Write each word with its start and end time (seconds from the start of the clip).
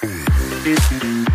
Mm-hmm. 0.00 1.28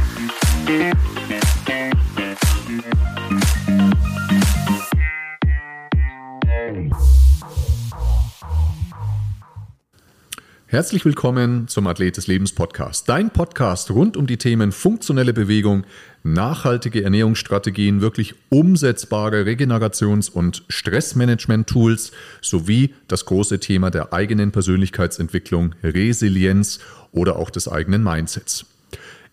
Herzlich 10.74 11.06
willkommen 11.06 11.68
zum 11.68 11.86
Athlet 11.86 12.18
des 12.18 12.26
Lebens 12.26 12.52
Podcast. 12.52 13.08
Dein 13.08 13.30
Podcast 13.30 13.92
rund 13.92 14.18
um 14.18 14.26
die 14.26 14.38
Themen 14.38 14.72
funktionelle 14.72 15.32
Bewegung, 15.32 15.84
nachhaltige 16.24 17.04
Ernährungsstrategien, 17.04 18.02
wirklich 18.02 18.34
umsetzbare 18.50 19.44
Regenerations- 19.44 20.32
und 20.32 20.64
Stressmanagement-Tools 20.70 22.12
sowie 22.42 22.96
das 23.08 23.26
große 23.26 23.60
Thema 23.60 23.92
der 23.92 24.14
eigenen 24.14 24.52
Persönlichkeitsentwicklung, 24.52 25.76
Resilienz 25.84 26.80
oder 27.12 27.36
auch 27.36 27.52
des 27.52 27.68
eigenen 27.68 28.02
Mindsets. 28.02 28.66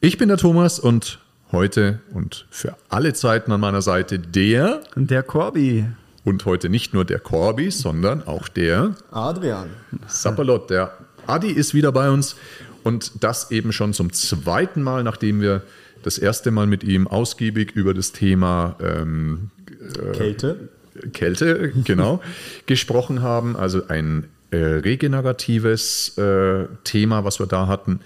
Ich 0.02 0.18
bin 0.18 0.28
der 0.28 0.36
Thomas 0.36 0.78
und 0.78 1.20
heute 1.52 2.00
und 2.12 2.44
für 2.50 2.76
alle 2.90 3.14
Zeiten 3.14 3.50
an 3.50 3.60
meiner 3.60 3.80
Seite 3.80 4.18
der 4.18 4.82
der 4.94 5.22
Corby. 5.22 5.86
Und 6.22 6.44
heute 6.44 6.68
nicht 6.68 6.92
nur 6.92 7.06
der 7.06 7.18
Corby, 7.18 7.70
sondern 7.70 8.22
auch 8.26 8.48
der 8.48 8.94
Adrian. 9.10 9.70
Sapperlot, 10.06 10.68
der 10.68 10.92
Adi 11.30 11.50
ist 11.50 11.74
wieder 11.74 11.92
bei 11.92 12.10
uns 12.10 12.34
und 12.82 13.12
das 13.22 13.50
eben 13.50 13.72
schon 13.72 13.92
zum 13.92 14.12
zweiten 14.12 14.82
Mal, 14.82 15.04
nachdem 15.04 15.40
wir 15.40 15.62
das 16.02 16.18
erste 16.18 16.50
Mal 16.50 16.66
mit 16.66 16.82
ihm 16.82 17.06
ausgiebig 17.06 17.72
über 17.72 17.94
das 17.94 18.12
Thema 18.12 18.76
ähm, 18.80 19.50
äh, 19.68 20.16
Kälte. 20.16 20.68
Kälte, 21.12 21.72
genau, 21.84 22.20
gesprochen 22.66 23.22
haben. 23.22 23.56
Also 23.56 23.86
ein 23.86 24.26
äh, 24.50 24.56
regeneratives 24.56 26.18
äh, 26.18 26.66
Thema, 26.84 27.24
was 27.24 27.38
wir 27.38 27.46
da 27.46 27.68
hatten. 27.68 28.00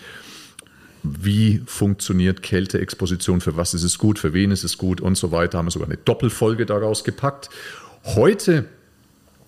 Wie 1.03 1.63
funktioniert 1.67 2.43
Kälteexposition? 2.43 3.41
Für 3.41 3.57
was 3.57 3.75
ist 3.75 3.85
es 3.85 3.99
gut? 3.99 4.19
Für 4.19 4.35
wen 4.35 4.51
ist 4.51 4.65
es 4.65 4.77
gut? 4.77 5.01
Und 5.01 5.17
so 5.17 5.33
weiter. 5.33 5.59
Haben 5.59 5.67
wir 5.67 5.71
sogar 5.71 5.89
eine 5.89 5.99
Doppelfolge 5.99 6.67
daraus 6.67 7.05
gepackt. 7.05 7.49
Heute 8.05 8.67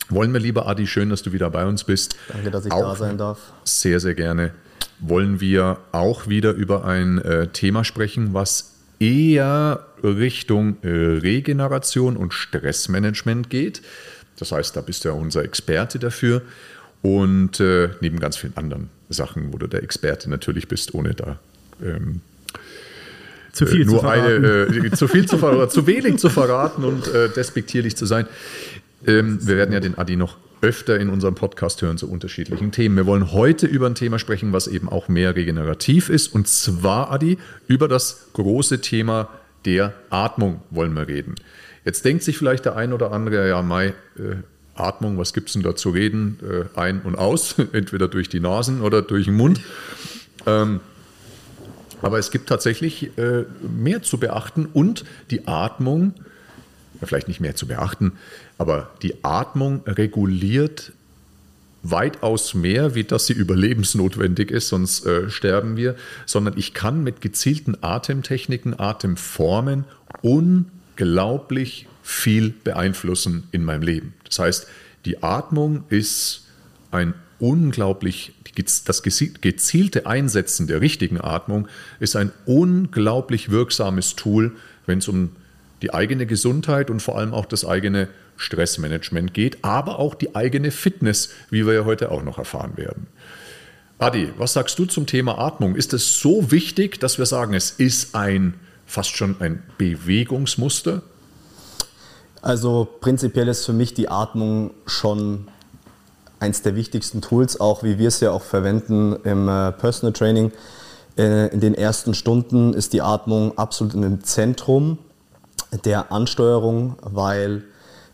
wollen 0.08 0.32
wir, 0.32 0.40
lieber 0.40 0.66
Adi, 0.66 0.86
schön, 0.86 1.10
dass 1.10 1.22
du 1.22 1.32
wieder 1.32 1.50
bei 1.50 1.66
uns 1.66 1.84
bist. 1.84 2.16
Danke, 2.28 2.50
dass 2.50 2.66
ich 2.66 2.72
auch 2.72 2.90
da 2.90 2.96
sein 2.96 3.18
darf. 3.18 3.38
Sehr, 3.64 4.00
sehr 4.00 4.14
gerne. 4.14 4.52
Wollen 5.00 5.40
wir 5.40 5.78
auch 5.92 6.26
wieder 6.28 6.52
über 6.52 6.84
ein 6.84 7.18
äh, 7.18 7.48
Thema 7.48 7.84
sprechen, 7.84 8.32
was 8.32 8.74
eher 8.98 9.86
Richtung 10.02 10.76
äh, 10.82 10.88
Regeneration 10.88 12.16
und 12.16 12.32
Stressmanagement 12.32 13.50
geht. 13.50 13.82
Das 14.38 14.52
heißt, 14.52 14.76
da 14.76 14.80
bist 14.80 15.04
du 15.04 15.08
ja 15.08 15.14
unser 15.14 15.44
Experte 15.44 15.98
dafür. 15.98 16.42
Und 17.02 17.60
äh, 17.60 17.90
neben 18.00 18.18
ganz 18.18 18.36
vielen 18.36 18.56
anderen 18.56 18.90
Sachen, 19.08 19.52
wo 19.52 19.58
du 19.58 19.66
der 19.66 19.82
Experte 19.82 20.30
natürlich 20.30 20.66
bist, 20.66 20.94
ohne 20.94 21.14
da 21.14 21.38
ähm, 21.82 22.20
zu 23.52 23.66
viel 23.66 23.84
nur 23.84 23.96
zu 23.96 24.00
verraten. 24.00 24.44
Eine, 24.44 24.86
äh, 24.86 24.90
zu 24.92 25.08
viel 25.08 25.26
zu 25.26 25.38
verraten, 25.38 25.70
zu 25.70 25.86
wenig 25.86 26.18
zu 26.18 26.28
verraten 26.28 26.84
und 26.84 27.06
äh, 27.08 27.28
despektierlich 27.28 27.96
zu 27.96 28.06
sein. 28.06 28.26
Ähm, 29.04 29.46
wir 29.46 29.56
werden 29.56 29.72
ja 29.72 29.80
den 29.80 29.98
Adi 29.98 30.16
noch 30.16 30.36
öfter 30.62 30.98
in 30.98 31.10
unserem 31.10 31.34
Podcast 31.34 31.82
hören 31.82 31.98
zu 31.98 32.10
unterschiedlichen 32.10 32.72
Themen. 32.72 32.96
Wir 32.96 33.06
wollen 33.06 33.32
heute 33.32 33.66
über 33.66 33.86
ein 33.86 33.94
Thema 33.94 34.18
sprechen, 34.18 34.52
was 34.52 34.66
eben 34.66 34.88
auch 34.88 35.08
mehr 35.08 35.36
regenerativ 35.36 36.08
ist. 36.08 36.28
Und 36.28 36.48
zwar, 36.48 37.10
Adi, 37.10 37.38
über 37.68 37.88
das 37.88 38.28
große 38.32 38.80
Thema 38.80 39.28
der 39.64 39.92
Atmung 40.10 40.62
wollen 40.70 40.94
wir 40.94 41.08
reden. 41.08 41.34
Jetzt 41.84 42.04
denkt 42.04 42.22
sich 42.22 42.38
vielleicht 42.38 42.64
der 42.64 42.76
ein 42.76 42.92
oder 42.92 43.12
andere, 43.12 43.48
ja, 43.48 43.62
Mai, 43.62 43.88
äh, 44.16 44.36
Atmung, 44.74 45.18
was 45.18 45.32
gibt 45.32 45.48
es 45.48 45.54
denn 45.54 45.62
da 45.62 45.76
zu 45.76 45.90
reden? 45.90 46.38
Äh, 46.42 46.78
ein 46.78 47.02
und 47.02 47.16
aus, 47.16 47.56
entweder 47.72 48.08
durch 48.08 48.28
die 48.28 48.40
Nasen 48.40 48.80
oder 48.80 49.02
durch 49.02 49.26
den 49.26 49.34
Mund. 49.34 49.60
Ähm, 50.46 50.80
aber 52.02 52.18
es 52.18 52.30
gibt 52.30 52.48
tatsächlich 52.48 53.16
äh, 53.18 53.44
mehr 53.62 54.02
zu 54.02 54.18
beachten 54.18 54.66
und 54.66 55.04
die 55.30 55.46
Atmung, 55.46 56.14
vielleicht 57.02 57.28
nicht 57.28 57.40
mehr 57.40 57.54
zu 57.54 57.66
beachten, 57.66 58.12
aber 58.58 58.90
die 59.02 59.24
Atmung 59.24 59.82
reguliert 59.86 60.92
weitaus 61.82 62.54
mehr, 62.54 62.94
wie 62.94 63.04
dass 63.04 63.26
sie 63.26 63.32
überlebensnotwendig 63.32 64.50
ist, 64.50 64.68
sonst 64.68 65.06
äh, 65.06 65.30
sterben 65.30 65.76
wir, 65.76 65.94
sondern 66.24 66.54
ich 66.56 66.74
kann 66.74 67.04
mit 67.04 67.20
gezielten 67.20 67.76
Atemtechniken, 67.80 68.78
Atemformen 68.78 69.84
unglaublich 70.22 71.86
viel 72.02 72.50
beeinflussen 72.50 73.44
in 73.52 73.64
meinem 73.64 73.82
Leben. 73.82 74.14
Das 74.24 74.38
heißt, 74.38 74.66
die 75.04 75.22
Atmung 75.22 75.84
ist 75.88 76.46
ein 76.90 77.14
unglaublich, 77.38 78.32
das 78.84 79.02
gezielte 79.02 80.06
Einsetzen 80.06 80.66
der 80.66 80.80
richtigen 80.80 81.20
Atmung 81.20 81.68
ist 82.00 82.16
ein 82.16 82.32
unglaublich 82.46 83.50
wirksames 83.50 84.16
Tool, 84.16 84.52
wenn 84.86 84.98
es 84.98 85.08
um 85.08 85.30
die 85.82 85.92
eigene 85.92 86.26
Gesundheit 86.26 86.90
und 86.90 87.00
vor 87.00 87.18
allem 87.18 87.34
auch 87.34 87.44
das 87.44 87.66
eigene 87.66 88.08
Stressmanagement 88.36 89.34
geht, 89.34 89.64
aber 89.64 89.98
auch 89.98 90.14
die 90.14 90.34
eigene 90.34 90.70
Fitness, 90.70 91.30
wie 91.50 91.66
wir 91.66 91.74
ja 91.74 91.84
heute 91.84 92.10
auch 92.10 92.22
noch 92.22 92.38
erfahren 92.38 92.76
werden. 92.76 93.06
Adi, 93.98 94.30
was 94.36 94.52
sagst 94.52 94.78
du 94.78 94.84
zum 94.84 95.06
Thema 95.06 95.38
Atmung? 95.38 95.74
Ist 95.74 95.94
es 95.94 96.20
so 96.20 96.50
wichtig, 96.50 97.00
dass 97.00 97.18
wir 97.18 97.26
sagen, 97.26 97.54
es 97.54 97.70
ist 97.70 98.14
ein 98.14 98.54
fast 98.84 99.16
schon 99.16 99.40
ein 99.40 99.62
Bewegungsmuster? 99.78 101.02
Also 102.42 102.86
prinzipiell 103.00 103.48
ist 103.48 103.64
für 103.64 103.72
mich 103.72 103.94
die 103.94 104.08
Atmung 104.08 104.72
schon 104.86 105.48
eins 106.38 106.62
der 106.62 106.76
wichtigsten 106.76 107.22
Tools, 107.22 107.58
auch 107.58 107.82
wie 107.82 107.98
wir 107.98 108.08
es 108.08 108.20
ja 108.20 108.30
auch 108.30 108.42
verwenden 108.42 109.16
im 109.24 109.48
äh, 109.48 109.72
Personal 109.72 110.12
Training. 110.12 110.52
Äh, 111.16 111.48
in 111.48 111.60
den 111.60 111.74
ersten 111.74 112.14
Stunden 112.14 112.74
ist 112.74 112.92
die 112.92 113.00
Atmung 113.00 113.56
absolut 113.56 113.94
im 113.94 114.22
Zentrum 114.22 114.98
der 115.84 116.12
Ansteuerung, 116.12 116.96
weil 117.02 117.64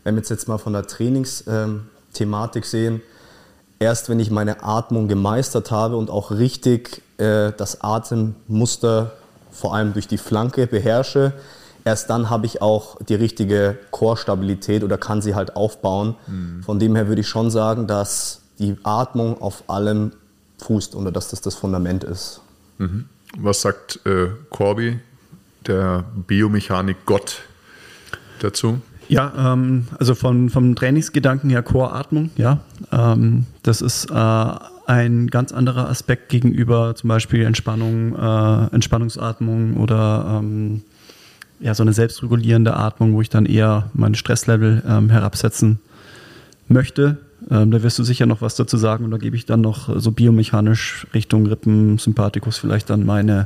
wenn 0.03 0.15
wir 0.15 0.19
jetzt, 0.19 0.29
jetzt 0.29 0.47
mal 0.47 0.57
von 0.57 0.73
der 0.73 0.85
Trainingsthematik 0.85 2.65
sehen, 2.65 3.01
erst 3.79 4.09
wenn 4.09 4.19
ich 4.19 4.31
meine 4.31 4.63
Atmung 4.63 5.07
gemeistert 5.07 5.71
habe 5.71 5.97
und 5.97 6.09
auch 6.09 6.31
richtig 6.31 7.01
äh, 7.17 7.51
das 7.55 7.81
Atemmuster 7.81 9.13
vor 9.51 9.75
allem 9.75 9.93
durch 9.93 10.07
die 10.07 10.17
Flanke 10.17 10.67
beherrsche, 10.67 11.33
erst 11.85 12.09
dann 12.09 12.29
habe 12.29 12.45
ich 12.45 12.61
auch 12.61 12.97
die 13.01 13.15
richtige 13.15 13.77
Core-Stabilität 13.91 14.83
oder 14.83 14.97
kann 14.97 15.21
sie 15.21 15.35
halt 15.35 15.55
aufbauen. 15.55 16.15
Mhm. 16.27 16.63
Von 16.63 16.79
dem 16.79 16.95
her 16.95 17.07
würde 17.07 17.21
ich 17.21 17.27
schon 17.27 17.51
sagen, 17.51 17.87
dass 17.87 18.41
die 18.59 18.77
Atmung 18.83 19.41
auf 19.41 19.63
allem 19.67 20.13
fußt 20.59 20.95
oder 20.95 21.11
dass 21.11 21.29
das 21.29 21.41
das 21.41 21.55
Fundament 21.55 22.03
ist. 22.03 22.41
Mhm. 22.77 23.05
Was 23.37 23.61
sagt 23.61 23.99
äh, 24.05 24.29
Corby, 24.49 24.99
der 25.65 26.03
Biomechanik-Gott, 26.27 27.41
dazu? 28.39 28.79
Ja, 29.13 29.53
ähm, 29.53 29.85
also 29.99 30.15
von, 30.15 30.49
vom 30.49 30.75
Trainingsgedanken 30.75 31.51
her 31.51 31.61
Choratmung, 31.61 32.31
ja. 32.35 32.61
Ähm, 32.91 33.45
das 33.61 33.81
ist 33.81 34.09
äh, 34.09 34.53
ein 34.87 35.27
ganz 35.27 35.51
anderer 35.51 35.87
Aspekt 35.87 36.29
gegenüber 36.29 36.95
zum 36.95 37.09
Beispiel 37.09 37.45
Entspannung, 37.45 38.15
äh, 38.15 38.73
Entspannungsatmung 38.73 39.77
oder 39.77 40.39
ähm, 40.39 40.81
ja, 41.59 41.75
so 41.75 41.83
eine 41.83 41.93
selbstregulierende 41.93 42.75
Atmung, 42.75 43.13
wo 43.13 43.21
ich 43.21 43.29
dann 43.29 43.45
eher 43.45 43.91
mein 43.93 44.15
Stresslevel 44.15 44.81
ähm, 44.87 45.11
herabsetzen 45.11 45.79
möchte. 46.67 47.19
Ähm, 47.51 47.69
da 47.69 47.83
wirst 47.83 47.99
du 47.99 48.03
sicher 48.03 48.25
noch 48.25 48.41
was 48.41 48.55
dazu 48.55 48.77
sagen 48.77 49.05
und 49.05 49.11
da 49.11 49.17
gebe 49.17 49.35
ich 49.35 49.45
dann 49.45 49.61
noch 49.61 49.89
so 49.99 50.11
biomechanisch 50.11 51.05
Richtung 51.13 51.45
Rippen, 51.45 51.99
Sympathikus 51.99 52.57
vielleicht 52.57 52.89
dann 52.89 53.05
meine, 53.05 53.45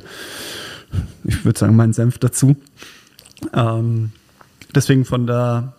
ich 1.26 1.44
würde 1.44 1.60
sagen, 1.60 1.76
meinen 1.76 1.92
Senf 1.92 2.20
dazu. 2.20 2.56
Ähm, 3.54 4.12
deswegen 4.76 5.06
von 5.06 5.28
der 5.28 5.74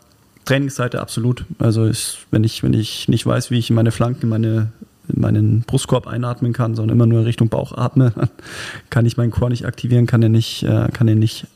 Trainingsseite 0.44 1.00
absolut. 1.00 1.44
Also 1.58 1.86
ich, 1.86 2.18
wenn, 2.30 2.44
ich, 2.44 2.62
wenn 2.62 2.72
ich 2.72 3.08
nicht 3.08 3.26
weiß, 3.26 3.50
wie 3.50 3.58
ich 3.58 3.70
meine 3.70 3.92
Flanken, 3.92 4.28
meine, 4.28 4.72
meinen 5.06 5.62
Brustkorb 5.62 6.06
einatmen 6.06 6.52
kann, 6.52 6.74
sondern 6.74 6.96
immer 6.96 7.06
nur 7.06 7.24
Richtung 7.24 7.48
Bauch 7.48 7.76
atme, 7.76 8.12
kann 8.90 9.06
ich 9.06 9.16
meinen 9.16 9.30
Chor 9.30 9.50
nicht 9.50 9.66
aktivieren, 9.66 10.06
kann 10.06 10.22
er 10.22 10.30
nicht, 10.30 10.62
äh, 10.62 10.88
kann 10.92 11.08
er 11.08 11.16
nicht 11.16 11.46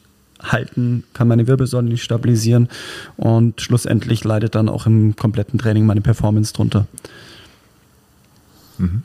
halten, 0.43 1.05
kann 1.15 1.29
meine 1.29 1.47
Wirbelsäule 1.47 1.89
nicht 1.89 2.03
stabilisieren 2.03 2.69
und 3.17 3.61
schlussendlich 3.61 4.25
leidet 4.25 4.55
dann 4.55 4.69
auch 4.69 4.87
im 4.87 5.17
kompletten 5.17 5.59
Training 5.59 5.87
meine 5.87 6.01
Performance 6.01 6.53
drunter. 6.53 6.87
Mhm. 8.79 9.03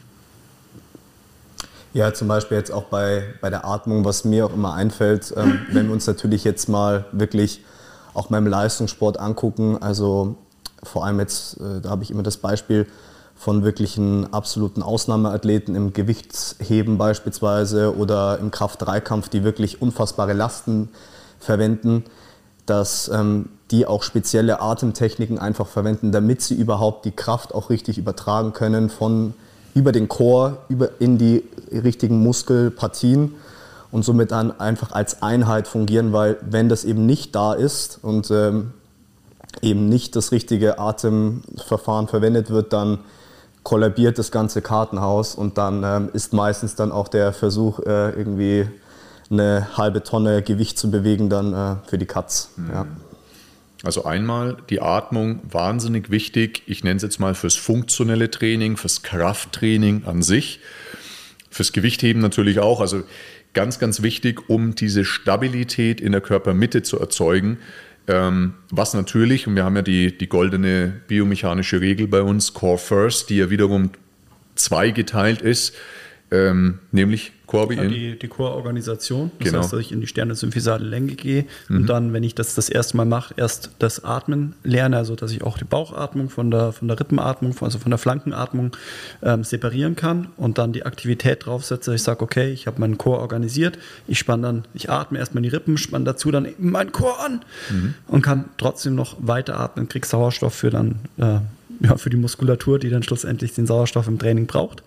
Ja, 1.94 2.14
zum 2.14 2.28
Beispiel 2.28 2.58
jetzt 2.58 2.72
auch 2.72 2.86
bei, 2.86 3.24
bei 3.42 3.50
der 3.50 3.66
Atmung, 3.66 4.06
was 4.06 4.26
mir 4.26 4.46
auch 4.46 4.54
immer 4.54 4.74
einfällt, 4.74 5.34
ähm, 5.36 5.62
wenn 5.72 5.88
wir 5.88 5.94
uns 5.94 6.06
natürlich 6.06 6.44
jetzt 6.44 6.68
mal 6.70 7.06
wirklich 7.12 7.62
auch 8.18 8.28
beim 8.28 8.48
Leistungssport 8.48 9.20
angucken. 9.20 9.78
Also 9.80 10.36
vor 10.84 11.06
allem 11.06 11.20
jetzt, 11.20 11.60
äh, 11.62 11.82
da 11.82 11.90
habe 11.90 12.04
ich 12.04 12.12
immer 12.12 12.24
das 12.24 12.38
Beispiel 12.38 12.88
von 13.36 13.64
wirklichen 13.64 14.34
absoluten 14.34 14.82
Ausnahmeathleten 14.82 15.76
im 15.76 15.94
Gewichtsheben 15.94 16.98
beispielsweise 16.98 17.96
oder 17.96 18.40
im 18.40 18.50
Kraft-3-Kampf, 18.50 19.30
die 19.30 19.44
wirklich 19.44 19.82
unfassbare 19.82 20.34
Lasten 20.34 20.90
verwenden, 21.40 22.04
dass 22.66 23.10
ähm, 23.10 23.50
die 23.70 23.86
auch 23.86 24.02
spezielle 24.02 24.60
Atemtechniken 24.60 25.38
einfach 25.38 25.68
verwenden, 25.68 26.12
damit 26.12 26.42
sie 26.42 26.56
überhaupt 26.56 27.06
die 27.06 27.12
Kraft 27.12 27.54
auch 27.54 27.70
richtig 27.70 28.00
übertragen 28.00 28.54
können 28.54 28.90
von 28.90 29.36
über 29.76 29.92
den 29.92 30.08
Chor 30.08 30.58
über 30.70 31.00
in 31.00 31.20
die 31.20 31.44
richtigen 31.72 32.24
Muskelpartien 32.24 33.36
und 33.92 34.04
somit 34.04 34.32
dann 34.32 34.60
einfach 34.60 34.92
als 34.92 35.22
Einheit 35.22 35.68
fungieren, 35.68 36.14
weil 36.14 36.38
wenn 36.42 36.70
das 36.70 36.84
eben 36.84 37.06
nicht 37.06 37.36
da 37.36 37.54
ist 37.54 38.00
und 38.02 38.30
ähm, 38.32 38.74
eben 39.62 39.90
nicht 39.90 40.16
das 40.16 40.32
richtige 40.32 40.80
Atemverfahren 40.80 42.08
verwendet 42.08 42.50
wird, 42.50 42.74
dann 42.74 43.00
kollabiert 43.64 44.18
das 44.18 44.32
ganze 44.32 44.62
Kartenhaus 44.62 45.36
und 45.36 45.58
dann 45.58 45.84
ähm, 45.84 46.10
ist 46.14 46.34
meistens 46.34 46.76
dann 46.76 46.92
auch 46.92 47.08
der 47.08 47.34
Versuch, 47.34 47.80
äh, 47.80 48.12
irgendwie 48.12 48.68
eine 49.30 49.78
halbe 49.78 50.04
Tonne 50.04 50.42
Gewicht 50.42 50.80
zu 50.80 50.90
bewegen, 50.90 51.30
dann 51.30 51.54
äh, 51.54 51.76
für 51.90 51.98
die 51.98 52.06
Katz. 52.06 52.52
Mhm. 52.56 52.70
Ja. 52.72 52.88
Also 53.84 54.06
einmal 54.06 54.58
die 54.70 54.82
Atmung 54.82 55.40
wahnsinnig 55.50 56.10
wichtig. 56.10 56.64
Ich 56.66 56.84
nenne 56.84 56.98
es 56.98 57.04
jetzt 57.04 57.20
mal 57.20 57.36
fürs 57.36 57.56
funktionelle 57.56 58.32
Training, 58.32 58.78
fürs 58.78 59.04
Krafttraining 59.04 60.04
an 60.06 60.24
sich, 60.24 60.62
fürs 61.50 61.74
Gewichtheben 61.74 62.22
natürlich 62.22 62.60
auch. 62.60 62.82
Also 62.82 63.04
ganz, 63.58 63.80
ganz 63.80 64.04
wichtig, 64.04 64.52
um 64.52 64.76
diese 64.76 65.04
Stabilität 65.04 66.00
in 66.00 66.12
der 66.12 66.22
Körpermitte 66.22 66.84
zu 66.84 67.00
erzeugen. 67.00 67.58
Ähm, 68.08 68.54
was 68.70 68.94
natürlich, 68.94 69.48
und 69.48 69.56
wir 69.56 69.64
haben 69.66 69.76
ja 69.76 69.82
die, 69.82 70.16
die 70.16 70.30
goldene 70.30 71.02
biomechanische 71.08 71.82
Regel 71.82 72.08
bei 72.08 72.22
uns, 72.22 72.54
Core 72.54 72.78
First, 72.78 73.32
die 73.32 73.38
ja 73.38 73.50
wiederum 73.50 73.90
zweigeteilt 74.54 75.42
ist, 75.42 75.74
ähm, 76.30 76.78
nämlich 76.92 77.32
Corby 77.48 77.76
in? 77.76 77.90
Die, 77.90 78.20
die 78.20 78.28
Core-Organisation. 78.28 79.32
Das 79.40 79.48
genau. 79.48 79.60
heißt, 79.60 79.74
dass 79.74 79.80
ich 79.80 79.92
in 79.94 80.02
die 80.02 80.08
sternensymphysale 80.08 80.86
Länge 80.86 81.14
gehe 81.14 81.46
mhm. 81.70 81.78
und 81.78 81.88
dann, 81.88 82.14
wenn 82.14 82.24
ich 82.24 82.36
das 82.36 82.56
das 82.56 82.70
erste 82.70 82.98
Mal 82.98 83.06
mache, 83.06 83.34
erst 83.38 83.72
das 83.80 84.04
Atmen 84.04 84.54
lerne, 84.64 84.98
also 84.98 85.16
dass 85.16 85.32
ich 85.32 85.44
auch 85.44 85.58
die 85.58 85.64
Bauchatmung 85.64 86.30
von 86.30 86.52
der, 86.52 86.74
von 86.74 86.90
der 86.90 87.00
Rippenatmung, 87.00 87.56
also 87.62 87.80
von 87.80 87.90
der 87.90 87.98
Flankenatmung 87.98 88.76
ähm, 89.24 89.46
separieren 89.46 89.96
kann 89.96 90.28
und 90.36 90.58
dann 90.58 90.74
die 90.74 90.86
Aktivität 90.86 91.46
draufsetze. 91.46 91.96
Ich 91.96 92.04
sage, 92.04 92.22
okay, 92.22 92.52
ich 92.52 92.68
habe 92.68 92.82
meinen 92.82 92.98
Core 92.98 93.20
organisiert, 93.20 93.80
ich 94.08 94.20
spanne 94.20 94.44
dann, 94.44 94.66
ich 94.74 94.90
atme 94.90 95.18
erstmal 95.18 95.42
die 95.42 95.50
Rippen, 95.50 95.78
spanne 95.78 96.04
dazu 96.04 96.32
dann 96.32 96.50
meinen 96.60 96.92
Core 96.92 97.20
an 97.20 97.42
mhm. 97.70 97.94
und 98.08 98.22
kann 98.22 98.46
trotzdem 98.58 98.96
noch 98.96 99.16
weiter 99.20 99.58
atmen, 99.58 99.88
kriege 99.88 100.06
Sauerstoff 100.06 100.54
für 100.54 100.70
dann 100.70 100.96
äh, 101.18 101.40
ja, 101.80 101.98
für 101.98 102.10
die 102.10 102.18
Muskulatur, 102.18 102.80
die 102.80 102.90
dann 102.90 103.04
schlussendlich 103.04 103.54
den 103.54 103.68
Sauerstoff 103.68 104.08
im 104.08 104.20
Training 104.20 104.48
braucht. 104.48 104.84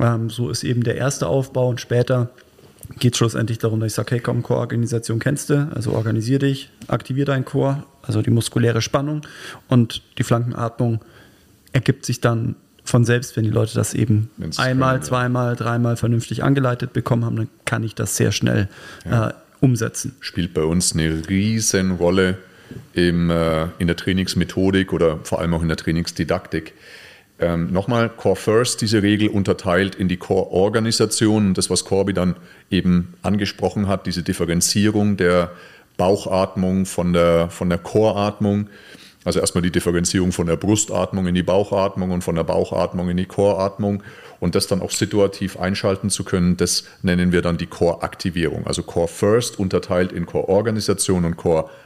Ähm, 0.00 0.30
so 0.30 0.50
ist 0.50 0.64
eben 0.64 0.82
der 0.82 0.96
erste 0.96 1.26
Aufbau 1.26 1.68
und 1.68 1.80
später 1.80 2.30
geht 2.98 3.14
es 3.14 3.18
schlussendlich 3.18 3.58
darum, 3.58 3.80
dass 3.80 3.88
ich 3.88 3.94
sage, 3.94 4.12
hey 4.12 4.20
komm, 4.20 4.42
Core-Organisation 4.42 5.18
kennst 5.18 5.50
du, 5.50 5.70
also 5.74 5.92
organisier 5.92 6.38
dich, 6.38 6.70
aktivier 6.88 7.24
deinen 7.24 7.44
Core, 7.44 7.84
also 8.02 8.22
die 8.22 8.30
muskuläre 8.30 8.82
Spannung 8.82 9.22
und 9.68 10.02
die 10.18 10.24
Flankenatmung 10.24 11.00
ergibt 11.72 12.04
sich 12.04 12.20
dann 12.20 12.56
von 12.84 13.04
selbst, 13.04 13.36
wenn 13.36 13.44
die 13.44 13.50
Leute 13.50 13.74
das 13.74 13.94
eben 13.94 14.30
Wenn's 14.36 14.58
einmal, 14.58 14.94
können, 14.94 15.04
zweimal, 15.04 15.56
dreimal 15.56 15.96
vernünftig 15.96 16.42
angeleitet 16.42 16.92
bekommen 16.92 17.24
haben, 17.24 17.36
dann 17.36 17.48
kann 17.64 17.84
ich 17.84 17.94
das 17.94 18.16
sehr 18.16 18.32
schnell 18.32 18.68
ja. 19.08 19.28
äh, 19.28 19.32
umsetzen. 19.60 20.16
Spielt 20.20 20.52
bei 20.52 20.64
uns 20.64 20.92
eine 20.92 21.28
riesen 21.28 21.92
Rolle 21.92 22.38
im, 22.94 23.30
äh, 23.30 23.68
in 23.78 23.86
der 23.86 23.96
Trainingsmethodik 23.96 24.92
oder 24.92 25.18
vor 25.22 25.40
allem 25.40 25.54
auch 25.54 25.62
in 25.62 25.68
der 25.68 25.76
Trainingsdidaktik. 25.76 26.74
Ähm, 27.38 27.72
Nochmal, 27.72 28.08
Core 28.08 28.36
First, 28.36 28.80
diese 28.82 29.02
Regel 29.02 29.28
unterteilt 29.28 29.94
in 29.94 30.08
die 30.08 30.16
Core-Organisation, 30.16 31.54
das, 31.54 31.70
was 31.70 31.84
Corby 31.84 32.12
dann 32.12 32.36
eben 32.70 33.14
angesprochen 33.22 33.88
hat, 33.88 34.06
diese 34.06 34.22
Differenzierung 34.22 35.16
der 35.16 35.50
Bauchatmung 35.96 36.86
von 36.86 37.12
der, 37.12 37.50
von 37.50 37.68
der 37.68 37.78
Core-Atmung. 37.78 38.68
Also 39.24 39.40
erstmal 39.40 39.62
die 39.62 39.70
Differenzierung 39.70 40.32
von 40.32 40.46
der 40.46 40.56
Brustatmung 40.56 41.26
in 41.26 41.34
die 41.34 41.42
Bauchatmung 41.42 42.10
und 42.10 42.22
von 42.22 42.34
der 42.34 42.44
Bauchatmung 42.44 43.08
in 43.08 43.16
die 43.16 43.26
Core-Atmung 43.26 44.02
und 44.40 44.56
das 44.56 44.66
dann 44.66 44.82
auch 44.82 44.90
situativ 44.90 45.58
einschalten 45.58 46.10
zu 46.10 46.24
können, 46.24 46.56
das 46.56 46.84
nennen 47.02 47.30
wir 47.30 47.42
dann 47.42 47.56
die 47.56 47.66
Core-Aktivierung. 47.66 48.66
Also 48.66 48.82
Core 48.82 49.06
First 49.06 49.58
unterteilt 49.58 50.10
in 50.10 50.26
Core-Organisation 50.26 51.24
und 51.24 51.36
Core-Aktivierung 51.36 51.81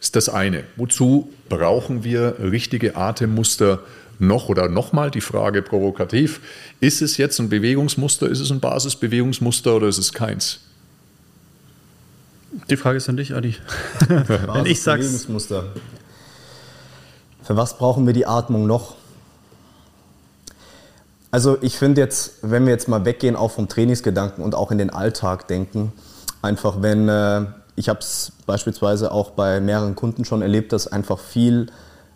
ist 0.00 0.16
das 0.16 0.28
eine. 0.28 0.64
Wozu 0.76 1.30
brauchen 1.48 2.04
wir 2.04 2.36
richtige 2.40 2.96
Atemmuster 2.96 3.80
noch 4.18 4.48
oder 4.48 4.68
nochmal 4.68 5.10
die 5.10 5.20
Frage 5.20 5.62
provokativ, 5.62 6.40
ist 6.80 7.02
es 7.02 7.16
jetzt 7.16 7.38
ein 7.38 7.48
Bewegungsmuster, 7.48 8.28
ist 8.28 8.40
es 8.40 8.50
ein 8.50 8.60
Basisbewegungsmuster 8.60 9.76
oder 9.76 9.88
ist 9.88 9.98
es 9.98 10.12
keins? 10.12 10.60
Die 12.68 12.76
Frage 12.76 12.98
ist 12.98 13.08
an 13.08 13.16
dich, 13.16 13.34
Adi. 13.34 13.56
Wenn 14.08 14.66
ich 14.66 14.82
sag's. 14.82 15.06
Bewegungsmuster. 15.06 15.72
Für 17.42 17.56
was 17.56 17.78
brauchen 17.78 18.06
wir 18.06 18.12
die 18.12 18.26
Atmung 18.26 18.66
noch? 18.66 18.96
Also 21.30 21.58
ich 21.60 21.78
finde 21.78 22.00
jetzt, 22.00 22.38
wenn 22.42 22.66
wir 22.66 22.72
jetzt 22.72 22.88
mal 22.88 23.04
weggehen 23.04 23.36
auch 23.36 23.52
vom 23.52 23.68
Trainingsgedanken 23.68 24.42
und 24.42 24.56
auch 24.56 24.72
in 24.72 24.78
den 24.78 24.90
Alltag 24.90 25.46
denken, 25.46 25.92
einfach 26.42 26.82
wenn 26.82 27.08
äh, 27.08 27.46
ich 27.80 27.88
habe 27.88 28.00
es 28.00 28.32
beispielsweise 28.44 29.10
auch 29.10 29.30
bei 29.30 29.58
mehreren 29.58 29.96
Kunden 29.96 30.26
schon 30.26 30.42
erlebt, 30.42 30.74
dass 30.74 30.86
einfach 30.86 31.18
viel, 31.18 31.68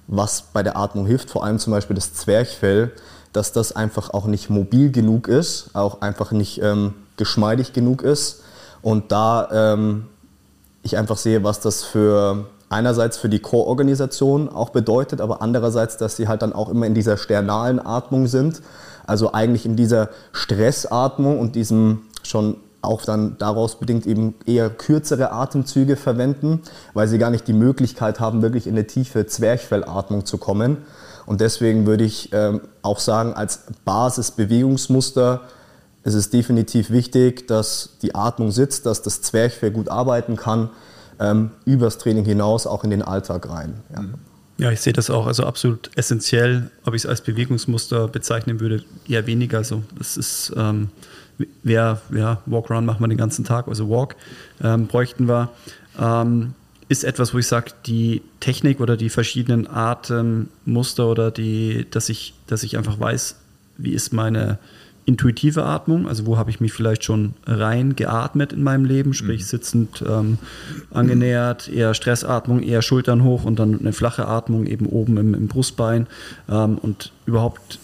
was 0.06 0.43
bei 0.52 0.62
der 0.62 0.76
Atmung 0.76 1.06
hilft, 1.06 1.31
vor 1.31 1.43
allem 1.43 1.58
zum 1.58 1.72
Beispiel 1.72 1.96
das 1.96 2.12
Zwerchfell, 2.12 2.93
dass 3.32 3.52
das 3.52 3.75
einfach 3.75 4.11
auch 4.11 4.26
nicht 4.26 4.50
mobil 4.50 4.93
genug 4.93 5.26
ist, 5.26 5.70
auch 5.72 6.02
einfach 6.02 6.32
nicht 6.32 6.61
ähm, 6.62 6.93
geschmeidig 7.16 7.72
genug 7.72 8.02
ist. 8.02 8.43
Und 8.82 9.11
da 9.11 9.49
ähm, 9.72 10.06
ich 10.82 10.99
einfach 10.99 11.16
sehe, 11.16 11.44
was 11.44 11.61
das 11.61 11.82
für 11.82 12.44
einerseits 12.69 13.16
für 13.16 13.31
die 13.31 13.40
Core-Organisation 13.40 14.50
auch 14.50 14.69
bedeutet, 14.69 15.22
aber 15.22 15.40
andererseits, 15.40 15.96
dass 15.96 16.16
sie 16.16 16.28
halt 16.28 16.43
dann 16.43 16.52
auch 16.52 16.69
immer 16.69 16.84
in 16.84 16.93
dieser 16.93 17.16
sternalen 17.16 17.84
Atmung 17.84 18.26
sind, 18.26 18.61
also 19.06 19.32
eigentlich 19.32 19.64
in 19.64 19.76
dieser 19.76 20.11
Stressatmung 20.32 21.40
und 21.40 21.56
diesem 21.56 22.02
schon 22.22 22.58
auch 22.84 23.02
dann 23.02 23.36
daraus 23.38 23.78
bedingt 23.78 24.06
eben 24.06 24.34
eher 24.46 24.70
kürzere 24.70 25.32
Atemzüge 25.32 25.96
verwenden, 25.96 26.60
weil 26.92 27.08
sie 27.08 27.19
gar 27.19 27.31
nicht 27.31 27.48
die 27.48 27.52
Möglichkeit 27.52 28.20
haben, 28.20 28.42
wirklich 28.42 28.66
in 28.66 28.75
eine 28.75 28.86
tiefe 28.86 29.26
Zwerchfellatmung 29.26 30.25
zu 30.26 30.38
kommen. 30.38 30.78
Und 31.26 31.40
deswegen 31.40 31.86
würde 31.86 32.04
ich 32.04 32.31
ähm, 32.32 32.60
auch 32.82 32.98
sagen, 32.98 33.32
als 33.32 33.60
Basisbewegungsmuster 33.84 35.42
ist 36.04 36.14
es 36.14 36.31
definitiv 36.31 36.90
wichtig, 36.90 37.48
dass 37.48 37.90
die 38.02 38.14
Atmung 38.14 38.50
sitzt, 38.50 38.84
dass 38.84 39.02
das 39.02 39.22
Zwerchfell 39.22 39.70
gut 39.70 39.88
arbeiten 39.88 40.37
kann, 40.37 40.70
ähm, 41.19 41.50
übers 41.64 41.98
Training 41.98 42.25
hinaus 42.25 42.66
auch 42.66 42.84
in 42.84 42.90
den 42.90 43.02
Alltag 43.02 43.48
rein. 43.48 43.82
Ja. 43.94 44.04
Ja, 44.56 44.70
ich 44.70 44.80
sehe 44.80 44.92
das 44.92 45.10
auch. 45.10 45.26
Also 45.26 45.44
absolut 45.44 45.90
essentiell. 45.96 46.70
Ob 46.84 46.94
ich 46.94 47.02
es 47.02 47.06
als 47.06 47.22
Bewegungsmuster 47.22 48.06
bezeichnen 48.06 48.60
würde, 48.60 48.84
eher 49.08 49.26
weniger. 49.26 49.58
Also 49.58 49.82
das 49.98 50.16
ist 50.16 50.52
ähm, 50.56 50.90
wer, 51.62 52.00
ja, 52.14 52.40
Walk-Run 52.46 52.84
machen 52.84 53.00
wir 53.00 53.08
den 53.08 53.19
ganzen 53.19 53.44
Tag, 53.44 53.68
also 53.68 53.88
Walk 53.88 54.16
ähm, 54.62 54.87
bräuchten 54.87 55.28
wir, 55.28 55.50
ähm, 56.00 56.54
ist 56.88 57.04
etwas, 57.04 57.32
wo 57.35 57.38
ich 57.38 57.47
sage, 57.47 57.73
die 57.87 58.23
Technik 58.40 58.80
oder 58.80 58.97
die 58.97 59.09
verschiedenen 59.09 59.66
Atemmuster 59.66 61.09
oder 61.09 61.30
die, 61.30 61.87
dass 61.90 62.09
ich, 62.09 62.35
dass 62.47 62.62
ich 62.62 62.76
einfach 62.76 63.00
weiß, 63.00 63.37
wie 63.78 63.92
ist 63.92 64.12
meine 64.12 64.59
intuitive 65.06 65.64
Atmung, 65.64 66.09
also 66.09 66.26
wo 66.26 66.38
habe 66.38 66.50
ich 66.50 66.61
mich 66.61 66.73
vielleicht 66.73 67.04
schon 67.04 67.35
rein 67.47 67.94
geatmet 67.94 68.52
in 68.52 68.62
meinem 68.62 68.85
Leben, 68.85 69.12
sprich 69.12 69.40
mhm. 69.40 69.44
sitzend 69.44 70.04
ähm, 70.06 70.38
angenähert, 70.92 71.68
eher 71.68 71.94
Stressatmung, 71.94 72.62
eher 72.62 72.80
Schultern 72.80 73.23
hoch 73.23 73.44
und 73.44 73.59
dann 73.59 73.78
eine 73.78 73.92
flache 73.92 74.26
Atmung 74.26 74.66
eben 74.66 74.87
oben 74.87 75.18
im, 75.18 75.35
im 75.35 75.49
Brustbein 75.49 76.06
ähm, 76.49 76.78
und 76.78 77.12
überhaupt 77.26 77.78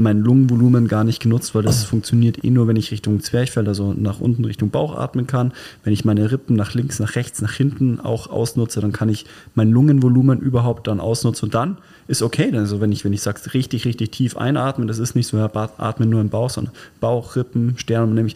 mein 0.00 0.20
Lungenvolumen 0.20 0.88
gar 0.88 1.04
nicht 1.04 1.20
genutzt, 1.20 1.54
weil 1.54 1.62
das 1.62 1.84
funktioniert 1.84 2.42
eh 2.42 2.50
nur, 2.50 2.66
wenn 2.66 2.76
ich 2.76 2.90
Richtung 2.90 3.20
Zwerchfell, 3.20 3.68
also 3.68 3.92
nach 3.92 4.20
unten 4.20 4.44
Richtung 4.44 4.70
Bauch 4.70 4.96
atmen 4.96 5.26
kann. 5.26 5.52
Wenn 5.84 5.92
ich 5.92 6.04
meine 6.04 6.30
Rippen 6.32 6.56
nach 6.56 6.74
links, 6.74 6.98
nach 6.98 7.16
rechts, 7.16 7.42
nach 7.42 7.52
hinten 7.52 8.00
auch 8.00 8.28
ausnutze, 8.28 8.80
dann 8.80 8.92
kann 8.92 9.08
ich 9.08 9.26
mein 9.54 9.70
Lungenvolumen 9.70 10.40
überhaupt 10.40 10.86
dann 10.86 11.00
ausnutzen 11.00 11.46
und 11.46 11.54
dann 11.54 11.78
ist 12.08 12.22
okay. 12.22 12.50
Also 12.54 12.80
wenn 12.80 12.92
ich, 12.92 13.04
wenn 13.04 13.12
ich 13.12 13.22
sage, 13.22 13.40
richtig, 13.54 13.84
richtig 13.84 14.10
tief 14.10 14.36
einatmen, 14.36 14.88
das 14.88 14.98
ist 14.98 15.14
nicht 15.14 15.26
so, 15.26 15.36
ja, 15.36 15.50
atmen 15.52 16.08
nur 16.08 16.20
im 16.20 16.30
Bauch, 16.30 16.50
sondern 16.50 16.74
Bauch, 17.00 17.36
Rippen, 17.36 17.74
Sterne, 17.76 18.12
nämlich 18.12 18.34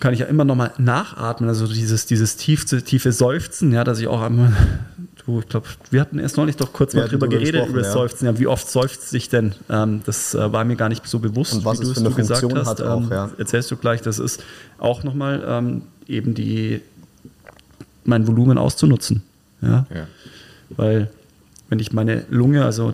kann 0.00 0.12
ich 0.12 0.20
ja 0.20 0.26
immer 0.26 0.44
nochmal 0.44 0.72
nachatmen, 0.76 1.48
also 1.48 1.66
dieses, 1.66 2.06
dieses 2.06 2.36
tiefe, 2.36 2.82
tiefe 2.82 3.10
Seufzen, 3.10 3.72
ja, 3.72 3.84
dass 3.84 4.00
ich 4.00 4.06
auch 4.06 4.20
einmal 4.20 4.52
Du, 5.26 5.40
ich 5.40 5.48
glaube, 5.48 5.66
wir 5.90 6.00
hatten 6.00 6.18
erst 6.18 6.36
neulich 6.36 6.56
doch 6.56 6.72
kurz 6.72 6.92
ja, 6.92 7.00
mal 7.00 7.08
drüber 7.08 7.28
geredet, 7.28 7.66
über 7.68 7.78
das 7.78 7.88
ja. 7.88 7.92
Seufzen. 7.94 8.26
Ja, 8.26 8.38
wie 8.38 8.46
oft 8.46 8.68
seufzt 8.68 9.08
sich 9.08 9.30
denn? 9.30 9.54
Ähm, 9.70 10.02
das 10.04 10.34
äh, 10.34 10.52
war 10.52 10.64
mir 10.64 10.76
gar 10.76 10.90
nicht 10.90 11.06
so 11.06 11.18
bewusst, 11.18 11.54
Und 11.54 11.64
was 11.64 11.80
wie 11.80 11.84
du 11.84 11.90
es 11.92 12.02
du 12.02 12.14
gesagt 12.14 12.54
hast. 12.54 12.82
Auch, 12.82 13.02
ähm, 13.02 13.08
ja. 13.10 13.30
Erzählst 13.38 13.70
du 13.70 13.76
gleich, 13.76 14.02
das 14.02 14.18
ist 14.18 14.42
auch 14.78 15.02
nochmal 15.02 15.42
ähm, 15.46 15.82
eben 16.06 16.34
die, 16.34 16.82
mein 18.04 18.26
Volumen 18.26 18.58
auszunutzen. 18.58 19.22
Ja? 19.62 19.86
ja. 19.94 20.06
Weil, 20.70 21.10
wenn 21.70 21.78
ich 21.78 21.92
meine 21.92 22.26
Lunge, 22.28 22.64
also 22.64 22.92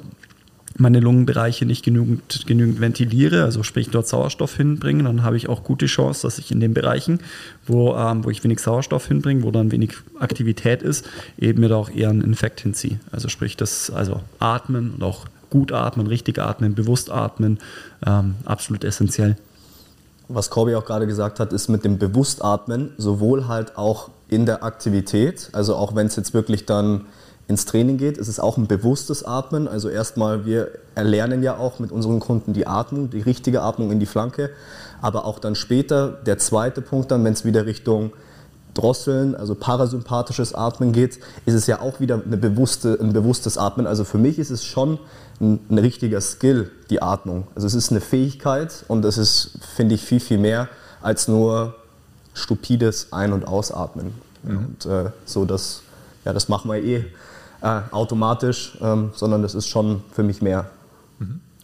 meine 0.81 1.01
Lungenbereiche 1.01 1.67
nicht 1.67 1.85
genügend, 1.85 2.47
genügend 2.47 2.81
ventiliere, 2.81 3.45
also 3.45 3.63
sprich 3.63 3.91
dort 3.91 4.09
Sauerstoff 4.09 4.57
hinbringen, 4.57 5.05
dann 5.05 5.23
habe 5.23 5.37
ich 5.37 5.49
auch 5.49 5.63
gute 5.63 5.87
Chance, 5.87 6.23
dass 6.23 6.39
ich 6.39 6.51
in 6.51 6.61
den 6.61 6.75
Bereichen, 6.75 7.21
wo, 7.67 7.95
ähm, 7.95 8.25
wo 8.25 8.31
ich 8.31 8.43
wenig 8.43 8.61
Sauerstoff 8.61 9.07
hinbringe, 9.07 9.43
wo 9.43 9.51
dann 9.51 9.71
wenig 9.71 9.93
Aktivität 10.19 10.83
ist, 10.83 11.07
eben 11.39 11.61
mir 11.61 11.69
da 11.69 11.77
auch 11.77 11.91
eher 11.91 12.11
einen 12.11 12.23
Infekt 12.23 12.61
hinziehe. 12.61 12.99
Also 13.13 13.29
sprich 13.29 13.57
das, 13.57 13.91
also 13.91 14.21
atmen 14.39 14.93
und 14.95 15.03
auch 15.03 15.27
gut 15.51 15.73
atmen, 15.73 16.07
richtig 16.07 16.39
atmen, 16.39 16.75
bewusst 16.75 17.11
atmen, 17.11 17.59
ähm, 18.07 18.37
absolut 18.45 18.85
essentiell. 18.85 19.37
was 20.29 20.49
Corby 20.49 20.77
auch 20.77 20.85
gerade 20.85 21.07
gesagt 21.09 21.41
hat, 21.41 21.53
ist 21.53 21.69
mit 21.69 21.85
dem 21.85 21.99
Bewusstatmen, 21.99 22.93
sowohl 22.99 23.49
halt 23.49 23.77
auch 23.77 24.11
in 24.29 24.47
der 24.47 24.63
Aktivität, 24.63 25.51
also 25.53 25.75
auch 25.75 25.97
wenn 25.97 26.07
es 26.07 26.15
jetzt 26.15 26.33
wirklich 26.35 26.67
dann 26.67 27.07
ins 27.51 27.67
Training 27.67 27.99
geht, 27.99 28.17
ist 28.17 28.29
es 28.29 28.39
auch 28.39 28.57
ein 28.57 28.69
bewusstes 28.69 29.25
Atmen. 29.25 29.67
Also 29.67 29.89
erstmal, 29.89 30.47
wir 30.47 30.71
erlernen 30.95 31.43
ja 31.43 31.57
auch 31.57 31.81
mit 31.81 31.91
unseren 31.91 32.21
Kunden 32.21 32.53
die 32.53 32.69
Atmung, 32.69 33.11
die 33.11 33.21
richtige 33.21 33.63
Atmung 33.63 33.91
in 33.91 33.99
die 33.99 34.07
Flanke. 34.07 34.51
Aber 35.03 35.25
auch 35.25 35.41
dann 35.41 35.57
später, 35.57 36.09
der 36.09 36.39
zweite 36.39 36.81
Punkt 36.81 37.11
dann, 37.11 37.25
wenn 37.25 37.33
es 37.33 37.45
wieder 37.45 37.67
Richtung 37.67 38.13
Drosseln, 38.75 39.35
also 39.35 39.57
parasympathisches 39.57 40.55
Atmen 40.55 40.93
geht, 40.93 41.19
ist 41.45 41.55
es 41.55 41.67
ja 41.67 41.81
auch 41.81 41.99
wieder 41.99 42.23
eine 42.25 42.37
bewusste, 42.37 42.97
ein 43.01 43.13
bewusstes 43.13 43.59
Atmen. 43.59 43.89
Also 43.89 44.05
für 44.05 44.19
mich 44.19 44.39
ist 44.39 44.51
es 44.51 44.65
schon 44.65 45.01
ein, 45.41 45.59
ein 45.69 45.79
richtiger 45.79 46.21
Skill, 46.21 46.71
die 46.89 47.03
Atmung. 47.03 47.49
Also 47.57 47.67
es 47.67 47.75
ist 47.75 47.91
eine 47.91 48.01
Fähigkeit 48.01 48.85
und 48.87 49.05
es 49.05 49.19
ist, 49.19 49.59
finde 49.75 49.97
ich, 49.97 50.03
viel, 50.03 50.21
viel 50.21 50.39
mehr 50.39 50.69
als 51.03 51.27
nur 51.27 51.75
stupides 52.33 53.09
Ein- 53.13 53.33
und 53.33 53.49
Ausatmen. 53.49 54.15
Mhm. 54.45 54.57
Und 54.57 54.87
äh, 54.87 55.11
so, 55.25 55.45
das, 55.45 55.83
ja, 56.25 56.33
das 56.33 56.49
machen 56.49 56.71
wir 56.71 56.77
eh 56.77 57.07
äh, 57.63 57.81
automatisch, 57.91 58.77
ähm, 58.81 59.11
sondern 59.15 59.43
das 59.43 59.55
ist 59.55 59.69
schon 59.69 60.03
für 60.13 60.23
mich 60.23 60.43
mehr. 60.43 60.67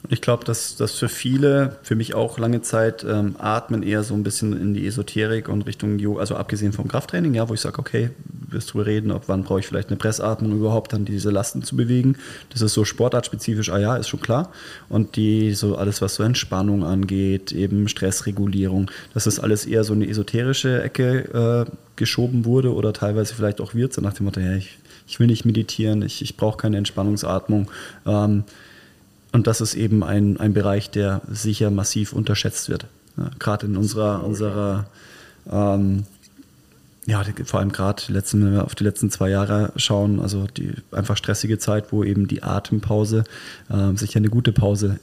Ich 0.09 0.21
glaube, 0.21 0.45
dass 0.45 0.77
das 0.77 0.93
für 0.93 1.09
viele, 1.09 1.77
für 1.83 1.97
mich 1.97 2.15
auch 2.15 2.39
lange 2.39 2.63
Zeit, 2.63 3.05
ähm, 3.09 3.35
Atmen 3.39 3.83
eher 3.83 4.05
so 4.05 4.15
ein 4.15 4.23
bisschen 4.23 4.59
in 4.59 4.73
die 4.73 4.87
Esoterik 4.87 5.49
und 5.49 5.63
Richtung 5.63 5.99
Yoga, 5.99 6.21
also 6.21 6.37
abgesehen 6.37 6.73
vom 6.73 6.87
Krafttraining, 6.87 7.35
ja, 7.35 7.49
wo 7.49 7.55
ich 7.55 7.61
sage, 7.61 7.79
okay, 7.79 8.11
wirst 8.49 8.73
du 8.73 8.81
reden, 8.81 9.11
ob 9.11 9.29
wann 9.29 9.43
brauche 9.43 9.61
ich 9.61 9.67
vielleicht 9.67 9.89
eine 9.89 9.97
Pressatmung 9.97 10.53
überhaupt, 10.53 10.93
dann 10.93 11.05
diese 11.05 11.31
Lasten 11.31 11.63
zu 11.63 11.77
bewegen. 11.77 12.17
Das 12.51 12.63
ist 12.63 12.75
so 12.75 12.85
sportartspezifisch, 12.85 13.71
ah 13.71 13.79
ja, 13.79 13.97
ist 13.97 14.09
schon 14.09 14.21
klar. 14.21 14.53
Und 14.89 15.17
die, 15.17 15.55
so 15.55 15.77
alles, 15.77 16.01
was 16.01 16.15
so 16.15 16.23
Entspannung 16.23 16.85
angeht, 16.85 17.51
eben 17.51 17.89
Stressregulierung, 17.89 18.91
das 19.15 19.27
ist 19.27 19.41
alles 19.41 19.67
eher 19.67 19.83
so 19.83 19.93
eine 19.93 20.09
esoterische 20.09 20.83
Ecke 20.83 21.67
äh, 21.67 21.71
geschoben 21.97 22.45
wurde 22.45 22.73
oder 22.73 22.93
teilweise 22.93 23.35
vielleicht 23.35 23.61
auch 23.61 23.75
wird, 23.75 23.93
so 23.93 24.03
nach 24.03 24.15
dem 24.15 24.27
Motto, 24.27 24.41
ja, 24.41 24.55
ich, 24.55 24.79
ich 25.09 25.19
will 25.19 25.27
nicht 25.27 25.45
meditieren, 25.45 26.03
ich, 26.03 26.23
ich 26.23 26.37
brauche 26.37 26.59
keine 26.59 26.77
Entspannungsatmung. 26.79 27.69
Ähm, 28.07 28.45
und 29.37 29.47
das 29.47 29.61
ist 29.61 29.75
eben 29.75 30.03
ein, 30.03 30.41
ein 30.41 30.55
Bereich, 30.55 30.91
der 30.91 31.21
sicher 31.31 31.71
massiv 31.71 32.15
unterschätzt 32.15 32.71
wird. 32.71 32.87
Ja, 33.19 33.31
gerade 33.39 33.67
in 33.67 33.77
unserer, 33.77 34.25
unserer 34.25 34.87
ähm, 35.53 36.07
ja, 37.05 37.23
vor 37.45 37.61
allem 37.61 37.71
gerade, 37.71 38.03
wenn 38.09 38.55
wir 38.55 38.65
auf 38.65 38.75
die 38.75 38.85
letzten 38.85 39.11
zwei 39.11 39.29
Jahre 39.29 39.75
schauen, 39.77 40.21
also 40.21 40.47
die 40.47 40.73
einfach 40.91 41.19
stressige 41.19 41.59
Zeit, 41.59 41.93
wo 41.93 42.03
eben 42.03 42.29
die 42.29 42.43
Atempause 42.43 43.25
äh, 43.69 43.95
sicher 43.95 44.21
eine 44.21 44.31
gute 44.31 44.53
Pause 44.53 45.01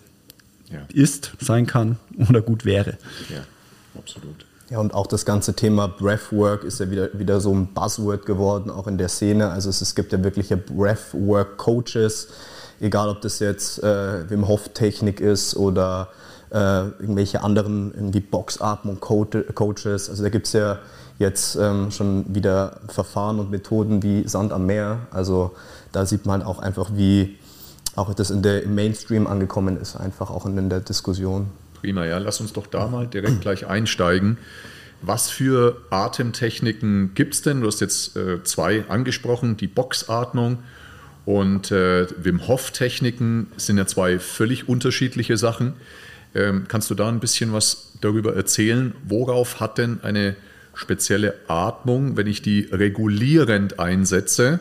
ja. 0.72 0.80
ist, 0.92 1.34
sein 1.40 1.68
kann 1.68 1.98
oder 2.28 2.42
gut 2.42 2.66
wäre. 2.66 2.98
Ja, 3.30 3.44
absolut. 3.96 4.48
Ja, 4.72 4.80
und 4.80 4.96
auch 4.96 5.06
das 5.06 5.26
ganze 5.26 5.54
Thema 5.54 5.88
Breathwork 5.88 6.64
ist 6.64 6.80
ja 6.80 6.90
wieder, 6.90 7.10
wieder 7.20 7.40
so 7.40 7.54
ein 7.54 7.68
Buzzword 7.68 8.26
geworden, 8.26 8.72
auch 8.72 8.88
in 8.88 8.98
der 8.98 9.10
Szene. 9.10 9.52
Also 9.52 9.70
es, 9.70 9.80
es 9.82 9.94
gibt 9.94 10.12
ja 10.12 10.24
wirkliche 10.24 10.58
Breathwork-Coaches, 10.58 12.30
egal 12.80 13.10
ob 13.10 13.22
das 13.22 13.40
jetzt 13.40 13.82
äh, 13.84 14.30
Wim 14.30 14.48
Hof 14.48 14.70
Technik 14.70 15.20
ist 15.20 15.56
oder 15.56 16.10
äh, 16.52 16.88
irgendwelche 17.00 17.44
anderen 17.44 17.94
irgendwie 17.94 18.20
Boxatmung 18.20 19.00
Coaches. 19.00 20.10
Also 20.10 20.24
da 20.24 20.30
gibt 20.30 20.48
es 20.48 20.54
ja 20.54 20.80
jetzt 21.20 21.56
ähm, 21.56 21.92
schon 21.92 22.26
wieder 22.34 22.80
Verfahren 22.88 23.40
und 23.40 23.52
Methoden 23.52 24.04
wie 24.04 24.28
Sand 24.28 24.52
am 24.52 24.66
Meer. 24.66 25.00
Also 25.12 25.56
da 25.92 26.06
sieht 26.06 26.26
man 26.26 26.42
auch 26.42 26.60
einfach, 26.60 26.92
wie 26.94 27.38
auch 27.96 28.14
das 28.14 28.32
in 28.32 28.42
der, 28.42 28.64
im 28.64 28.76
Mainstream 28.76 29.28
angekommen 29.28 29.80
ist, 29.80 29.96
einfach 29.96 30.30
auch 30.30 30.46
in, 30.46 30.58
in 30.58 30.70
der 30.70 30.80
Diskussion. 30.80 31.48
Prima, 31.80 32.06
ja, 32.06 32.18
lass 32.18 32.40
uns 32.40 32.54
doch 32.54 32.68
da 32.68 32.88
mal 32.88 33.08
direkt 33.08 33.42
gleich 33.42 33.68
einsteigen. 33.68 34.38
Was 35.02 35.30
für 35.30 35.82
Atemtechniken 35.90 37.12
gibt 37.14 37.34
es 37.34 37.42
denn? 37.42 37.62
Du 37.62 37.68
hast 37.68 37.82
jetzt 37.82 38.16
äh, 38.16 38.44
zwei 38.44 38.86
angesprochen, 38.88 39.58
die 39.58 39.68
Boxatmung 39.68 40.60
und 41.26 41.72
äh, 41.72 42.08
Wim 42.24 42.48
Hof-Techniken 42.48 43.48
sind 43.58 43.78
ja 43.78 43.86
zwei 43.86 44.20
völlig 44.20 44.68
unterschiedliche 44.68 45.38
Sachen. 45.38 45.74
Ähm, 46.36 46.66
kannst 46.68 46.90
du 46.90 46.96
da 46.96 47.08
ein 47.08 47.20
bisschen 47.20 47.54
was 47.54 47.94
darüber 48.02 48.36
erzählen? 48.36 48.94
Worauf 49.08 49.60
hat 49.60 49.78
denn 49.78 50.00
eine 50.04 50.36
spezielle 50.74 51.36
Atmung, 51.48 52.18
wenn 52.18 52.28
ich 52.28 52.42
die 52.42 52.68
regulierend 52.72 53.80
einsetze, 53.80 54.60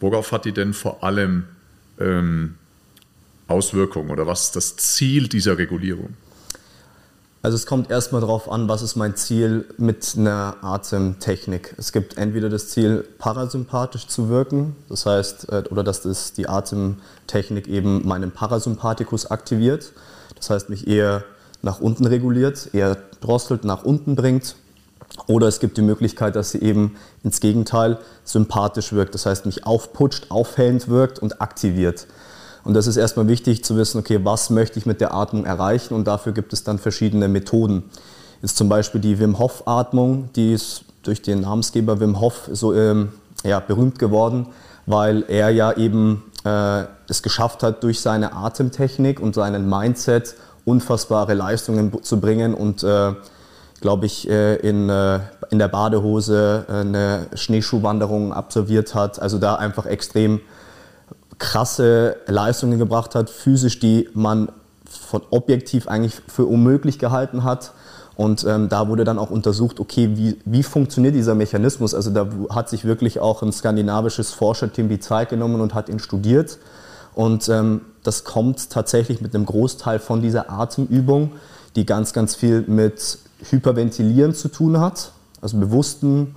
worauf 0.00 0.32
hat 0.32 0.44
die 0.44 0.52
denn 0.52 0.74
vor 0.74 1.02
allem 1.02 1.44
ähm, 1.98 2.56
Auswirkungen 3.48 4.10
oder 4.10 4.26
was 4.26 4.44
ist 4.44 4.56
das 4.56 4.76
Ziel 4.76 5.28
dieser 5.28 5.58
Regulierung? 5.58 6.14
Also 7.44 7.56
es 7.56 7.66
kommt 7.66 7.90
erstmal 7.90 8.22
darauf 8.22 8.50
an, 8.50 8.70
was 8.70 8.80
ist 8.80 8.96
mein 8.96 9.16
Ziel 9.16 9.66
mit 9.76 10.14
einer 10.16 10.56
Atemtechnik. 10.62 11.74
Es 11.76 11.92
gibt 11.92 12.16
entweder 12.16 12.48
das 12.48 12.68
Ziel, 12.68 13.06
parasympathisch 13.18 14.06
zu 14.06 14.30
wirken, 14.30 14.76
das 14.88 15.04
heißt, 15.04 15.52
äh, 15.52 15.64
oder 15.70 15.84
dass 15.84 16.00
das 16.00 16.32
die 16.32 16.48
Atemtechnik 16.48 17.68
eben 17.68 18.08
meinen 18.08 18.30
Parasympathikus 18.30 19.30
aktiviert, 19.30 19.92
das 20.36 20.48
heißt 20.48 20.70
mich 20.70 20.86
eher 20.86 21.22
nach 21.60 21.80
unten 21.80 22.06
reguliert, 22.06 22.70
eher 22.72 22.96
drosselt, 23.20 23.64
nach 23.64 23.84
unten 23.84 24.16
bringt. 24.16 24.56
Oder 25.26 25.46
es 25.46 25.60
gibt 25.60 25.76
die 25.76 25.82
Möglichkeit, 25.82 26.36
dass 26.36 26.50
sie 26.50 26.62
eben 26.62 26.96
ins 27.22 27.40
Gegenteil 27.40 27.98
sympathisch 28.24 28.94
wirkt, 28.94 29.14
das 29.14 29.26
heißt 29.26 29.44
mich 29.44 29.66
aufputscht, 29.66 30.30
aufhellend 30.30 30.88
wirkt 30.88 31.18
und 31.18 31.42
aktiviert. 31.42 32.06
Und 32.64 32.74
das 32.74 32.86
ist 32.86 32.96
erstmal 32.96 33.28
wichtig 33.28 33.62
zu 33.62 33.76
wissen, 33.76 33.98
okay, 33.98 34.20
was 34.22 34.50
möchte 34.50 34.78
ich 34.78 34.86
mit 34.86 35.00
der 35.00 35.14
Atmung 35.14 35.44
erreichen 35.44 35.94
und 35.94 36.06
dafür 36.06 36.32
gibt 36.32 36.52
es 36.52 36.64
dann 36.64 36.78
verschiedene 36.78 37.28
Methoden. 37.28 37.84
Jetzt 38.40 38.56
zum 38.56 38.68
Beispiel 38.68 39.00
die 39.00 39.18
Wim 39.18 39.38
Hof 39.38 39.62
Atmung, 39.66 40.30
die 40.34 40.52
ist 40.52 40.84
durch 41.02 41.22
den 41.22 41.42
Namensgeber 41.42 42.00
Wim 42.00 42.20
Hof 42.20 42.48
so 42.52 42.74
ähm, 42.74 43.10
ja, 43.44 43.60
berühmt 43.60 43.98
geworden, 43.98 44.46
weil 44.86 45.24
er 45.28 45.50
ja 45.50 45.72
eben 45.72 46.24
äh, 46.44 46.84
es 47.08 47.22
geschafft 47.22 47.62
hat, 47.62 47.82
durch 47.82 48.00
seine 48.00 48.32
Atemtechnik 48.32 49.20
und 49.20 49.34
seinen 49.34 49.68
Mindset 49.68 50.34
unfassbare 50.64 51.34
Leistungen 51.34 52.02
zu 52.02 52.20
bringen 52.20 52.54
und 52.54 52.82
äh, 52.82 53.12
glaube 53.80 54.06
ich, 54.06 54.28
äh, 54.30 54.56
in, 54.56 54.88
äh, 54.88 55.20
in 55.50 55.58
der 55.58 55.68
Badehose 55.68 56.64
äh, 56.68 56.72
eine 56.72 57.26
Schneeschuhwanderung 57.34 58.32
absolviert 58.32 58.94
hat. 58.94 59.20
Also 59.20 59.38
da 59.38 59.56
einfach 59.56 59.84
extrem 59.84 60.40
krasse 61.38 62.16
Leistungen 62.26 62.78
gebracht 62.78 63.14
hat, 63.14 63.30
physisch, 63.30 63.78
die 63.78 64.08
man 64.14 64.50
von 64.88 65.22
objektiv 65.30 65.88
eigentlich 65.88 66.20
für 66.28 66.46
unmöglich 66.46 66.98
gehalten 66.98 67.44
hat. 67.44 67.72
Und 68.16 68.44
ähm, 68.44 68.68
da 68.68 68.88
wurde 68.88 69.02
dann 69.02 69.18
auch 69.18 69.30
untersucht, 69.30 69.80
okay, 69.80 70.10
wie, 70.14 70.38
wie 70.44 70.62
funktioniert 70.62 71.16
dieser 71.16 71.34
Mechanismus? 71.34 71.94
Also 71.94 72.10
da 72.10 72.28
hat 72.50 72.68
sich 72.68 72.84
wirklich 72.84 73.18
auch 73.18 73.42
ein 73.42 73.52
skandinavisches 73.52 74.32
Forscherteam 74.32 74.88
die 74.88 75.00
Zeit 75.00 75.30
genommen 75.30 75.60
und 75.60 75.74
hat 75.74 75.88
ihn 75.88 75.98
studiert. 75.98 76.58
Und 77.14 77.48
ähm, 77.48 77.80
das 78.04 78.22
kommt 78.24 78.70
tatsächlich 78.70 79.20
mit 79.20 79.34
einem 79.34 79.46
Großteil 79.46 79.98
von 79.98 80.22
dieser 80.22 80.50
Atemübung, 80.50 81.32
die 81.74 81.86
ganz, 81.86 82.12
ganz 82.12 82.36
viel 82.36 82.62
mit 82.62 83.18
Hyperventilieren 83.50 84.34
zu 84.34 84.48
tun 84.48 84.78
hat, 84.78 85.10
also 85.40 85.58
bewussten 85.58 86.36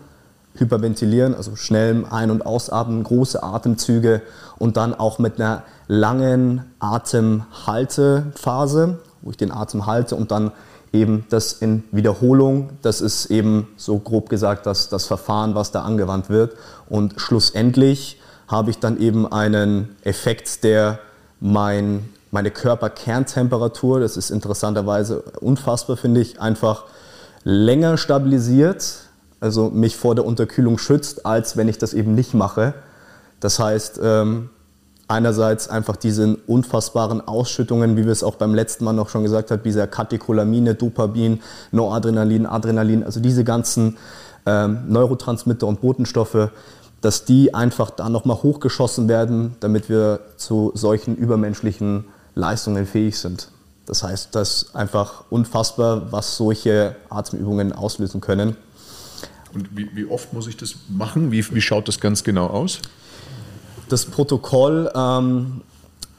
Hyperventilieren, 0.59 1.35
also 1.35 1.55
schnellem 1.55 2.05
Ein- 2.09 2.31
und 2.31 2.43
Ausatmen, 2.45 3.03
große 3.03 3.43
Atemzüge 3.43 4.21
und 4.57 4.77
dann 4.77 4.93
auch 4.93 5.19
mit 5.19 5.39
einer 5.39 5.63
langen 5.87 6.65
Atemhaltephase, 6.79 8.99
wo 9.21 9.31
ich 9.31 9.37
den 9.37 9.51
Atem 9.51 9.85
halte 9.85 10.15
und 10.15 10.31
dann 10.31 10.51
eben 10.93 11.25
das 11.29 11.53
in 11.53 11.83
Wiederholung, 11.91 12.69
das 12.81 13.01
ist 13.01 13.27
eben 13.27 13.67
so 13.77 13.99
grob 13.99 14.29
gesagt 14.29 14.65
das, 14.65 14.89
das 14.89 15.05
Verfahren, 15.05 15.55
was 15.55 15.71
da 15.71 15.83
angewandt 15.83 16.29
wird. 16.29 16.55
Und 16.89 17.15
schlussendlich 17.17 18.19
habe 18.47 18.71
ich 18.71 18.79
dann 18.79 18.99
eben 18.99 19.31
einen 19.31 19.95
Effekt, 20.03 20.63
der 20.63 20.99
mein, 21.39 22.09
meine 22.31 22.51
Körperkerntemperatur, 22.51 23.99
das 23.99 24.17
ist 24.17 24.29
interessanterweise 24.29 25.21
unfassbar, 25.41 25.97
finde 25.97 26.21
ich, 26.21 26.39
einfach 26.39 26.85
länger 27.43 27.97
stabilisiert, 27.97 28.85
also 29.39 29.69
mich 29.69 29.95
vor 29.95 30.15
der 30.15 30.25
Unterkühlung 30.25 30.77
schützt, 30.77 31.25
als 31.25 31.57
wenn 31.57 31.67
ich 31.67 31.77
das 31.77 31.93
eben 31.93 32.15
nicht 32.15 32.33
mache. 32.33 32.73
Das 33.39 33.59
heißt, 33.59 33.99
ähm, 34.03 34.49
einerseits 35.07 35.69
einfach 35.69 35.95
diese 35.95 36.37
unfassbaren 36.47 37.25
Ausschüttungen, 37.25 37.95
wie 37.97 38.05
wir 38.05 38.11
es 38.11 38.23
auch 38.23 38.35
beim 38.35 38.53
letzten 38.53 38.83
Mal 38.83 38.93
noch 38.93 39.09
schon 39.09 39.23
gesagt 39.23 39.51
haben, 39.51 39.63
dieser 39.63 39.87
Katecholamine, 39.87 40.75
Dopamine, 40.75 41.39
Noradrenalin, 41.71 42.45
Adrenalin, 42.45 43.03
also 43.03 43.19
diese 43.19 43.43
ganzen 43.43 43.97
ähm, 44.45 44.79
Neurotransmitter 44.87 45.67
und 45.67 45.81
Botenstoffe, 45.81 46.49
dass 47.01 47.25
die 47.25 47.53
einfach 47.53 47.91
da 47.91 48.09
nochmal 48.09 48.41
hochgeschossen 48.41 49.07
werden, 49.07 49.55
damit 49.59 49.87
wir 49.87 50.19
zu 50.35 50.71
solchen 50.73 51.15
übermenschlichen 51.15 52.05
Leistungen 52.35 52.85
fähig 52.85 53.19
sind. 53.19 53.49
Das 53.85 54.03
heißt, 54.03 54.35
das 54.35 54.63
ist 54.63 54.75
einfach 54.75 55.23
unfassbar, 55.29 56.11
was 56.11 56.35
solche 56.35 56.95
Atemübungen 57.09 57.71
auslösen 57.71 58.19
können. 58.19 58.57
Und 59.53 59.75
wie, 59.75 59.89
wie 59.95 60.05
oft 60.05 60.33
muss 60.33 60.47
ich 60.47 60.57
das 60.57 60.75
machen? 60.89 61.31
Wie, 61.31 61.45
wie 61.53 61.61
schaut 61.61 61.87
das 61.87 61.99
ganz 61.99 62.23
genau 62.23 62.47
aus? 62.47 62.79
Das 63.89 64.05
Protokoll 64.05 64.91
ähm, 64.93 65.61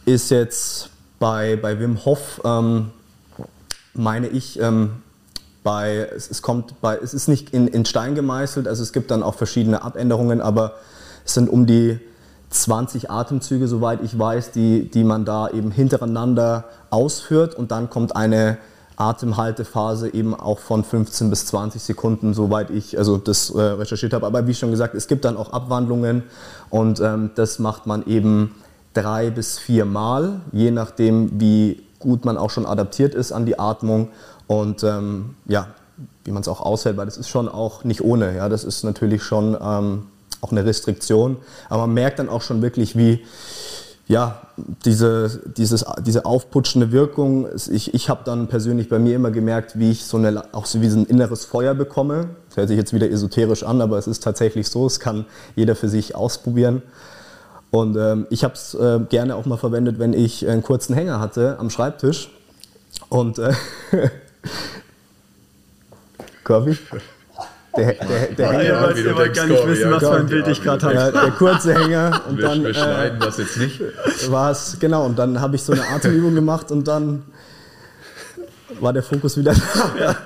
ist 0.06 0.30
jetzt 0.30 0.90
bei, 1.18 1.56
bei 1.56 1.78
Wim 1.78 2.04
Hof, 2.04 2.40
ähm, 2.44 2.90
meine 3.94 4.28
ich, 4.28 4.58
ähm, 4.60 5.02
bei, 5.62 6.08
es, 6.14 6.30
es 6.30 6.40
kommt 6.40 6.80
bei, 6.80 6.96
es 6.96 7.12
ist 7.12 7.28
nicht 7.28 7.50
in, 7.50 7.68
in 7.68 7.84
Stein 7.84 8.14
gemeißelt, 8.14 8.66
also 8.66 8.82
es 8.82 8.92
gibt 8.92 9.10
dann 9.10 9.22
auch 9.22 9.34
verschiedene 9.34 9.82
Abänderungen, 9.82 10.40
aber 10.40 10.76
es 11.26 11.34
sind 11.34 11.50
um 11.50 11.66
die 11.66 11.98
20 12.50 13.10
Atemzüge, 13.10 13.68
soweit 13.68 14.02
ich 14.02 14.18
weiß, 14.18 14.52
die, 14.52 14.88
die 14.88 15.04
man 15.04 15.24
da 15.24 15.50
eben 15.50 15.70
hintereinander 15.70 16.64
ausführt 16.90 17.54
und 17.54 17.70
dann 17.70 17.90
kommt 17.90 18.16
eine 18.16 18.56
Atemhaltephase 18.98 20.12
eben 20.12 20.34
auch 20.34 20.58
von 20.58 20.82
15 20.82 21.30
bis 21.30 21.46
20 21.46 21.80
Sekunden, 21.80 22.34
soweit 22.34 22.70
ich 22.70 22.98
also 22.98 23.16
das 23.16 23.50
äh, 23.50 23.60
recherchiert 23.60 24.12
habe. 24.12 24.26
Aber 24.26 24.46
wie 24.46 24.54
schon 24.54 24.70
gesagt, 24.70 24.94
es 24.94 25.06
gibt 25.06 25.24
dann 25.24 25.36
auch 25.36 25.52
Abwandlungen 25.52 26.24
und 26.68 27.00
ähm, 27.00 27.30
das 27.36 27.58
macht 27.58 27.86
man 27.86 28.04
eben 28.06 28.54
drei 28.94 29.30
bis 29.30 29.58
vier 29.58 29.84
Mal, 29.84 30.40
je 30.52 30.72
nachdem, 30.72 31.40
wie 31.40 31.82
gut 32.00 32.24
man 32.24 32.36
auch 32.36 32.50
schon 32.50 32.66
adaptiert 32.66 33.14
ist 33.14 33.32
an 33.32 33.46
die 33.46 33.58
Atmung 33.58 34.08
und 34.46 34.82
ähm, 34.82 35.36
ja, 35.46 35.68
wie 36.24 36.32
man 36.32 36.42
es 36.42 36.48
auch 36.48 36.60
aushält, 36.60 36.96
weil 36.96 37.06
das 37.06 37.16
ist 37.16 37.28
schon 37.28 37.48
auch 37.48 37.84
nicht 37.84 38.02
ohne. 38.02 38.34
Ja, 38.34 38.48
das 38.48 38.64
ist 38.64 38.82
natürlich 38.82 39.22
schon 39.22 39.56
ähm, 39.60 40.06
auch 40.40 40.50
eine 40.50 40.64
Restriktion, 40.64 41.36
aber 41.68 41.86
man 41.86 41.94
merkt 41.94 42.18
dann 42.18 42.28
auch 42.28 42.42
schon 42.42 42.62
wirklich, 42.62 42.96
wie 42.96 43.24
ja, 44.08 44.40
diese, 44.86 45.42
dieses, 45.56 45.84
diese 46.00 46.24
aufputschende 46.24 46.92
Wirkung, 46.92 47.46
ich, 47.70 47.92
ich 47.92 48.08
habe 48.08 48.22
dann 48.24 48.48
persönlich 48.48 48.88
bei 48.88 48.98
mir 48.98 49.14
immer 49.14 49.30
gemerkt, 49.30 49.78
wie 49.78 49.90
ich 49.90 50.06
so 50.06 50.16
eine, 50.16 50.42
auch 50.54 50.64
so 50.64 50.80
wie 50.80 50.86
ein 50.86 51.04
inneres 51.04 51.44
Feuer 51.44 51.74
bekomme. 51.74 52.30
Das 52.48 52.56
hört 52.56 52.68
sich 52.68 52.78
jetzt 52.78 52.94
wieder 52.94 53.10
esoterisch 53.10 53.64
an, 53.64 53.82
aber 53.82 53.98
es 53.98 54.06
ist 54.06 54.22
tatsächlich 54.22 54.68
so, 54.68 54.86
es 54.86 54.98
kann 54.98 55.26
jeder 55.56 55.76
für 55.76 55.90
sich 55.90 56.14
ausprobieren. 56.14 56.80
Und 57.70 57.96
ähm, 57.96 58.26
ich 58.30 58.44
habe 58.44 58.54
es 58.54 58.72
äh, 58.72 58.98
gerne 59.10 59.36
auch 59.36 59.44
mal 59.44 59.58
verwendet, 59.58 59.98
wenn 59.98 60.14
ich 60.14 60.48
einen 60.48 60.62
kurzen 60.62 60.94
Hänger 60.94 61.20
hatte 61.20 61.58
am 61.58 61.68
Schreibtisch. 61.68 62.30
Und 63.10 63.38
äh, 63.38 63.52
Kirby? 66.44 66.78
Der, 67.78 67.94
der, 67.94 68.26
der 68.36 68.50
Hänger. 68.50 68.62
Ja, 68.64 68.82
weiß, 68.82 68.98
ihr 68.98 69.16
wollt 69.16 69.34
gar 69.34 69.46
nicht 69.46 69.66
wissen, 69.66 69.90
was 69.90 70.02
für 70.02 70.16
ein 70.16 70.26
Bild 70.26 70.48
ich 70.48 70.62
gerade 70.62 70.86
habe. 70.86 70.94
Ja, 70.94 71.10
der 71.10 71.30
kurze 71.30 71.74
Hänger. 71.74 72.20
Und 72.28 72.38
wir, 72.38 72.48
dann, 72.48 72.64
wir 72.64 72.74
schneiden 72.74 73.20
äh, 73.20 73.24
das 73.24 73.38
jetzt 73.38 73.56
nicht. 73.56 73.80
War 74.28 74.50
es, 74.50 74.76
genau. 74.80 75.06
Und 75.06 75.18
dann 75.18 75.40
habe 75.40 75.56
ich 75.56 75.62
so 75.62 75.72
eine 75.72 75.86
Atemübung 75.88 76.34
gemacht 76.34 76.70
und 76.70 76.88
dann 76.88 77.22
war 78.80 78.92
der 78.92 79.02
Fokus 79.02 79.36
wieder 79.36 79.54
da. 79.54 79.60
Ja, 79.98 80.16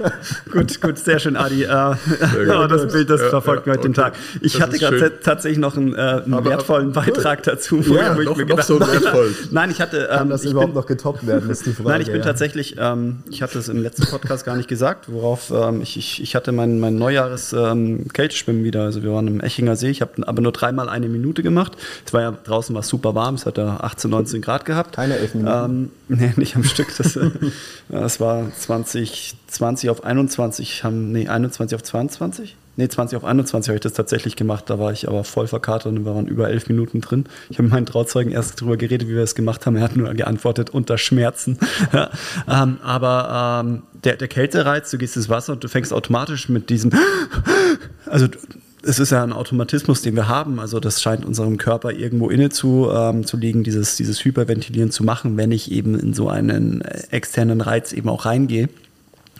gut, 0.51 0.81
gut, 0.81 0.99
sehr 0.99 1.19
schön, 1.19 1.37
Adi. 1.37 1.65
Äh, 1.65 1.69
oh, 1.69 2.67
das 2.69 2.93
Bild, 2.93 3.09
das 3.09 3.21
ja, 3.21 3.31
verfolgt 3.31 3.67
ja, 3.67 3.73
mir 3.73 3.79
heute 3.79 3.89
den 3.89 3.95
Tag. 3.95 4.15
Ich 4.41 4.61
hatte 4.61 4.79
gerade 4.79 5.21
tatsächlich 5.21 5.59
noch 5.59 5.77
einen, 5.77 5.95
äh, 5.95 5.99
einen 5.99 6.35
aber, 6.35 6.51
wertvollen 6.51 6.91
aber, 6.91 7.07
Beitrag 7.07 7.43
dazu. 7.43 7.87
Wo 7.87 7.95
ja, 7.95 8.19
ich, 8.19 8.25
noch, 8.25 8.37
noch 8.37 8.63
so 8.63 8.81
wertvoll. 8.81 9.35
Nein, 9.51 9.71
ich 9.71 9.81
hatte... 9.81 10.09
Ähm, 10.11 10.19
Kann 10.19 10.31
das 10.31 10.45
überhaupt 10.45 10.73
bin, 10.73 10.81
noch 10.81 10.87
getoppt 10.87 11.27
werden, 11.27 11.49
ist 11.51 11.67
die 11.67 11.73
Frage. 11.73 11.89
Nein, 11.89 12.01
ich 12.03 12.13
bin 12.13 12.23
tatsächlich, 12.23 12.77
ähm, 12.79 13.23
ich 13.31 13.43
hatte 13.43 13.59
es 13.59 13.69
im 13.69 13.83
letzten 13.83 14.07
Podcast 14.07 14.45
gar 14.45 14.57
nicht 14.57 14.69
gesagt, 14.69 15.11
worauf 15.11 15.51
ähm, 15.51 15.81
ich, 15.81 15.97
ich, 15.97 16.23
ich, 16.23 16.35
hatte 16.35 16.53
mein, 16.53 16.81
mein 16.81 16.97
Neujahres-Kälteschwimmen 16.97 18.61
ähm, 18.61 18.67
wieder. 18.67 18.83
Also 18.83 19.03
wir 19.03 19.13
waren 19.13 19.29
im 19.29 19.41
Echinger 19.41 19.77
See, 19.77 19.91
ich 19.91 20.01
habe 20.03 20.27
aber 20.27 20.43
nur 20.43 20.53
dreimal 20.53 20.89
eine 20.89 21.09
Minute 21.09 21.43
gemacht. 21.43 21.73
Es 22.07 22.13
war 22.13 22.21
ja 22.21 22.33
draußen 22.45 22.75
war 22.75 22.83
super 22.83 23.15
warm, 23.15 23.37
es 23.37 23.47
hat 23.47 23.59
da 23.59 23.79
18, 23.79 24.11
19 24.11 24.43
Grad 24.43 24.65
gehabt. 24.65 24.97
Keine 24.97 25.17
elf 25.17 25.35
Minuten? 25.35 25.91
Ähm, 26.09 26.19
nee, 26.19 26.33
nicht 26.37 26.57
am 26.57 26.65
Stück. 26.65 26.89
Das, 26.97 27.17
äh, 27.17 27.31
das 27.89 28.21
war 28.21 28.42
2020 28.51 29.91
auf 29.91 30.05
21 30.05 30.85
haben, 30.85 31.13
nee, 31.13 31.29
21 31.29 31.77
auf 31.77 31.83
22? 31.83 32.57
Nee, 32.77 32.89
20 32.89 33.19
auf 33.19 33.25
21 33.25 33.69
habe 33.69 33.77
ich 33.77 33.83
das 33.83 33.93
tatsächlich 33.93 34.35
gemacht. 34.35 34.71
Da 34.71 34.79
war 34.79 34.93
ich 34.93 35.07
aber 35.07 35.25
voll 35.25 35.47
verkatert 35.47 35.87
und 35.87 36.07
wir 36.07 36.15
waren 36.15 36.27
über 36.27 36.49
elf 36.49 36.69
Minuten 36.69 37.03
drin. 37.03 37.27
Ich 37.51 37.59
habe 37.59 37.65
mit 37.65 37.73
meinen 37.73 37.87
Trauzeugen 37.87 38.33
erst 38.33 38.61
darüber 38.61 38.79
geredet, 38.79 39.09
wie 39.09 39.15
wir 39.15 39.23
es 39.23 39.35
gemacht 39.35 39.67
haben. 39.67 39.77
Er 39.77 39.83
hat 39.83 39.95
nur 39.95 40.13
geantwortet, 40.15 40.71
unter 40.71 40.97
Schmerzen. 40.97 41.59
ja, 41.93 42.11
ähm, 42.49 42.79
aber 42.83 43.63
ähm, 43.63 43.83
der, 44.05 44.17
der 44.17 44.29
Kältereiz, 44.29 44.91
du 44.91 44.97
gehst 44.97 45.17
ins 45.17 45.29
Wasser 45.29 45.53
und 45.53 45.63
du 45.63 45.69
fängst 45.69 45.93
automatisch 45.93 46.49
mit 46.49 46.71
diesem, 46.71 46.93
also 48.07 48.27
es 48.85 48.99
ist 48.99 49.11
ja 49.11 49.23
ein 49.23 49.33
Automatismus, 49.33 50.03
den 50.03 50.17
wir 50.17 50.29
haben. 50.29 50.59
Also 50.59 50.81
das 50.81 51.01
scheint 51.01 51.25
unserem 51.25 51.57
Körper 51.57 51.93
irgendwo 51.93 52.31
inne 52.31 52.51
zu, 52.51 52.91
ähm, 52.93 53.27
zu 53.27 53.37
liegen, 53.37 53.63
dieses, 53.63 53.97
dieses 53.97 54.25
Hyperventilieren 54.25 54.91
zu 54.91 55.05
machen, 55.05 55.37
wenn 55.37 55.53
ich 55.53 55.71
eben 55.71 55.99
in 55.99 56.15
so 56.15 56.29
einen 56.29 56.81
äh, 56.81 57.03
externen 57.11 57.61
Reiz 57.61 57.93
eben 57.93 58.09
auch 58.09 58.25
reingehe. 58.25 58.69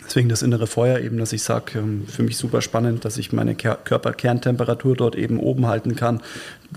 Deswegen 0.05 0.29
das 0.29 0.43
innere 0.43 0.67
Feuer 0.67 0.99
eben, 0.99 1.19
dass 1.19 1.33
ich 1.33 1.43
sage, 1.43 1.79
ähm, 1.79 2.07
für 2.07 2.23
mich 2.23 2.37
super 2.37 2.61
spannend, 2.61 3.05
dass 3.05 3.19
ich 3.19 3.33
meine 3.33 3.55
Körperkerntemperatur 3.55 4.97
dort 4.97 5.17
eben 5.17 5.41
oben 5.41 5.67
halten 5.67 5.97
kann, 5.97 6.21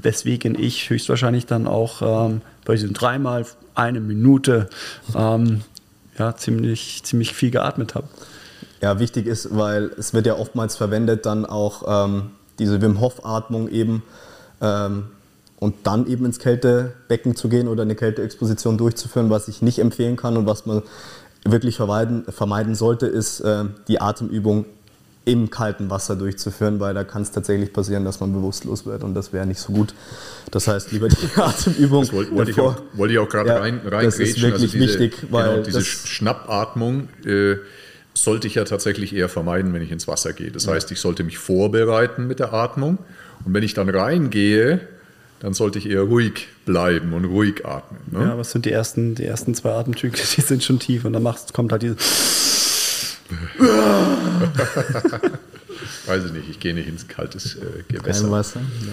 weswegen 0.02 0.58
ich 0.58 0.90
höchstwahrscheinlich 0.90 1.46
dann 1.46 1.68
auch 1.68 2.30
ähm, 2.30 2.42
bei 2.66 2.74
diesen 2.74 2.94
dreimal 2.94 3.46
eine 3.76 4.00
Minute 4.00 4.70
ähm, 5.16 5.62
ja, 6.18 6.36
ziemlich, 6.36 7.04
ziemlich 7.04 7.34
viel 7.34 7.52
geatmet 7.52 7.94
habe. 7.94 8.08
Ja, 8.82 9.00
wichtig 9.00 9.28
ist, 9.28 9.56
weil 9.56 9.92
es 9.98 10.14
wird 10.14 10.26
ja 10.26 10.36
oftmals 10.36 10.76
verwendet 10.76 11.26
dann 11.26 11.46
auch 11.46 12.06
ähm, 12.06 12.32
diese 12.60 12.82
Wim 12.82 13.00
Hof-Atmung 13.00 13.70
eben 13.70 14.04
ähm, 14.62 15.06
und 15.60 15.76
dann 15.84 16.08
eben 16.08 16.26
ins 16.26 16.40
Kältebecken 16.40 17.36
zu 17.36 17.50
gehen 17.50 17.68
oder 17.68 17.84
eine 17.84 17.96
Kälteexposition 17.96 18.78
durchzuführen, 18.78 19.30
was 19.30 19.48
ich 19.48 19.62
nicht 19.62 19.80
empfehlen 19.80 20.16
kann 20.16 20.38
und 20.38 20.46
was 20.46 20.66
man 20.66 20.84
wirklich 21.44 21.76
vermeiden, 21.78 22.26
vermeiden 22.30 22.76
sollte, 22.76 23.08
ist 23.08 23.40
äh, 23.42 23.66
die 23.88 24.02
Atemübung 24.02 24.66
im 25.26 25.50
kalten 25.50 25.90
Wasser 25.90 26.16
durchzuführen, 26.16 26.80
weil 26.80 26.94
da 26.94 27.04
kann 27.04 27.24
es 27.24 27.32
tatsächlich 27.32 27.74
passieren, 27.74 28.06
dass 28.06 28.20
man 28.20 28.32
bewusstlos 28.32 28.86
wird 28.86 29.04
und 29.04 29.16
das 29.16 29.34
wäre 29.34 29.46
nicht 29.48 29.60
so 29.60 29.74
gut. 29.74 29.94
Das 30.52 30.68
heißt, 30.68 30.92
lieber 30.92 31.10
die 31.10 31.18
Atemübung. 31.36 32.02
Das 32.02 32.14
wollte, 32.14 32.32
wollte, 32.36 32.52
ich 32.52 32.60
auch, 32.60 32.76
wollte 32.94 33.14
ich 33.14 33.20
auch 33.20 33.30
gerade 33.30 33.50
ja, 33.50 33.58
rein, 33.58 33.82
rein 33.86 34.06
Das 34.06 34.20
ist 34.20 34.40
wirklich 34.40 34.54
also 34.54 34.68
diese, 34.68 34.80
wichtig, 34.80 35.28
weil 35.32 35.50
genau, 35.50 35.64
diese 35.64 35.82
Schnappatmung 35.82 37.10
äh, 37.26 37.56
sollte 38.18 38.48
ich 38.48 38.56
ja 38.56 38.64
tatsächlich 38.64 39.14
eher 39.16 39.30
vermeiden, 39.30 39.74
wenn 39.74 39.82
ich 39.82 39.92
ins 39.92 40.08
Wasser 40.08 40.34
gehe. 40.34 40.52
Das 40.52 40.66
ja. 40.66 40.74
heißt, 40.74 40.92
ich 40.92 41.00
sollte 41.00 41.24
mich 41.24 41.38
vorbereiten 41.38 42.28
mit 42.28 42.40
der 42.40 42.54
Atmung 42.54 42.98
und 43.46 43.54
wenn 43.54 43.64
ich 43.64 43.74
dann 43.74 43.90
reingehe, 43.90 44.80
dann 45.40 45.54
sollte 45.54 45.80
ich 45.80 45.90
eher 45.90 46.02
ruhig 46.02 46.48
bleiben 46.66 47.14
und 47.14 47.26
ruhig 47.26 47.66
atmen. 47.66 48.00
Ne? 48.12 48.22
Ja, 48.22 48.38
was 48.38 48.52
sind 48.52 48.66
die 48.66 48.72
ersten, 48.72 49.16
die 49.16 49.26
ersten 49.26 49.54
zwei 49.54 49.72
Atemzüge, 49.72 50.18
die 50.36 50.42
sind 50.42 50.64
schon 50.64 50.80
tief 50.80 51.06
und 51.06 51.14
dann 51.14 51.24
machst, 51.24 51.54
kommt 51.54 51.72
halt 51.72 51.84
diese. 51.84 51.98
Weiß 56.06 56.26
ich 56.26 56.32
nicht, 56.32 56.50
ich 56.50 56.60
gehe 56.60 56.74
nicht 56.74 56.88
ins 56.88 57.08
kaltes 57.08 57.56
äh, 57.56 57.84
Gewässer. 57.88 58.24
Kein 58.24 58.32
Wasser? 58.32 58.60
Ja. 58.60 58.88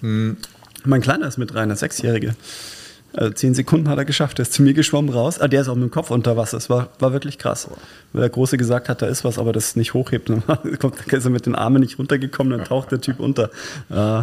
Hm. 0.00 0.36
Mein 0.84 1.00
Kleiner 1.02 1.28
ist 1.28 1.36
mit 1.36 1.54
rein, 1.54 1.68
der 1.68 1.76
Sechsjährige. 1.76 2.34
Also 3.16 3.32
zehn 3.32 3.54
Sekunden 3.54 3.88
hat 3.88 3.96
er 3.96 4.04
geschafft. 4.04 4.38
Der 4.38 4.42
ist 4.42 4.52
zu 4.52 4.62
mir 4.62 4.74
geschwommen 4.74 5.10
raus. 5.10 5.40
Ah, 5.40 5.48
der 5.48 5.62
ist 5.62 5.68
auch 5.68 5.74
mit 5.74 5.84
dem 5.84 5.90
Kopf 5.90 6.10
unter 6.10 6.36
Wasser. 6.36 6.58
Es 6.58 6.68
war, 6.68 6.90
war 6.98 7.14
wirklich 7.14 7.38
krass. 7.38 7.68
Weil 8.12 8.20
der 8.20 8.30
Große 8.30 8.58
gesagt 8.58 8.90
hat, 8.90 9.00
da 9.00 9.06
ist 9.06 9.24
was, 9.24 9.38
aber 9.38 9.54
das 9.54 9.74
nicht 9.74 9.94
hochhebt. 9.94 10.28
Dann 10.28 10.42
kommt, 10.78 11.12
ist 11.12 11.24
er 11.24 11.30
mit 11.30 11.46
den 11.46 11.54
Armen 11.54 11.80
nicht 11.80 11.98
runtergekommen, 11.98 12.56
dann 12.56 12.66
taucht 12.66 12.92
der 12.92 13.00
Typ 13.00 13.18
unter. 13.18 13.50
Äh, 13.88 14.22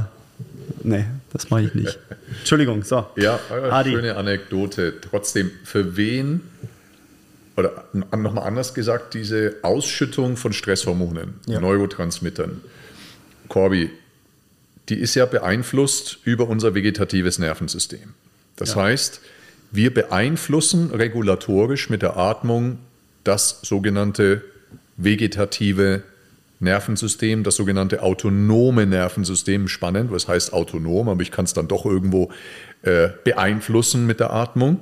nee, 0.84 1.06
das 1.32 1.50
mache 1.50 1.64
ich 1.64 1.74
nicht. 1.74 1.98
Entschuldigung, 2.40 2.84
so. 2.84 3.08
Ja, 3.16 3.40
Adi. 3.72 3.92
schöne 3.92 4.16
Anekdote. 4.16 4.94
Trotzdem, 5.02 5.50
für 5.64 5.98
wen, 5.98 6.42
oder 7.58 7.86
nochmal 7.94 8.46
anders 8.48 8.76
gesagt, 8.76 9.16
diese 9.16 9.56
Ausschüttung 9.64 10.38
von 10.38 10.54
Stresshormonen, 10.54 11.36
ja. 11.48 11.60
Neurotransmittern, 11.60 12.62
Corby, 13.48 13.90
die 14.90 15.00
ist 15.00 15.16
ja 15.16 15.26
beeinflusst 15.26 16.20
über 16.26 16.48
unser 16.48 16.76
vegetatives 16.76 17.40
Nervensystem. 17.40 18.14
Das 18.56 18.76
ja. 18.76 18.84
heißt, 18.84 19.22
wir 19.72 19.94
beeinflussen 19.94 20.92
regulatorisch 20.92 21.90
mit 21.90 22.02
der 22.02 22.18
Atmung 22.18 22.78
das 23.24 23.60
sogenannte 23.64 24.44
vegetative 24.98 26.04
Nervensystem, 26.60 27.44
das 27.44 27.56
sogenannte 27.56 28.02
autonome 28.02 28.86
Nervensystem. 28.86 29.68
Spannend, 29.68 30.12
was 30.12 30.28
heißt 30.28 30.54
autonom, 30.54 31.10
aber 31.10 31.22
ich 31.22 31.32
kann 31.32 31.46
es 31.46 31.54
dann 31.54 31.68
doch 31.68 31.86
irgendwo 31.86 32.32
äh, 32.84 33.10
beeinflussen 33.24 34.06
mit 34.06 34.20
der 34.20 34.32
Atmung. 34.32 34.80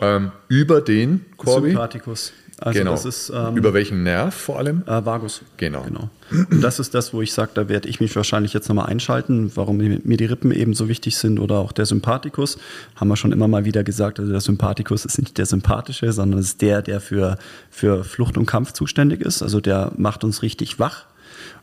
Ähm, 0.00 0.32
über 0.48 0.80
den 0.80 1.24
Corby. 1.36 1.70
Sympathikus. 1.70 2.32
Also 2.58 2.78
genau. 2.78 2.94
Ist, 2.94 3.30
ähm, 3.34 3.56
Über 3.56 3.74
welchen 3.74 4.02
Nerv 4.02 4.34
vor 4.34 4.58
allem? 4.58 4.82
Äh, 4.86 5.04
Vagus. 5.04 5.42
Genau. 5.58 5.82
genau. 5.82 6.08
Und 6.30 6.62
das 6.62 6.78
ist 6.78 6.94
das, 6.94 7.12
wo 7.12 7.20
ich 7.20 7.32
sage, 7.32 7.50
da 7.52 7.68
werde 7.68 7.88
ich 7.88 8.00
mich 8.00 8.16
wahrscheinlich 8.16 8.54
jetzt 8.54 8.68
nochmal 8.68 8.86
einschalten, 8.86 9.52
warum 9.54 9.76
mir 9.76 10.16
die 10.16 10.24
Rippen 10.24 10.52
eben 10.52 10.72
so 10.72 10.88
wichtig 10.88 11.18
sind 11.18 11.38
oder 11.38 11.56
auch 11.56 11.72
der 11.72 11.84
Sympathikus. 11.84 12.56
Haben 12.94 13.08
wir 13.08 13.16
schon 13.16 13.32
immer 13.32 13.46
mal 13.46 13.66
wieder 13.66 13.84
gesagt, 13.84 14.18
also 14.18 14.32
der 14.32 14.40
Sympathikus 14.40 15.04
ist 15.04 15.18
nicht 15.18 15.36
der 15.36 15.44
sympathische, 15.44 16.10
sondern 16.12 16.40
ist 16.40 16.62
der, 16.62 16.80
der 16.80 17.00
für, 17.00 17.36
für 17.68 18.04
Flucht 18.04 18.38
und 18.38 18.46
Kampf 18.46 18.72
zuständig 18.72 19.20
ist. 19.20 19.42
Also 19.42 19.60
der 19.60 19.92
macht 19.98 20.24
uns 20.24 20.42
richtig 20.42 20.78
wach. 20.78 21.04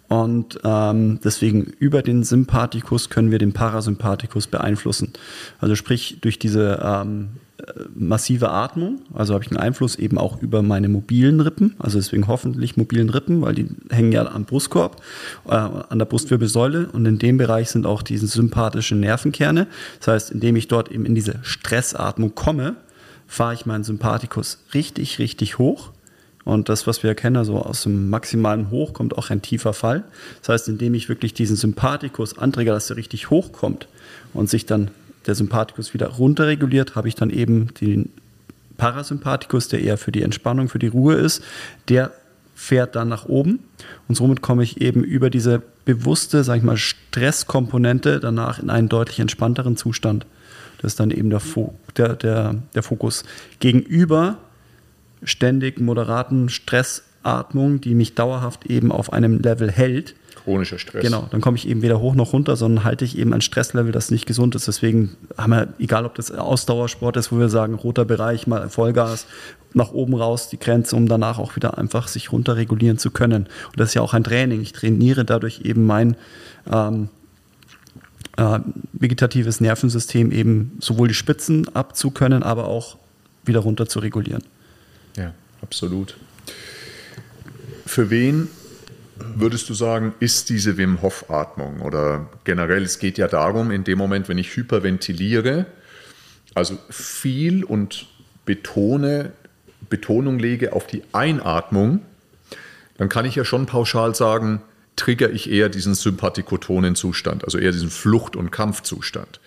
Und 0.10 0.60
ähm, 0.64 1.20
deswegen 1.24 1.74
über 1.80 2.04
den 2.04 2.24
Sympathikus 2.24 3.10
können 3.10 3.32
wir 3.32 3.40
den 3.40 3.54
Parasympathikus 3.54 4.46
beeinflussen. 4.46 5.14
Also 5.60 5.74
sprich 5.74 6.20
durch 6.22 6.38
diese 6.38 6.80
ähm, 6.84 7.30
massive 7.96 8.50
Atmung, 8.50 9.02
also 9.14 9.34
habe 9.34 9.44
ich 9.44 9.52
einen 9.52 9.60
Einfluss 9.60 9.96
eben 9.96 10.18
auch 10.18 10.42
über 10.42 10.62
meine 10.62 10.90
mobilen 10.90 11.40
Rippen, 11.40 11.76
also 11.80 11.98
deswegen 11.98 12.28
hoffentlich 12.28 12.78
mobilen 12.78 13.10
Rippen, 13.10 13.42
weil 13.42 13.56
die 13.56 13.68
hängen 13.90 14.12
ja 14.12 14.26
am 14.26 14.46
Brustkorb, 14.46 15.02
äh, 15.48 15.52
an 15.52 16.00
der 16.00 16.06
Brustwirbelsäule 16.06 16.90
und 16.92 17.06
in 17.06 17.20
dem 17.20 17.38
Bereich 17.38 17.70
sind 17.70 17.86
auch 17.86 18.02
diese 18.02 18.28
sympathischen 18.28 19.00
Nervenkerne. 19.00 19.68
Das 20.00 20.08
heißt, 20.08 20.32
indem 20.32 20.56
ich 20.56 20.68
dort 20.68 20.92
eben 20.92 21.06
in 21.06 21.16
diese 21.16 21.40
Stressatmung 21.44 22.36
komme, 22.36 22.76
fahre 23.28 23.54
ich 23.54 23.66
meinen 23.66 23.84
Sympathikus 23.84 24.60
richtig, 24.74 25.20
richtig 25.20 25.58
hoch 25.58 25.92
Und 26.46 26.68
das, 26.68 26.88
was 26.88 27.04
wir 27.04 27.16
kennen, 27.16 27.38
also 27.38 27.58
aus 27.58 27.84
dem 27.84 28.10
maximalen 28.10 28.70
Hoch 28.70 28.94
kommt 28.94 29.18
auch 29.18 29.30
ein 29.30 29.42
tiefer 29.42 29.74
Fall. 29.74 30.04
Das 30.42 30.50
heißt, 30.50 30.70
indem 30.70 30.94
ich 30.94 31.08
wirklich 31.08 31.34
diesen 31.34 31.56
Sympathikus 31.56 32.38
anträge, 32.38 32.72
dass 32.72 32.90
er 32.90 32.98
richtig 32.98 33.30
hochkommt 33.30 33.88
und 34.34 34.50
sich 34.50 34.66
dann 34.66 34.92
der 35.26 35.36
Sympathikus 35.36 35.94
wieder 35.94 36.08
runterreguliert, 36.08 36.96
habe 36.96 37.08
ich 37.08 37.16
dann 37.16 37.30
eben 37.30 37.74
den 37.80 38.10
Parasympathikus, 38.78 39.68
der 39.68 39.82
eher 39.82 39.98
für 39.98 40.12
die 40.12 40.24
Entspannung, 40.24 40.70
für 40.70 40.80
die 40.80 40.88
Ruhe 40.88 41.16
ist, 41.16 41.44
der 41.90 42.12
fährt 42.56 42.96
dann 42.96 43.10
nach 43.10 43.26
oben 43.26 43.60
und 44.08 44.16
somit 44.16 44.42
komme 44.42 44.64
ich 44.64 44.82
eben 44.82 45.04
über 45.04 45.30
diese 45.30 45.62
bewusste, 45.86 46.44
sag 46.44 46.58
ich 46.58 46.64
mal, 46.64 46.78
Stresskomponente 46.78 48.20
danach 48.20 48.60
in 48.60 48.70
einen 48.70 48.90
deutlich 48.90 49.20
entspannteren 49.20 49.76
Zustand. 49.76 50.26
Das 50.82 50.94
ist 50.94 51.00
dann 51.00 51.12
eben 51.12 51.30
der, 51.30 51.40
Fo 51.40 51.74
der, 51.98 52.16
der, 52.16 52.56
der 52.76 52.84
Fokus. 52.84 53.24
Gegenüber 53.60 54.38
ständig 55.24 55.80
moderaten 55.80 56.50
Stressatmung, 56.50 57.82
die 57.82 57.96
mich 57.96 58.16
dauerhaft 58.16 58.66
eben 58.66 58.92
auf 58.92 59.12
einem 59.12 59.40
Level 59.40 59.72
hält, 59.72 60.16
Chronischer 60.44 60.78
Stress. 60.78 61.04
Genau, 61.04 61.28
dann 61.32 61.42
komme 61.42 61.58
ich 61.58 61.68
eben 61.68 61.82
weder 61.82 62.00
hoch 62.00 62.16
noch 62.16 62.34
runter, 62.34 62.56
sondern 62.56 62.84
halte 62.84 63.06
ich 63.06 63.18
eben 63.18 63.34
ein 63.34 63.42
Stresslevel, 63.42 63.92
das 63.92 64.12
nicht 64.12 64.26
gesund 64.26 64.56
ist. 64.56 64.68
Deswegen 64.68 65.16
haben 65.38 65.52
wir, 65.52 65.74
egal 65.80 66.06
ob 66.06 66.16
das 66.16 66.32
Ausdauersport 66.32 67.18
ist, 67.18 67.32
wo 67.32 67.40
wir 67.40 67.50
sagen, 67.50 67.76
roter 67.76 68.06
Bereich, 68.06 68.48
mal 68.48 68.70
Vollgas, 68.70 69.26
nach 69.74 69.92
oben 69.92 70.14
raus 70.14 70.50
die 70.50 70.60
Grenze, 70.60 70.96
um 70.96 71.08
danach 71.08 71.40
auch 71.40 71.56
wieder 71.56 71.78
einfach 71.78 72.08
sich 72.08 72.32
runter 72.32 72.56
regulieren 72.58 72.98
zu 72.98 73.10
können. 73.10 73.48
Und 73.72 73.80
das 73.80 73.90
ist 73.90 73.94
ja 73.96 74.02
auch 74.02 74.14
ein 74.14 74.24
Training. 74.24 74.62
Ich 74.62 74.74
trainiere 74.74 75.26
dadurch 75.26 75.62
eben 75.62 75.86
mein 75.86 76.16
ähm, 76.72 77.10
äh, 78.38 78.60
vegetatives 78.94 79.62
Nervensystem 79.62 80.32
eben 80.32 80.78
sowohl 80.80 81.08
die 81.08 81.14
Spitzen 81.14 81.74
abzukönnen, 81.76 82.44
aber 82.44 82.68
auch 82.68 82.98
wieder 83.46 83.60
runter 83.60 83.88
zu 83.88 84.00
regulieren. 84.00 84.44
Ja, 85.18 85.34
absolut. 85.62 86.16
Für 87.86 88.10
wen 88.10 88.48
würdest 89.36 89.70
du 89.70 89.74
sagen, 89.74 90.14
ist 90.20 90.50
diese 90.50 90.78
Wim 90.78 91.02
Hof 91.02 91.30
Atmung 91.30 91.82
oder 91.82 92.30
generell, 92.44 92.84
es 92.84 93.00
geht 93.00 93.18
ja 93.18 93.28
darum, 93.28 93.72
in 93.72 93.84
dem 93.84 93.98
Moment, 93.98 94.30
wenn 94.30 94.38
ich 94.38 94.56
hyperventiliere, 94.56 95.66
also 96.56 96.78
viel 96.90 97.64
und 97.64 98.08
betone, 98.46 99.32
Betonung 99.90 100.40
lege 100.40 100.74
auf 100.74 100.88
die 100.88 101.04
Einatmung, 101.12 102.02
dann 102.98 103.10
kann 103.10 103.26
ich 103.26 103.36
ja 103.36 103.46
schon 103.46 103.66
pauschal 103.66 104.16
sagen, 104.16 104.62
trigger 104.96 105.32
ich 105.32 105.50
eher 105.50 105.70
diesen 105.70 105.96
sympathikotonen 105.96 106.96
Zustand, 106.96 107.44
also 107.44 107.58
eher 107.58 107.72
diesen 107.72 107.90
Flucht- 107.90 108.36
und 108.36 108.52
Kampfzustand. 108.52 109.40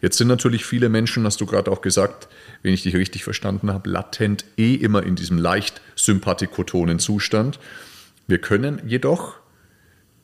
Jetzt 0.00 0.18
sind 0.18 0.28
natürlich 0.28 0.64
viele 0.64 0.88
Menschen, 0.88 1.24
hast 1.24 1.40
du 1.40 1.46
gerade 1.46 1.70
auch 1.70 1.80
gesagt, 1.82 2.28
wenn 2.62 2.72
ich 2.72 2.82
dich 2.82 2.94
richtig 2.94 3.24
verstanden 3.24 3.72
habe, 3.72 3.90
latent 3.90 4.44
eh 4.56 4.74
immer 4.74 5.02
in 5.02 5.16
diesem 5.16 5.38
leicht 5.38 5.80
sympathikotonen 5.96 6.98
Zustand. 7.00 7.58
Wir 8.26 8.38
können 8.38 8.82
jedoch 8.86 9.34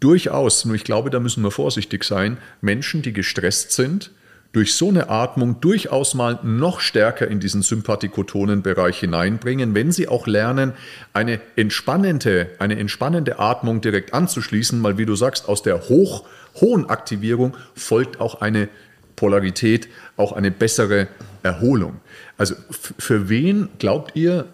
durchaus, 0.00 0.64
nur 0.64 0.74
ich 0.74 0.84
glaube, 0.84 1.10
da 1.10 1.20
müssen 1.20 1.42
wir 1.42 1.50
vorsichtig 1.50 2.04
sein, 2.04 2.38
Menschen, 2.60 3.02
die 3.02 3.12
gestresst 3.12 3.72
sind, 3.72 4.10
durch 4.52 4.74
so 4.74 4.88
eine 4.88 5.10
Atmung 5.10 5.60
durchaus 5.60 6.14
mal 6.14 6.38
noch 6.42 6.80
stärker 6.80 7.28
in 7.28 7.38
diesen 7.38 7.62
sympathikotonen 7.62 8.62
Bereich 8.62 8.98
hineinbringen, 8.98 9.74
wenn 9.74 9.92
sie 9.92 10.08
auch 10.08 10.26
lernen, 10.26 10.72
eine 11.12 11.40
entspannende, 11.56 12.48
eine 12.58 12.78
entspannende 12.78 13.38
Atmung 13.38 13.80
direkt 13.82 14.14
anzuschließen, 14.14 14.82
weil 14.82 14.96
wie 14.96 15.06
du 15.06 15.16
sagst, 15.16 15.48
aus 15.48 15.62
der 15.62 15.88
hoch, 15.88 16.24
hohen 16.60 16.88
Aktivierung 16.88 17.56
folgt 17.74 18.20
auch 18.20 18.40
eine 18.40 18.68
Polarität, 19.16 19.88
auch 20.16 20.32
eine 20.32 20.50
bessere 20.50 21.08
Erholung. 21.42 22.00
Also 22.38 22.54
für 22.70 23.28
wen 23.28 23.68
glaubt 23.78 24.16
ihr, 24.16 24.46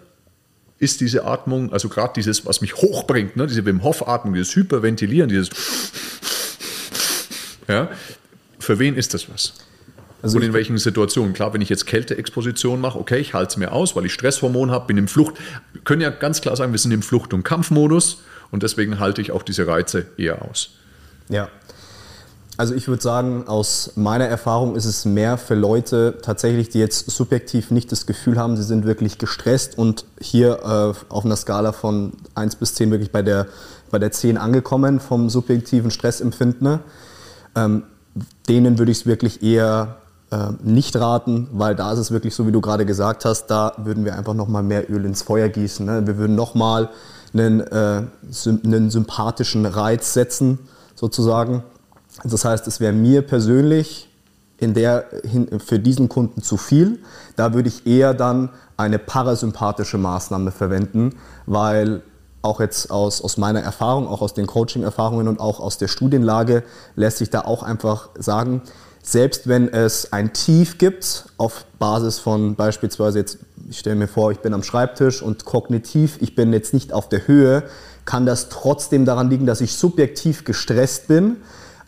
ist 0.79 1.01
diese 1.01 1.25
Atmung, 1.25 1.71
also 1.71 1.89
gerade 1.89 2.13
dieses, 2.15 2.45
was 2.45 2.61
mich 2.61 2.75
hochbringt, 2.75 3.37
ne, 3.37 3.47
diese 3.47 3.65
Wim 3.65 3.83
Hof-Atmung, 3.83 4.33
dieses 4.33 4.55
Hyperventilieren, 4.55 5.29
dieses 5.29 5.49
ja, 7.67 7.89
für 8.59 8.79
wen 8.79 8.95
ist 8.95 9.13
das 9.13 9.29
was? 9.29 9.53
Also 10.21 10.37
und 10.37 10.43
in 10.43 10.53
welchen 10.53 10.77
Situationen? 10.77 11.33
Klar, 11.33 11.53
wenn 11.53 11.61
ich 11.61 11.69
jetzt 11.69 11.85
Kälteexposition 11.85 12.81
mache, 12.81 12.97
okay, 12.97 13.19
ich 13.19 13.35
halte 13.35 13.51
es 13.51 13.57
mir 13.57 13.71
aus, 13.71 13.95
weil 13.95 14.05
ich 14.05 14.13
Stresshormon 14.13 14.71
habe, 14.71 14.87
bin 14.87 14.97
im 14.97 15.07
Flucht. 15.07 15.35
Wir 15.71 15.81
können 15.81 16.01
ja 16.01 16.09
ganz 16.09 16.41
klar 16.41 16.55
sagen, 16.55 16.71
wir 16.71 16.79
sind 16.79 16.91
im 16.91 17.03
Flucht- 17.03 17.33
und 17.33 17.43
Kampfmodus 17.43 18.23
und 18.49 18.63
deswegen 18.63 18.99
halte 18.99 19.21
ich 19.21 19.31
auch 19.31 19.43
diese 19.43 19.67
Reize 19.67 20.07
eher 20.17 20.41
aus. 20.41 20.71
Ja, 21.29 21.49
also 22.57 22.73
ich 22.73 22.87
würde 22.87 23.01
sagen, 23.01 23.47
aus 23.47 23.91
meiner 23.95 24.25
Erfahrung 24.25 24.75
ist 24.75 24.85
es 24.85 25.03
mehr 25.03 25.37
für 25.37 25.55
Leute 25.55 26.17
tatsächlich, 26.21 26.69
die 26.69 26.79
jetzt 26.79 27.09
subjektiv 27.11 27.71
nicht 27.71 27.91
das 27.91 28.05
Gefühl 28.05 28.37
haben, 28.37 28.55
sie 28.55 28.63
sind 28.63 28.85
wirklich 28.85 29.17
gestresst 29.17 29.77
und 29.77 30.05
hier 30.19 30.59
äh, 30.63 31.13
auf 31.13 31.25
einer 31.25 31.35
Skala 31.35 31.73
von 31.73 32.13
1 32.35 32.55
bis 32.55 32.75
10 32.75 32.91
wirklich 32.91 33.11
bei 33.11 33.21
der, 33.21 33.47
bei 33.91 33.99
der 33.99 34.11
10 34.11 34.37
angekommen 34.37 34.99
vom 34.99 35.29
subjektiven 35.29 35.91
Stressempfinden. 35.91 36.79
Ähm, 37.55 37.83
denen 38.47 38.79
würde 38.79 38.91
ich 38.91 38.99
es 38.99 39.05
wirklich 39.05 39.43
eher 39.43 39.97
äh, 40.31 40.47
nicht 40.63 40.95
raten, 40.95 41.49
weil 41.51 41.75
da 41.75 41.91
ist 41.91 41.99
es 41.99 42.11
wirklich 42.11 42.33
so, 42.35 42.47
wie 42.47 42.53
du 42.53 42.61
gerade 42.61 42.85
gesagt 42.85 43.25
hast, 43.25 43.47
da 43.47 43.73
würden 43.77 44.05
wir 44.05 44.15
einfach 44.15 44.33
nochmal 44.33 44.63
mehr 44.63 44.89
Öl 44.89 45.03
ins 45.03 45.21
Feuer 45.23 45.49
gießen. 45.49 45.85
Ne? 45.85 46.07
Wir 46.07 46.17
würden 46.17 46.35
nochmal 46.35 46.89
einen, 47.33 47.59
äh, 47.59 48.03
einen 48.63 48.89
sympathischen 48.89 49.65
Reiz 49.65 50.13
setzen, 50.13 50.59
sozusagen 50.95 51.63
das 52.23 52.45
heißt, 52.45 52.67
es 52.67 52.79
wäre 52.79 52.93
mir 52.93 53.21
persönlich 53.21 54.09
in 54.57 54.73
der, 54.73 55.05
für 55.65 55.79
diesen 55.79 56.09
Kunden 56.09 56.41
zu 56.41 56.57
viel. 56.57 56.99
Da 57.35 57.53
würde 57.53 57.69
ich 57.69 57.85
eher 57.85 58.13
dann 58.13 58.49
eine 58.77 58.99
parasympathische 58.99 59.97
Maßnahme 59.97 60.51
verwenden, 60.51 61.15
weil 61.45 62.01
auch 62.41 62.59
jetzt 62.59 62.91
aus, 62.91 63.21
aus 63.21 63.37
meiner 63.37 63.61
Erfahrung, 63.61 64.07
auch 64.07 64.21
aus 64.21 64.33
den 64.33 64.47
Coaching-Erfahrungen 64.47 65.27
und 65.27 65.39
auch 65.39 65.59
aus 65.59 65.77
der 65.77 65.87
Studienlage 65.87 66.63
lässt 66.95 67.17
sich 67.17 67.29
da 67.29 67.41
auch 67.41 67.63
einfach 67.63 68.09
sagen, 68.17 68.61
selbst 69.01 69.47
wenn 69.47 69.67
es 69.67 70.13
ein 70.13 70.33
Tief 70.33 70.77
gibt, 70.77 71.25
auf 71.37 71.65
Basis 71.79 72.19
von 72.19 72.55
beispielsweise 72.55 73.19
jetzt, 73.19 73.39
ich 73.69 73.79
stelle 73.79 73.95
mir 73.95 74.07
vor, 74.07 74.31
ich 74.31 74.39
bin 74.39 74.53
am 74.53 74.63
Schreibtisch 74.63 75.21
und 75.21 75.45
kognitiv, 75.45 76.17
ich 76.21 76.35
bin 76.35 76.53
jetzt 76.53 76.73
nicht 76.73 76.93
auf 76.93 77.09
der 77.09 77.27
Höhe, 77.27 77.63
kann 78.05 78.25
das 78.25 78.49
trotzdem 78.49 79.05
daran 79.05 79.29
liegen, 79.29 79.45
dass 79.45 79.61
ich 79.61 79.75
subjektiv 79.75 80.43
gestresst 80.43 81.07
bin 81.07 81.37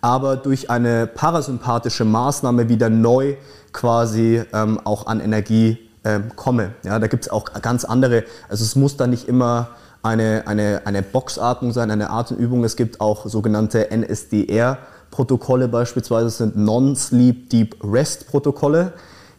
aber 0.08 0.38
durch 0.38 0.70
eine 0.70 1.06
parasympathische 1.06 2.06
Maßnahme 2.06 2.70
wieder 2.70 2.90
neu 2.90 3.36
quasi 3.74 4.42
ähm, 4.54 4.80
auch 4.86 5.06
an 5.06 5.20
Energie 5.20 5.80
ähm, 6.06 6.32
komme. 6.34 6.72
Ja, 6.86 6.98
da 6.98 7.08
gibt 7.08 7.26
es 7.26 7.30
auch 7.30 7.44
ganz 7.62 7.84
andere, 7.84 8.24
also 8.48 8.64
es 8.64 8.78
muss 8.78 8.96
da 8.96 9.06
nicht 9.06 9.28
immer 9.28 9.68
eine, 10.04 10.44
eine, 10.48 10.84
eine 10.86 11.04
Boxatmung 11.04 11.74
sein, 11.74 11.92
eine 11.92 12.10
Atemübung. 12.10 12.64
Es 12.64 12.78
gibt 12.78 13.02
auch 13.02 13.26
sogenannte 13.26 13.92
NSDR-Protokolle 13.92 15.68
beispielsweise, 15.68 16.28
das 16.28 16.38
sind 16.38 16.56
Non-Sleep 16.56 17.50
Deep 17.50 17.76
Rest-Protokolle, 17.84 18.94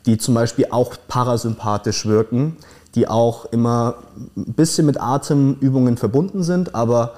die 0.05 0.19
zum 0.19 0.35
Beispiel 0.35 0.67
auch 0.69 0.97
parasympathisch 1.09 2.05
wirken, 2.05 2.59
die 2.95 3.09
auch 3.09 3.47
immer 3.47 3.95
ein 4.37 4.53
bisschen 4.53 4.85
mit 4.85 5.01
Atemübungen 5.01 5.97
verbunden 5.97 6.43
sind, 6.43 6.75
aber 6.75 7.15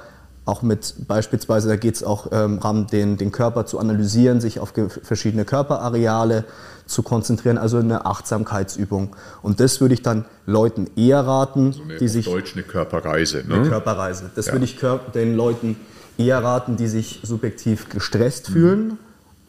auch 0.51 0.63
mit 0.63 0.95
beispielsweise, 1.07 1.69
da 1.69 1.77
geht 1.77 1.95
es 1.95 2.05
auch 2.05 2.27
ähm, 2.33 2.61
darum, 2.61 2.87
den, 2.87 3.17
den 3.17 3.33
Körper 3.33 3.67
zu 3.67 3.79
analysieren, 3.79 4.41
sich 4.41 4.59
auf 4.59 4.73
verschiedene 5.03 5.45
Körperareale 5.45 6.45
zu 6.87 7.03
konzentrieren, 7.03 7.57
also 7.57 7.79
eine 7.79 8.05
Achtsamkeitsübung. 8.05 9.15
Und 9.43 9.61
das 9.61 9.81
würde 9.81 9.95
ich 9.95 10.03
dann 10.03 10.25
Leuten 10.45 10.91
eher 10.97 11.21
raten, 11.21 11.73
so 11.73 11.83
eine, 11.83 11.97
die 11.97 12.09
sich... 12.09 12.27
Deutsch 12.27 12.55
eine 12.55 12.65
Körperreise. 12.65 13.45
Ne? 13.47 13.55
Eine 13.55 13.69
Körperreise. 13.69 14.31
Das 14.35 14.47
ja. 14.47 14.53
würde 14.53 14.65
ich 14.65 14.79
den 15.15 15.37
Leuten 15.37 15.77
eher 16.19 16.43
raten, 16.43 16.77
die 16.77 16.89
sich 16.89 17.21
subjektiv 17.23 17.89
gestresst 17.89 18.51
mhm. 18.51 18.53
fühlen 18.53 18.99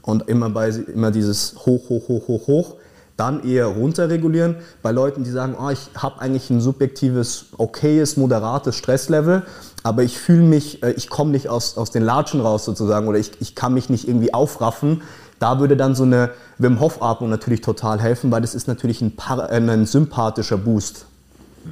und 0.04 0.30
immer, 0.30 0.50
bei, 0.52 0.70
immer 0.70 1.12
dieses 1.12 1.56
hoch, 1.66 1.90
hoch, 1.90 2.08
hoch, 2.08 2.28
hoch, 2.28 2.48
hoch 2.48 2.76
dann 3.18 3.44
eher 3.44 3.68
runterregulieren. 3.68 4.56
Bei 4.82 4.92
Leuten, 4.92 5.24
die 5.24 5.32
sagen, 5.32 5.56
oh, 5.60 5.70
ich 5.70 5.90
habe 5.96 6.22
eigentlich 6.22 6.50
ein 6.50 6.62
subjektives, 6.62 7.48
okayes, 7.58 8.18
moderates 8.18 8.76
Stresslevel, 8.76 9.44
aber 9.84 10.04
ich 10.04 10.18
fühle 10.18 10.44
mich, 10.44 10.84
äh, 10.84 10.92
ich 10.92 11.10
komme 11.10 11.32
nicht 11.32 11.50
aus, 11.50 11.78
aus 11.78 11.92
den 11.92 12.04
Latschen 12.04 12.42
raus 12.42 12.66
sozusagen 12.66 13.08
oder 13.08 13.20
ich, 13.20 13.32
ich 13.40 13.56
kann 13.56 13.74
mich 13.74 13.90
nicht 13.90 14.08
irgendwie 14.08 14.34
aufraffen. 14.34 15.02
Da 15.40 15.60
würde 15.60 15.76
dann 15.76 15.96
so 15.96 16.04
eine 16.04 16.32
Wim 16.60 16.80
Hof 16.80 17.02
Atmung 17.02 17.30
natürlich 17.30 17.62
total 17.62 18.00
helfen, 18.00 18.32
weil 18.32 18.42
das 18.42 18.54
ist 18.54 18.68
natürlich 18.68 19.02
ein, 19.02 19.14
äh, 19.18 19.56
ein 19.56 19.86
sympathischer 19.86 20.58
Boost. 20.58 21.06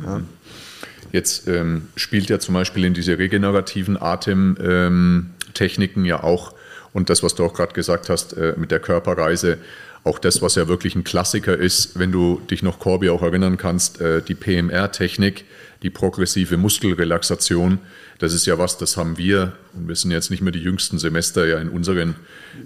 Ja. 0.05 0.21
Jetzt 1.11 1.47
ähm, 1.47 1.87
spielt 1.95 2.29
ja 2.29 2.37
zum 2.39 2.53
Beispiel 2.53 2.85
in 2.85 2.93
diese 2.93 3.17
regenerativen 3.17 3.99
Atemtechniken 3.99 6.03
ähm, 6.03 6.05
ja 6.05 6.23
auch, 6.23 6.53
und 6.93 7.09
das, 7.09 7.23
was 7.23 7.35
du 7.35 7.45
auch 7.45 7.53
gerade 7.53 7.73
gesagt 7.73 8.09
hast 8.09 8.33
äh, 8.33 8.53
mit 8.57 8.71
der 8.71 8.79
Körperreise, 8.79 9.57
auch 10.09 10.19
das, 10.19 10.41
was 10.41 10.55
ja 10.55 10.67
wirklich 10.67 10.95
ein 10.95 11.03
Klassiker 11.03 11.55
ist, 11.55 11.97
wenn 11.97 12.11
du 12.11 12.41
dich 12.49 12.63
noch 12.63 12.79
Corby 12.79 13.09
auch 13.09 13.21
erinnern 13.21 13.57
kannst, 13.57 14.01
äh, 14.01 14.21
die 14.21 14.35
PMR-Technik, 14.35 15.45
die 15.83 15.89
progressive 15.89 16.57
Muskelrelaxation. 16.57 17.77
Das 18.17 18.33
ist 18.33 18.45
ja 18.45 18.57
was, 18.57 18.77
das 18.77 18.97
haben 18.97 19.17
wir, 19.17 19.53
und 19.73 19.87
wir 19.87 19.95
sind 19.95 20.11
jetzt 20.11 20.31
nicht 20.31 20.41
mehr 20.41 20.51
die 20.51 20.61
jüngsten 20.61 20.97
Semester, 20.97 21.47
ja 21.47 21.59
in 21.59 21.69
unseren 21.69 22.15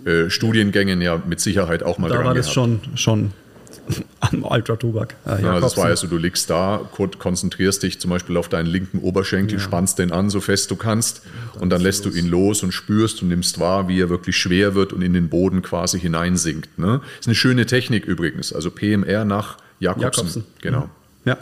äh, 0.06 0.30
Studiengängen 0.30 1.02
ja 1.02 1.22
mit 1.28 1.40
Sicherheit 1.40 1.84
auch 1.84 2.00
mal 2.00 2.10
da 2.10 2.16
dran 2.16 2.26
war 2.26 2.34
das 2.34 2.46
gehabt. 2.46 2.54
schon, 2.56 2.98
schon 2.98 3.34
Ultra-Tubak. 4.42 5.16
Äh, 5.26 5.44
ja, 5.44 5.60
das 5.60 5.78
war 5.78 5.90
ja 5.90 5.96
so, 5.96 6.08
du 6.08 6.18
liegst 6.18 6.50
da, 6.50 6.82
konzentrierst 7.20 7.84
dich 7.84 8.00
zum 8.00 8.10
Beispiel 8.10 8.38
auf 8.38 8.50
deinen 8.50 8.68
linken 8.68 9.00
Oberschenkel, 9.00 9.58
ja. 9.58 9.64
spannst 9.64 10.00
den 10.00 10.12
an, 10.12 10.30
so 10.30 10.42
fest 10.42 10.72
du 10.72 10.76
kannst 10.76 11.22
und 11.60 11.70
dann 11.70 11.82
lässt 11.82 12.06
los. 12.06 12.14
du 12.14 12.20
ihn 12.20 12.28
los 12.28 12.64
und 12.64 12.72
spürst 12.72 13.22
und 13.22 13.30
nimmst 13.30 13.60
wahr, 13.60 13.88
wie 13.88 14.02
er 14.02 14.10
wirklich 14.10 14.38
schwer 14.38 14.76
wird 14.76 14.94
und 14.94 15.02
in 15.02 15.14
den 15.14 15.30
Boden 15.30 15.62
quasi 15.62 16.00
hineinsinkt. 16.00 16.78
Ne? 16.78 17.02
Ist 17.20 17.28
eine 17.28 17.36
schöne 17.36 17.66
Technik 17.66 18.06
übrigens, 18.06 18.54
also 18.54 18.72
PMR 18.72 19.26
nach 19.26 19.58
Jakobsen. 19.80 20.04
Jakobsen. 20.04 20.44
Genau. 20.62 20.90
Ja. 21.26 21.38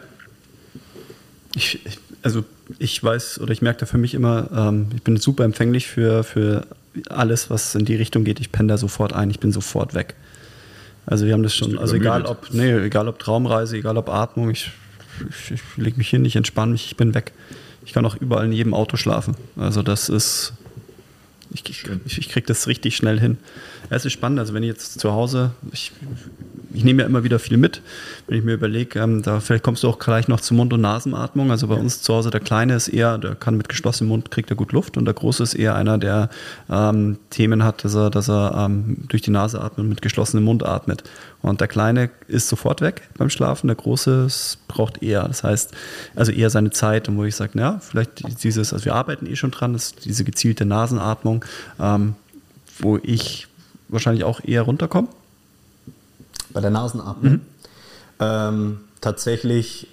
Ich, 1.56 1.86
ich, 1.86 2.00
also 2.22 2.44
ich 2.80 3.04
weiß 3.04 3.40
oder 3.42 3.52
ich 3.52 3.62
merke 3.62 3.82
da 3.82 3.86
für 3.86 3.98
mich 3.98 4.14
immer, 4.14 4.50
ähm, 4.54 4.88
ich 4.96 5.04
bin 5.04 5.18
super 5.18 5.44
empfänglich 5.44 5.88
für, 5.88 6.24
für 6.24 6.66
alles, 7.10 7.50
was 7.50 7.76
in 7.76 7.86
die 7.86 7.96
Richtung 7.96 8.24
geht. 8.24 8.40
Ich 8.40 8.52
penne 8.52 8.70
da 8.70 8.78
sofort 8.78 9.14
ein, 9.14 9.30
ich 9.30 9.40
bin 9.40 9.52
sofort 9.52 9.94
weg. 9.94 10.16
Also 11.06 11.26
wir 11.26 11.34
haben 11.34 11.44
das 11.44 11.56
schon, 11.56 11.78
also 11.78 11.96
egal 11.96 12.26
ob, 12.26 12.54
nee, 12.54 12.72
egal 12.72 13.08
ob 13.08 13.20
Traumreise, 13.20 13.78
egal 13.78 13.98
ob 13.98 14.10
Atmung, 14.10 14.52
ich, 14.52 14.72
ich, 15.30 15.52
ich 15.52 15.62
lege 15.78 15.98
mich 15.98 16.10
hin, 16.10 16.24
ich 16.26 16.36
entspanne 16.36 16.74
mich, 16.74 16.86
ich 16.86 16.98
bin 16.98 17.14
weg. 17.14 17.34
Ich 17.86 17.94
kann 17.94 18.06
auch 18.06 18.16
überall 18.16 18.46
in 18.46 18.52
jedem 18.52 18.74
Auto 18.74 18.98
schlafen. 18.98 19.36
Also 19.58 19.82
das 19.82 20.08
ist, 20.10 20.54
ich, 21.54 21.70
ich, 21.70 22.18
ich 22.18 22.30
kriege 22.30 22.46
das 22.46 22.68
richtig 22.68 22.96
schnell 22.96 23.20
hin. 23.20 23.38
Es 23.90 24.06
ist 24.06 24.14
spannend, 24.14 24.40
also 24.40 24.54
wenn 24.54 24.64
ich 24.64 24.70
jetzt 24.70 25.00
zu 25.00 25.12
Hause, 25.12 25.52
ich, 25.74 25.92
ich 26.74 26.84
nehme 26.84 27.02
ja 27.02 27.08
immer 27.08 27.24
wieder 27.24 27.40
viel 27.40 27.58
mit, 27.58 27.82
wenn 28.28 28.38
ich 28.38 28.44
mir 28.44 28.54
überlege, 28.54 29.00
ähm, 29.00 29.22
da 29.22 29.40
vielleicht 29.40 29.64
kommst 29.64 29.84
du 29.84 29.90
auch 29.90 30.00
gleich 30.00 30.28
noch 30.28 30.40
zur 30.40 30.56
Mund- 30.56 30.72
und 30.72 30.82
Nasenatmung. 30.82 31.52
Also 31.52 31.68
bei 31.68 31.76
ja. 31.76 31.82
uns 31.82 32.02
zu 32.02 32.14
Hause, 32.14 32.30
der 32.30 32.40
Kleine 32.40 32.76
ist 32.76 32.88
eher, 32.88 33.18
der 33.18 33.36
kann 33.36 33.58
mit 33.58 33.68
geschlossenem 33.68 34.10
Mund, 34.10 34.32
kriegt 34.32 34.50
er 34.50 34.56
gut 34.56 34.72
Luft 34.72 34.98
und 34.98 35.06
der 35.06 35.14
Große 35.14 35.44
ist 35.44 35.54
eher 35.54 35.76
einer, 35.76 35.98
der 35.98 36.30
ähm, 36.70 37.18
Themen 37.30 37.64
hat, 37.64 37.84
dass 37.84 37.96
er, 37.96 38.10
dass 38.10 38.30
er 38.30 38.66
ähm, 38.66 38.98
durch 39.10 39.22
die 39.22 39.32
Nase 39.32 39.60
atmet 39.60 39.80
und 39.80 39.90
mit 39.90 40.02
geschlossenem 40.02 40.46
Mund 40.46 40.66
atmet. 40.66 41.04
Und 41.42 41.60
der 41.60 41.68
Kleine 41.68 42.12
ist 42.28 42.48
sofort 42.50 42.82
weg 42.82 43.10
beim 43.18 43.30
Schlafen, 43.30 43.68
der 43.68 43.76
Große 43.76 44.28
braucht 44.68 45.02
eher. 45.02 45.28
Das 45.28 45.44
heißt, 45.44 45.72
also 46.16 46.32
eher 46.32 46.50
seine 46.50 46.70
Zeit, 46.70 47.10
und 47.10 47.18
wo 47.18 47.24
ich 47.24 47.36
sage, 47.36 47.58
ja, 47.58 47.80
vielleicht 47.80 48.44
dieses, 48.44 48.74
also 48.74 48.86
wir 48.86 48.96
arbeiten 48.96 49.26
eh 49.26 49.36
schon 49.36 49.52
dran, 49.52 49.74
ist 49.74 50.06
diese 50.06 50.24
gezielte 50.24 50.66
Nasenatmung, 50.66 51.44
ähm, 51.80 52.16
wo 52.80 52.98
ich 52.98 53.48
wahrscheinlich 53.88 54.24
auch 54.24 54.40
eher 54.44 54.62
runterkommen? 54.64 55.10
Bei 56.54 56.62
der 56.62 56.70
Nasenatmung? 56.70 57.34
Mhm. 57.34 57.42
Ähm, 58.20 58.80
tatsächlich, 59.02 59.88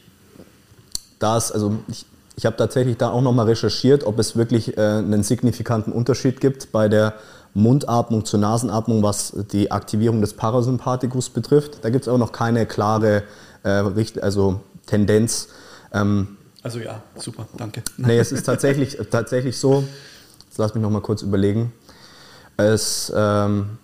das, 1.19 1.51
also 1.51 1.79
ich, 1.89 2.05
ich 2.37 2.47
habe 2.47 2.57
tatsächlich 2.57 2.99
da 2.99 3.09
auch 3.11 3.23
nochmal 3.23 3.47
recherchiert, 3.47 4.05
ob 4.05 4.19
es 4.19 4.37
wirklich 4.37 4.77
äh, 4.77 4.81
einen 4.81 5.23
signifikanten 5.23 5.93
Unterschied 5.93 6.41
gibt 6.41 6.73
bei 6.73 6.89
der 6.89 7.15
Mundatmung 7.59 8.25
zur 8.25 8.41
Nasenatmung, 8.41 9.03
was 9.03 9.33
die 9.53 9.71
Aktivierung 9.71 10.21
des 10.21 10.35
Parasympathikus 10.35 11.31
betrifft. 11.31 11.85
Da 11.85 11.91
gibt 11.91 12.03
es 12.03 12.09
auch 12.09 12.19
noch 12.19 12.33
keine 12.33 12.67
klare 12.67 13.25
äh, 13.65 13.83
also 14.21 14.61
Tendenz. 14.87 15.49
Ähm, 15.93 16.39
also 16.63 16.79
ja, 16.79 17.03
super, 17.17 17.47
danke. 17.57 17.83
Nee, 17.97 18.19
es 18.19 18.33
ist 18.33 18.45
tatsächlich, 18.45 18.99
tatsächlich 19.11 19.59
so, 19.59 19.85
jetzt 20.45 20.59
lass 20.59 20.75
mich 20.75 20.83
nochmal 20.83 21.03
kurz 21.03 21.23
überlegen. 21.23 21.73
Es, 22.57 23.13
ähm, 23.15 23.79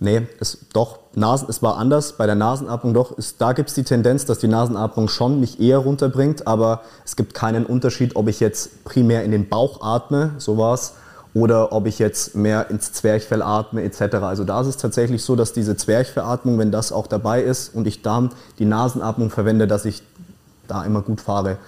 Nee, 0.00 0.28
es, 0.38 0.58
doch, 0.72 1.00
Nasen, 1.14 1.48
es 1.50 1.60
war 1.60 1.76
anders. 1.76 2.12
Bei 2.12 2.26
der 2.26 2.36
Nasenatmung 2.36 2.94
doch, 2.94 3.18
ist, 3.18 3.40
da 3.40 3.52
gibt 3.52 3.70
es 3.70 3.74
die 3.74 3.82
Tendenz, 3.82 4.24
dass 4.26 4.38
die 4.38 4.46
Nasenatmung 4.46 5.08
schon 5.08 5.40
mich 5.40 5.58
eher 5.58 5.78
runterbringt, 5.78 6.46
aber 6.46 6.82
es 7.04 7.16
gibt 7.16 7.34
keinen 7.34 7.66
Unterschied, 7.66 8.14
ob 8.14 8.28
ich 8.28 8.38
jetzt 8.38 8.84
primär 8.84 9.24
in 9.24 9.32
den 9.32 9.48
Bauch 9.48 9.82
atme, 9.82 10.34
so 10.38 10.56
war 10.56 10.74
es, 10.74 10.94
oder 11.34 11.72
ob 11.72 11.86
ich 11.86 11.98
jetzt 11.98 12.34
mehr 12.34 12.70
ins 12.70 12.92
Zwerchfell 12.92 13.42
atme 13.42 13.82
etc. 13.82 14.16
Also 14.16 14.44
da 14.44 14.60
ist 14.60 14.66
es 14.66 14.76
tatsächlich 14.76 15.22
so, 15.22 15.36
dass 15.36 15.52
diese 15.52 15.76
Zwerchfellatmung, 15.76 16.58
wenn 16.58 16.72
das 16.72 16.92
auch 16.92 17.06
dabei 17.06 17.42
ist 17.42 17.74
und 17.74 17.86
ich 17.86 18.02
dann 18.02 18.30
die 18.58 18.64
Nasenatmung 18.64 19.30
verwende, 19.30 19.66
dass 19.66 19.84
ich 19.84 20.02
da 20.66 20.84
immer 20.84 21.02
gut 21.02 21.20
fahre. 21.20 21.58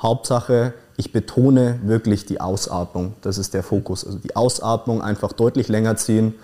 Hauptsache, 0.00 0.74
ich 0.96 1.12
betone 1.12 1.80
wirklich 1.84 2.26
die 2.26 2.40
Ausatmung. 2.40 3.14
Das 3.22 3.38
ist 3.38 3.54
der 3.54 3.62
Fokus. 3.62 4.04
Also 4.04 4.18
die 4.18 4.36
Ausatmung 4.36 5.02
einfach 5.02 5.32
deutlich 5.32 5.68
länger 5.68 5.96
ziehen 5.96 6.34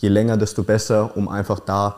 je 0.00 0.08
länger, 0.08 0.36
desto 0.36 0.62
besser, 0.62 1.16
um 1.16 1.28
einfach 1.28 1.60
da 1.60 1.96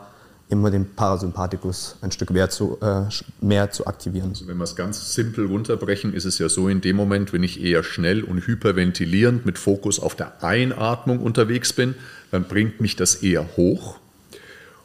immer 0.53 0.71
den 0.71 0.95
Parasympathikus 0.95 1.97
ein 2.01 2.11
Stück 2.11 2.29
mehr 2.29 2.49
zu, 2.49 2.77
äh, 2.81 3.03
mehr 3.41 3.71
zu 3.71 3.85
aktivieren. 3.87 4.29
Also 4.29 4.47
wenn 4.47 4.57
wir 4.57 4.63
es 4.63 4.75
ganz 4.75 5.13
simpel 5.13 5.45
runterbrechen, 5.47 6.13
ist 6.13 6.25
es 6.25 6.39
ja 6.39 6.47
so, 6.47 6.69
in 6.69 6.81
dem 6.81 6.95
Moment, 6.95 7.33
wenn 7.33 7.43
ich 7.43 7.61
eher 7.61 7.83
schnell 7.83 8.23
und 8.23 8.47
hyperventilierend 8.47 9.45
mit 9.45 9.59
Fokus 9.59 9.99
auf 9.99 10.15
der 10.15 10.43
Einatmung 10.43 11.19
unterwegs 11.19 11.73
bin, 11.73 11.95
dann 12.31 12.45
bringt 12.45 12.79
mich 12.79 12.95
das 12.95 13.15
eher 13.15 13.45
hoch 13.57 13.99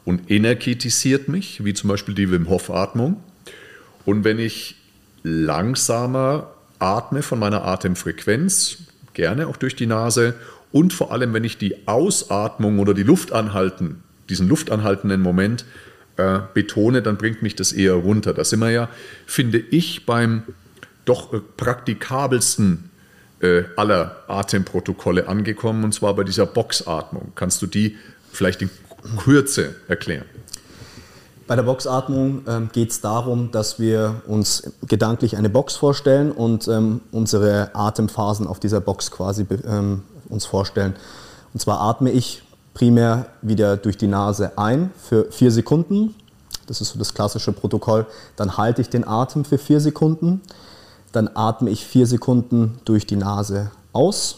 und 0.05 0.29
energetisiert 0.29 1.27
mich, 1.27 1.63
wie 1.63 1.73
zum 1.73 1.89
Beispiel 1.89 2.15
die 2.15 2.31
Wim 2.31 2.49
Hof 2.49 2.69
Atmung. 2.69 3.17
Und 4.05 4.23
wenn 4.23 4.39
ich 4.39 4.75
langsamer 5.23 6.51
atme 6.79 7.21
von 7.21 7.39
meiner 7.39 7.65
Atemfrequenz, 7.65 8.77
gerne 9.13 9.47
auch 9.47 9.57
durch 9.57 9.75
die 9.75 9.85
Nase 9.85 10.35
und 10.71 10.93
vor 10.93 11.11
allem, 11.11 11.33
wenn 11.33 11.43
ich 11.43 11.57
die 11.57 11.87
Ausatmung 11.87 12.79
oder 12.79 12.93
die 12.93 13.03
Luftanhalten, 13.03 14.03
diesen 14.29 14.47
luftanhaltenden 14.47 15.21
Moment 15.21 15.65
äh, 16.17 16.39
betone, 16.53 17.01
dann 17.01 17.17
bringt 17.17 17.41
mich 17.41 17.55
das 17.55 17.71
eher 17.71 17.93
runter. 17.93 18.33
Da 18.33 18.43
sind 18.43 18.59
wir 18.59 18.69
ja, 18.69 18.89
finde 19.25 19.57
ich, 19.57 20.05
beim 20.05 20.43
doch 21.05 21.33
äh, 21.33 21.39
praktikabelsten 21.57 22.89
äh, 23.41 23.63
aller 23.75 24.17
Atemprotokolle 24.27 25.27
angekommen, 25.27 25.83
und 25.83 25.93
zwar 25.93 26.13
bei 26.15 26.23
dieser 26.23 26.45
Boxatmung. 26.45 27.31
Kannst 27.35 27.61
du 27.61 27.67
die 27.67 27.97
vielleicht 28.31 28.61
in 28.61 28.69
Kürze 29.17 29.75
erklären? 29.87 30.25
Bei 31.47 31.55
der 31.55 31.63
Boxatmung 31.63 32.43
ähm, 32.47 32.69
geht 32.71 32.91
es 32.91 33.01
darum, 33.01 33.51
dass 33.51 33.79
wir 33.79 34.21
uns 34.27 34.73
gedanklich 34.87 35.35
eine 35.35 35.49
Box 35.49 35.75
vorstellen 35.75 36.31
und 36.31 36.67
ähm, 36.67 37.01
unsere 37.11 37.71
Atemphasen 37.73 38.45
auf 38.45 38.59
dieser 38.59 38.81
Box 38.81 39.09
quasi 39.09 39.47
ähm, 39.65 40.03
uns 40.27 40.45
vorstellen. 40.45 40.95
Und 41.51 41.59
zwar 41.59 41.81
atme 41.81 42.11
ich 42.11 42.43
primär 42.79 43.25
wieder 43.41 43.75
durch 43.75 43.97
die 43.97 44.07
Nase 44.07 44.57
ein 44.57 44.91
für 44.97 45.29
vier 45.31 45.51
Sekunden. 45.51 46.15
Das 46.65 46.79
ist 46.79 46.93
so 46.93 46.99
das 46.99 47.13
klassische 47.13 47.51
Protokoll. 47.51 48.05
Dann 48.37 48.55
halte 48.55 48.81
ich 48.81 48.89
den 48.89 49.05
Atem 49.05 49.43
für 49.43 49.57
vier 49.57 49.81
Sekunden. 49.81 50.39
Dann 51.11 51.29
atme 51.33 51.71
ich 51.71 51.85
vier 51.85 52.07
Sekunden 52.07 52.79
durch 52.85 53.05
die 53.05 53.17
Nase 53.17 53.71
aus 53.91 54.37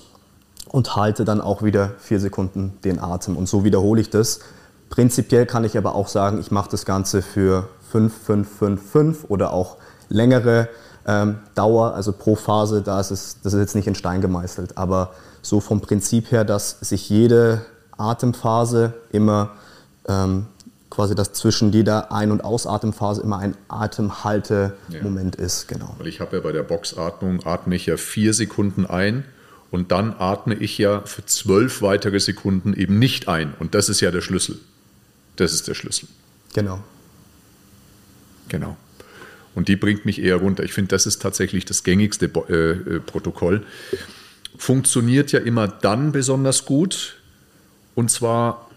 und 0.69 0.95
halte 0.95 1.23
dann 1.23 1.39
auch 1.39 1.61
wieder 1.61 1.91
vier 1.99 2.19
Sekunden 2.19 2.79
den 2.83 2.97
Atem. 2.99 3.37
Und 3.37 3.47
so 3.47 3.63
wiederhole 3.63 4.01
ich 4.01 4.09
das. 4.09 4.39
Prinzipiell 4.89 5.45
kann 5.45 5.63
ich 5.63 5.77
aber 5.77 5.93
auch 5.93 6.07
sagen, 6.07 6.39
ich 6.39 6.49
mache 6.49 6.71
das 6.71 6.85
Ganze 6.85 7.21
für 7.21 7.69
5, 7.91 8.11
5, 8.25 8.57
5, 8.57 8.91
5 8.91 9.25
oder 9.27 9.53
auch 9.53 9.77
längere 10.09 10.67
ähm, 11.05 11.37
Dauer, 11.53 11.93
also 11.93 12.11
pro 12.11 12.35
Phase. 12.35 12.81
Da 12.81 12.99
ist 12.99 13.11
es, 13.11 13.37
das 13.43 13.53
ist 13.53 13.59
jetzt 13.59 13.75
nicht 13.75 13.87
in 13.87 13.93
Stein 13.93 14.19
gemeißelt. 14.19 14.79
Aber 14.79 15.11
so 15.43 15.59
vom 15.59 15.79
Prinzip 15.79 16.31
her, 16.31 16.43
dass 16.43 16.79
sich 16.79 17.07
jede 17.07 17.61
Atemphase 17.97 18.93
immer 19.11 19.51
ähm, 20.07 20.45
quasi 20.89 21.15
das 21.15 21.33
zwischen 21.33 21.71
jeder 21.71 22.11
Ein- 22.11 22.31
und 22.31 22.43
Ausatemphase 22.43 23.21
immer 23.21 23.39
ein 23.39 23.55
Atemhaltemoment 23.69 25.37
ja. 25.37 25.43
ist. 25.43 25.67
Genau. 25.67 25.95
Weil 25.97 26.07
ich 26.07 26.19
habe 26.19 26.37
ja 26.37 26.41
bei 26.41 26.51
der 26.51 26.63
Boxatmung 26.63 27.45
atme 27.45 27.75
ich 27.75 27.85
ja 27.85 27.97
vier 27.97 28.33
Sekunden 28.33 28.85
ein 28.85 29.23
und 29.71 29.91
dann 29.91 30.13
atme 30.19 30.53
ich 30.55 30.77
ja 30.77 31.01
für 31.05 31.25
zwölf 31.25 31.81
weitere 31.81 32.19
Sekunden 32.19 32.73
eben 32.73 32.99
nicht 32.99 33.27
ein. 33.27 33.53
Und 33.59 33.73
das 33.73 33.87
ist 33.87 34.01
ja 34.01 34.11
der 34.11 34.21
Schlüssel. 34.21 34.59
Das 35.37 35.53
ist 35.53 35.67
der 35.67 35.73
Schlüssel. 35.73 36.09
Genau. 36.53 36.79
Genau. 38.49 38.75
Und 39.55 39.69
die 39.69 39.77
bringt 39.77 40.05
mich 40.05 40.21
eher 40.21 40.37
runter. 40.37 40.63
Ich 40.63 40.73
finde, 40.73 40.89
das 40.89 41.05
ist 41.05 41.21
tatsächlich 41.21 41.63
das 41.65 41.83
gängigste 41.83 42.25
äh, 42.25 42.95
äh, 42.95 42.99
Protokoll 42.99 43.65
funktioniert 44.57 45.31
ja 45.31 45.39
immer 45.39 45.67
dann 45.67 46.11
besonders 46.11 46.65
gut. 46.65 47.17
Und 47.95 48.09
zwar, 48.09 48.69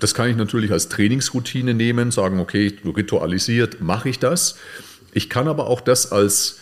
das 0.00 0.14
kann 0.14 0.30
ich 0.30 0.36
natürlich 0.36 0.72
als 0.72 0.88
Trainingsroutine 0.88 1.74
nehmen, 1.74 2.10
sagen, 2.10 2.40
okay, 2.40 2.74
ritualisiert 2.84 3.80
mache 3.80 4.08
ich 4.08 4.18
das. 4.18 4.56
Ich 5.12 5.28
kann 5.28 5.48
aber 5.48 5.66
auch 5.66 5.80
das 5.80 6.10
als, 6.10 6.58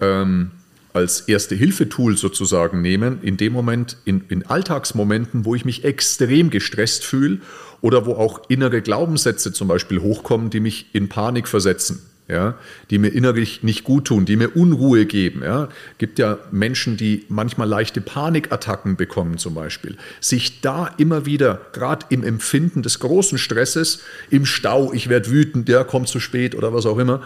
ähm, 0.00 0.50
als 0.92 1.22
Erste-Hilfe-Tool 1.22 2.16
sozusagen 2.16 2.82
nehmen, 2.82 3.20
in 3.22 3.36
dem 3.36 3.52
Moment, 3.52 3.96
in, 4.04 4.24
in 4.28 4.46
Alltagsmomenten, 4.46 5.44
wo 5.44 5.54
ich 5.54 5.64
mich 5.64 5.84
extrem 5.84 6.50
gestresst 6.50 7.04
fühle 7.04 7.38
oder 7.80 8.06
wo 8.06 8.14
auch 8.14 8.48
innere 8.48 8.82
Glaubenssätze 8.82 9.52
zum 9.52 9.68
Beispiel 9.68 10.00
hochkommen, 10.00 10.50
die 10.50 10.60
mich 10.60 10.94
in 10.94 11.08
Panik 11.08 11.48
versetzen 11.48 12.02
ja, 12.26 12.54
die 12.90 12.98
mir 12.98 13.08
innerlich 13.08 13.62
nicht 13.62 13.84
gut 13.84 14.06
tun, 14.06 14.24
die 14.24 14.36
mir 14.36 14.56
Unruhe 14.56 15.04
geben. 15.04 15.42
Ja. 15.42 15.68
gibt 15.98 16.18
ja 16.18 16.38
Menschen, 16.50 16.96
die 16.96 17.26
manchmal 17.28 17.68
leichte 17.68 18.00
Panikattacken 18.00 18.96
bekommen 18.96 19.36
zum 19.36 19.54
Beispiel. 19.54 19.96
Sich 20.20 20.62
da 20.62 20.86
immer 20.96 21.26
wieder, 21.26 21.60
gerade 21.72 22.06
im 22.08 22.24
Empfinden 22.24 22.82
des 22.82 22.98
großen 23.00 23.36
Stresses, 23.36 24.00
im 24.30 24.46
Stau, 24.46 24.92
ich 24.92 25.08
werde 25.08 25.30
wütend, 25.30 25.68
der 25.68 25.84
kommt 25.84 26.08
zu 26.08 26.18
spät 26.18 26.54
oder 26.54 26.72
was 26.72 26.86
auch 26.86 26.98
immer, 26.98 27.22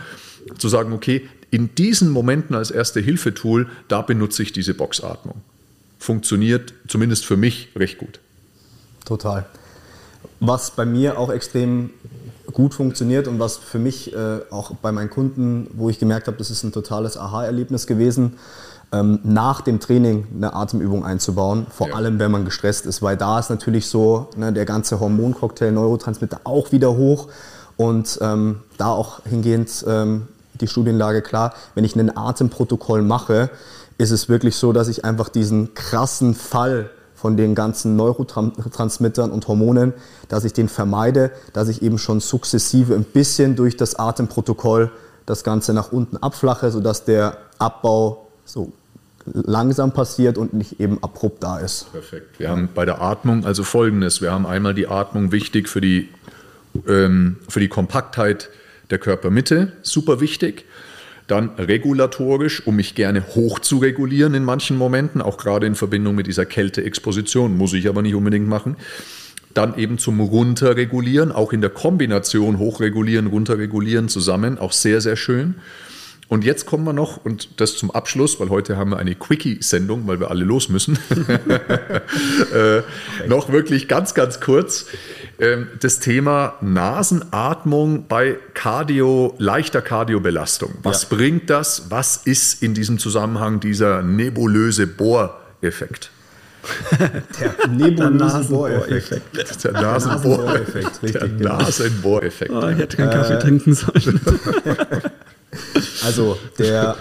zu 0.59 0.69
sagen, 0.69 0.93
okay, 0.93 1.29
in 1.51 1.75
diesen 1.77 2.11
Momenten 2.11 2.57
als 2.57 2.71
Erste-Hilfe-Tool, 2.71 3.69
da 3.87 4.03
benutze 4.03 4.43
ich 4.43 4.53
diese 4.53 4.75
Boxatmung. 4.75 5.41
Funktioniert 5.99 6.75
zumindest 6.89 7.25
für 7.25 7.37
mich 7.37 7.69
recht 7.77 7.99
gut. 7.99 8.21
Total. 9.05 9.47
Was 10.41 10.73
bei 10.73 10.85
mir 10.85 11.19
auch 11.19 11.31
extrem 11.31 11.91
gut 12.59 12.75
funktioniert 12.75 13.29
und 13.29 13.39
was 13.39 13.57
für 13.57 13.79
mich 13.79 14.13
äh, 14.13 14.41
auch 14.51 14.73
bei 14.83 14.91
meinen 14.91 15.11
Kunden, 15.11 15.71
wo 15.75 15.91
ich 15.91 16.01
gemerkt 16.01 16.27
habe, 16.27 16.37
das 16.39 16.51
ist 16.51 16.65
ein 16.65 16.73
totales 16.73 17.17
Aha-Erlebnis 17.17 17.87
gewesen, 17.87 18.33
ähm, 18.91 19.21
nach 19.23 19.61
dem 19.61 19.79
Training 19.79 20.27
eine 20.35 20.55
Atemübung 20.55 21.05
einzubauen, 21.05 21.69
vor 21.71 21.91
ja. 21.91 21.95
allem 21.95 22.19
wenn 22.19 22.33
man 22.33 22.45
gestresst 22.45 22.85
ist, 22.85 23.01
weil 23.01 23.17
da 23.17 23.39
ist 23.39 23.49
natürlich 23.49 23.87
so 23.87 24.31
ne, 24.37 24.53
der 24.53 24.65
ganze 24.65 24.99
Hormoncocktail, 24.99 25.71
Neurotransmitter 25.71 26.41
auch 26.43 26.73
wieder 26.73 26.97
hoch 26.97 27.29
und 27.77 28.19
ähm, 28.23 28.63
da 28.77 28.89
auch 28.89 29.21
hingehend 29.25 29.85
ähm, 29.87 30.27
die 30.61 30.67
Studienlage 30.67 31.23
klar, 31.23 31.55
wenn 31.77 31.85
ich 31.85 31.95
ein 31.95 32.17
Atemprotokoll 32.17 33.03
mache, 33.03 33.51
ist 33.99 34.11
es 34.11 34.29
wirklich 34.29 34.57
so, 34.57 34.73
dass 34.73 34.89
ich 34.89 35.05
einfach 35.05 35.29
diesen 35.29 35.75
krassen 35.75 36.35
Fall 36.35 36.91
von 37.19 37.37
den 37.37 37.57
ganzen 37.57 37.97
Neurotransmittern 37.97 39.31
und 39.33 39.49
Hormonen, 39.49 39.93
dass 40.29 40.45
ich 40.45 40.53
den 40.53 40.69
vermeide, 40.69 41.33
dass 41.53 41.69
ich 41.69 41.83
eben 41.83 41.99
schon 41.99 42.21
sukzessive 42.21 42.95
ein 42.95 43.03
bisschen 43.03 43.57
durch 43.57 43.77
das 43.77 43.97
Atemprotokoll 43.97 44.93
das 45.27 45.43
Ganze 45.43 45.75
nach 45.75 45.91
unten 45.91 46.17
abflache, 46.17 46.71
sodass 46.71 47.05
der 47.05 47.39
Abbau 47.59 48.29
so 48.45 48.73
langsam 49.27 49.93
passiert 49.93 50.39
und 50.39 50.55
nicht 50.55 50.81
eben 50.81 51.03
abrupt 51.03 51.43
da 51.43 51.59
ist. 51.59 51.91
Perfekt. 51.91 52.39
Wir 52.39 52.51
haben 52.51 52.69
bei 52.73 52.85
der 52.85 53.03
Atmung 53.03 53.45
also 53.45 53.65
folgendes. 53.65 54.23
Wir 54.23 54.33
haben 54.33 54.47
einmal 54.47 54.73
die 54.73 54.87
Atmung 54.87 55.33
wichtig 55.33 55.69
für 55.69 55.81
die, 55.81 56.09
ähm, 56.87 57.37
für 57.49 57.59
die 57.59 57.69
Kompaktheit 57.69 58.49
der 58.91 58.99
Körpermitte, 58.99 59.73
super 59.83 60.21
wichtig. 60.21 60.65
Dann 61.29 61.51
regulatorisch, 61.59 62.67
um 62.67 62.77
mich 62.77 62.95
gerne 62.95 63.23
hoch 63.35 63.59
zu 63.59 63.77
regulieren 63.77 64.33
in 64.33 64.45
manchen 64.45 64.79
Momenten, 64.79 65.21
auch 65.21 65.37
gerade 65.37 65.67
in 65.67 65.75
Verbindung 65.75 66.15
mit 66.15 66.27
dieser 66.27 66.47
Kälteexposition, 66.47 67.57
muss 67.57 67.75
ich 67.75 67.87
aber 67.87 68.01
nicht 68.01 68.15
unbedingt 68.15 68.49
machen. 68.49 68.77
Dann 69.53 69.77
eben 69.77 69.99
zum 69.99 70.21
Runterregulieren, 70.21 71.31
auch 71.31 71.53
in 71.53 71.61
der 71.61 71.69
Kombination 71.69 72.59
hochregulieren, 72.59 73.27
runterregulieren 73.27 74.09
zusammen, 74.09 74.57
auch 74.57 74.73
sehr, 74.73 75.03
sehr 75.03 75.17
schön. 75.17 75.57
Und 76.29 76.45
jetzt 76.45 76.67
kommen 76.67 76.85
wir 76.85 76.93
noch, 76.93 77.25
und 77.25 77.59
das 77.59 77.77
zum 77.77 77.91
Abschluss, 77.91 78.39
weil 78.39 78.51
heute 78.51 78.77
haben 78.77 78.91
wir 78.91 78.99
eine 78.99 79.15
Quickie-Sendung, 79.15 80.07
weil 80.07 80.21
wir 80.21 80.31
alle 80.31 80.45
los 80.45 80.69
müssen. 80.69 80.99
äh, 82.55 82.83
noch 83.27 83.51
wirklich 83.51 83.89
ganz, 83.89 84.13
ganz 84.13 84.39
kurz. 84.39 84.85
Ähm, 85.41 85.69
das 85.81 86.01
Thema 86.01 86.57
Nasenatmung 86.61 88.09
bei 88.09 88.37
Cardio, 88.53 89.35
leichter 89.39 89.81
Kardiobelastung. 89.81 90.75
Was 90.83 91.05
ja. 91.05 91.17
bringt 91.17 91.49
das? 91.49 91.91
Was 91.91 92.19
ist 92.19 92.63
in 92.63 92.75
diesem 92.75 92.99
Zusammenhang 92.99 93.61
dieser 93.61 94.03
nebulöse 94.03 94.87
Bohreffekt? 94.87 96.11
Der 97.41 97.69
nebulöse 97.69 98.45
Bohreffekt. 98.51 99.65
Der 99.65 99.73
Nasenbohreffekt, 99.73 101.03
richtig. 101.03 101.13
Der 101.13 101.29
genau. 101.29 101.59
Nasenbohreffekt. 101.59 102.51
Oh, 102.51 102.69
ich 102.69 102.77
hätte 102.77 102.97
keinen 102.99 103.11
Kaffee 103.13 103.35
äh, 103.35 103.39
trinken 103.39 103.73
sollen. 103.73 104.21
Also, 106.05 106.37
der, 106.59 106.97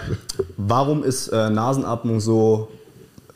warum 0.56 1.04
ist 1.04 1.28
äh, 1.28 1.50
Nasenatmung 1.50 2.20
so, 2.20 2.68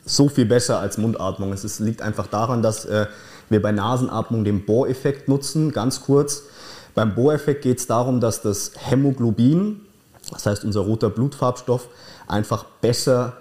so 0.05 0.29
viel 0.29 0.45
besser 0.45 0.79
als 0.79 0.97
Mundatmung? 0.97 1.53
Es 1.53 1.63
ist, 1.63 1.79
liegt 1.79 2.01
einfach 2.01 2.27
daran, 2.27 2.61
dass 2.61 2.85
äh, 2.85 3.07
wir 3.49 3.61
bei 3.61 3.71
Nasenatmung 3.71 4.43
den 4.43 4.65
Bohreffekt 4.65 5.27
nutzen, 5.27 5.71
ganz 5.71 6.01
kurz. 6.01 6.43
Beim 6.95 7.15
Bohreffekt 7.15 7.63
geht 7.63 7.79
es 7.79 7.87
darum, 7.87 8.19
dass 8.19 8.41
das 8.41 8.71
Hämoglobin, 8.75 9.81
das 10.31 10.45
heißt 10.45 10.63
unser 10.63 10.81
roter 10.81 11.09
Blutfarbstoff, 11.09 11.87
einfach 12.27 12.65
besser 12.81 13.33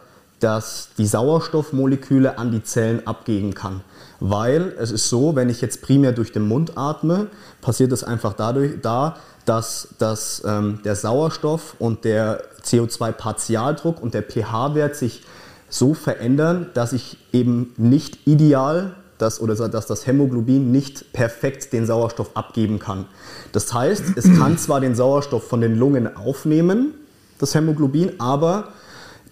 dass 0.42 0.88
die 0.98 1.06
Sauerstoffmoleküle 1.06 2.36
an 2.36 2.50
die 2.50 2.62
Zellen 2.64 3.06
abgeben 3.06 3.54
kann. 3.54 3.82
Weil 4.18 4.74
es 4.78 4.90
ist 4.90 5.08
so, 5.08 5.36
wenn 5.36 5.48
ich 5.48 5.60
jetzt 5.60 5.82
primär 5.82 6.12
durch 6.12 6.32
den 6.32 6.46
Mund 6.46 6.76
atme, 6.76 7.28
passiert 7.60 7.92
das 7.92 8.02
einfach 8.04 8.32
dadurch, 8.32 8.80
da, 8.82 9.16
dass, 9.44 9.88
dass 9.98 10.42
ähm, 10.46 10.80
der 10.84 10.96
Sauerstoff 10.96 11.74
und 11.78 12.04
der 12.04 12.42
CO2-Partialdruck 12.62 14.00
und 14.00 14.14
der 14.14 14.22
pH-Wert 14.22 14.96
sich 14.96 15.22
so 15.68 15.94
verändern, 15.94 16.70
dass 16.74 16.92
ich 16.92 17.18
eben 17.32 17.72
nicht 17.76 18.26
ideal 18.26 18.94
das, 19.18 19.40
oder 19.40 19.54
dass 19.68 19.86
das 19.86 20.06
Hämoglobin 20.06 20.70
nicht 20.70 21.12
perfekt 21.12 21.72
den 21.72 21.86
Sauerstoff 21.86 22.30
abgeben 22.34 22.78
kann. 22.78 23.06
Das 23.52 23.72
heißt, 23.72 24.16
es 24.16 24.24
kann 24.38 24.58
zwar 24.58 24.80
den 24.80 24.94
Sauerstoff 24.94 25.48
von 25.48 25.60
den 25.60 25.76
Lungen 25.76 26.16
aufnehmen, 26.16 26.94
das 27.38 27.54
Hämoglobin, 27.54 28.20
aber 28.20 28.68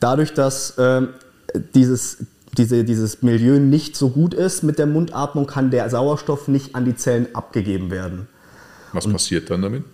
dadurch, 0.01 0.33
dass 0.33 0.79
äh, 0.79 1.03
dieses, 1.75 2.19
diese, 2.57 2.85
dieses 2.85 3.23
Milieu 3.23 3.59
nicht 3.59 3.97
so 3.97 4.11
gut 4.11 4.35
ist 4.35 4.63
mit 4.63 4.79
der 4.79 4.87
Mundatmung, 4.87 5.47
kann 5.47 5.71
der 5.71 5.89
Sauerstoff 5.91 6.49
nicht 6.49 6.75
an 6.75 6.85
die 6.85 6.97
Zellen 6.97 7.29
abgegeben 7.35 7.91
werden. 7.91 8.29
Was 8.93 9.07
Und 9.07 9.13
passiert 9.13 9.51
dann 9.51 9.63
damit? 9.63 9.85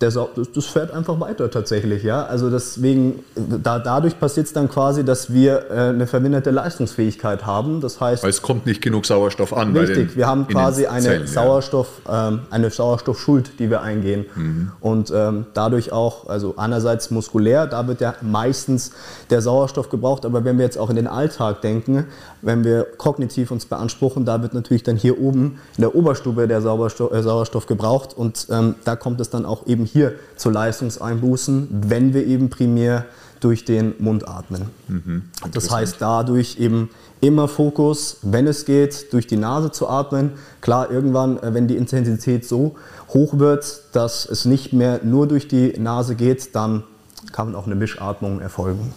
Der, 0.00 0.10
das 0.54 0.66
fährt 0.66 0.92
einfach 0.92 1.20
weiter 1.20 1.50
tatsächlich. 1.50 2.02
Ja? 2.02 2.24
Also 2.24 2.50
deswegen, 2.50 3.24
da, 3.34 3.78
dadurch 3.78 4.18
passiert 4.18 4.46
es 4.46 4.52
dann 4.52 4.68
quasi, 4.68 5.04
dass 5.04 5.32
wir 5.32 5.70
äh, 5.70 5.74
eine 5.90 6.06
verminderte 6.06 6.50
Leistungsfähigkeit 6.50 7.46
haben. 7.46 7.80
Das 7.80 8.00
heißt, 8.00 8.22
Weil 8.22 8.30
es 8.30 8.42
kommt 8.42 8.66
nicht 8.66 8.82
genug 8.82 9.06
Sauerstoff 9.06 9.52
an. 9.52 9.76
Richtig, 9.76 10.16
wir 10.16 10.26
haben 10.26 10.48
quasi 10.48 10.86
eine, 10.86 11.02
Zellen, 11.02 11.26
Sauerstoff, 11.26 11.88
ja. 12.06 12.28
ähm, 12.28 12.40
eine 12.50 12.70
Sauerstoffschuld, 12.70 13.58
die 13.58 13.70
wir 13.70 13.82
eingehen. 13.82 14.26
Mhm. 14.34 14.72
Und 14.80 15.12
ähm, 15.14 15.46
dadurch 15.54 15.92
auch, 15.92 16.28
also 16.28 16.54
einerseits 16.56 17.10
muskulär, 17.10 17.66
da 17.66 17.86
wird 17.86 18.00
ja 18.00 18.14
meistens 18.20 18.90
der 19.30 19.42
Sauerstoff 19.42 19.90
gebraucht. 19.90 20.24
Aber 20.26 20.44
wenn 20.44 20.58
wir 20.58 20.64
jetzt 20.64 20.78
auch 20.78 20.90
in 20.90 20.96
den 20.96 21.06
Alltag 21.06 21.60
denken, 21.62 22.06
wenn 22.44 22.64
wir 22.64 22.84
kognitiv 22.98 23.50
uns 23.50 23.66
beanspruchen, 23.66 24.24
da 24.24 24.42
wird 24.42 24.54
natürlich 24.54 24.82
dann 24.82 24.96
hier 24.96 25.20
oben 25.20 25.58
in 25.76 25.80
der 25.80 25.94
Oberstube 25.94 26.46
der 26.46 26.62
Sauerstoff, 26.62 27.12
äh, 27.12 27.22
Sauerstoff 27.22 27.66
gebraucht. 27.66 28.16
Und 28.16 28.46
ähm, 28.50 28.74
da 28.84 28.96
kommt 28.96 29.20
es 29.20 29.30
dann 29.30 29.46
auch 29.46 29.66
eben 29.66 29.84
hier 29.84 30.14
zu 30.36 30.50
Leistungseinbußen, 30.50 31.68
wenn 31.88 32.14
wir 32.14 32.26
eben 32.26 32.50
primär 32.50 33.06
durch 33.40 33.64
den 33.64 33.94
Mund 33.98 34.26
atmen. 34.26 34.70
Mhm, 34.88 35.22
das 35.52 35.70
heißt 35.70 35.96
dadurch 35.98 36.58
eben 36.58 36.88
immer 37.20 37.48
Fokus, 37.48 38.18
wenn 38.22 38.46
es 38.46 38.64
geht, 38.64 39.12
durch 39.12 39.26
die 39.26 39.36
Nase 39.36 39.70
zu 39.70 39.88
atmen. 39.88 40.32
Klar, 40.60 40.90
irgendwann, 40.90 41.38
äh, 41.38 41.52
wenn 41.52 41.68
die 41.68 41.76
Intensität 41.76 42.46
so 42.46 42.76
hoch 43.08 43.38
wird, 43.38 43.82
dass 43.92 44.26
es 44.26 44.44
nicht 44.44 44.72
mehr 44.72 45.00
nur 45.02 45.26
durch 45.26 45.48
die 45.48 45.78
Nase 45.78 46.14
geht, 46.14 46.54
dann 46.54 46.84
kann 47.32 47.54
auch 47.54 47.66
eine 47.66 47.74
Mischatmung 47.74 48.40
erfolgen. 48.40 48.92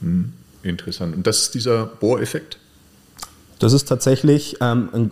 Mhm, 0.00 0.32
interessant. 0.62 1.14
Und 1.16 1.26
das 1.26 1.42
ist 1.42 1.54
dieser 1.54 1.86
Bohreffekt? 1.86 2.58
Das 3.58 3.72
ist 3.72 3.88
tatsächlich 3.88 4.56
ähm, 4.60 5.10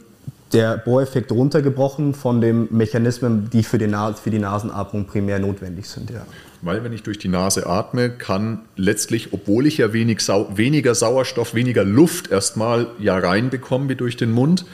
der 0.52 0.78
Bohreffekt 0.78 1.30
runtergebrochen 1.30 2.14
von 2.14 2.40
den 2.40 2.68
Mechanismen, 2.70 3.50
die 3.50 3.62
für 3.62 3.78
die, 3.78 3.86
für 4.22 4.30
die 4.30 4.38
Nasenatmung 4.38 5.06
primär 5.06 5.38
notwendig 5.38 5.88
sind. 5.88 6.10
Ja. 6.10 6.26
Weil 6.62 6.82
wenn 6.82 6.92
ich 6.92 7.02
durch 7.02 7.18
die 7.18 7.28
Nase 7.28 7.66
atme, 7.66 8.10
kann 8.10 8.62
letztlich, 8.76 9.32
obwohl 9.32 9.66
ich 9.66 9.78
ja 9.78 9.92
wenig 9.92 10.20
Sau 10.20 10.48
weniger 10.56 10.94
Sauerstoff, 10.94 11.54
weniger 11.54 11.84
Luft 11.84 12.30
erstmal 12.30 12.88
ja 12.98 13.16
reinbekomme 13.16 13.90
wie 13.90 13.94
durch 13.94 14.16
den 14.16 14.32
Mund, 14.32 14.64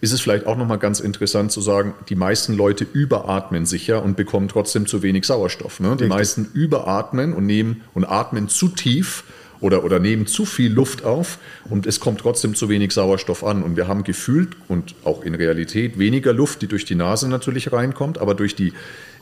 ist 0.00 0.12
es 0.12 0.20
vielleicht 0.20 0.46
auch 0.46 0.56
nochmal 0.56 0.78
ganz 0.78 1.00
interessant 1.00 1.50
zu 1.50 1.62
sagen, 1.62 1.94
die 2.10 2.14
meisten 2.14 2.54
Leute 2.54 2.86
überatmen 2.92 3.64
sicher 3.64 4.02
und 4.02 4.16
bekommen 4.16 4.48
trotzdem 4.48 4.86
zu 4.86 5.02
wenig 5.02 5.24
Sauerstoff. 5.24 5.80
Ne? 5.80 5.96
Die 5.96 6.06
meisten 6.06 6.46
überatmen 6.52 7.32
und 7.32 7.46
nehmen 7.46 7.80
und 7.94 8.04
atmen 8.04 8.48
zu 8.48 8.68
tief 8.68 9.24
oder, 9.60 9.84
oder 9.84 9.98
nehmen 9.98 10.26
zu 10.26 10.44
viel 10.44 10.72
Luft 10.72 11.04
auf 11.04 11.38
und 11.68 11.86
es 11.86 12.00
kommt 12.00 12.20
trotzdem 12.20 12.54
zu 12.54 12.68
wenig 12.68 12.92
Sauerstoff 12.92 13.44
an. 13.44 13.62
Und 13.62 13.76
wir 13.76 13.88
haben 13.88 14.04
gefühlt 14.04 14.56
und 14.68 14.94
auch 15.04 15.22
in 15.22 15.34
Realität 15.34 15.98
weniger 15.98 16.32
Luft, 16.32 16.62
die 16.62 16.66
durch 16.66 16.84
die 16.84 16.94
Nase 16.94 17.28
natürlich 17.28 17.72
reinkommt, 17.72 18.18
aber 18.18 18.34
durch, 18.34 18.54
die, 18.54 18.72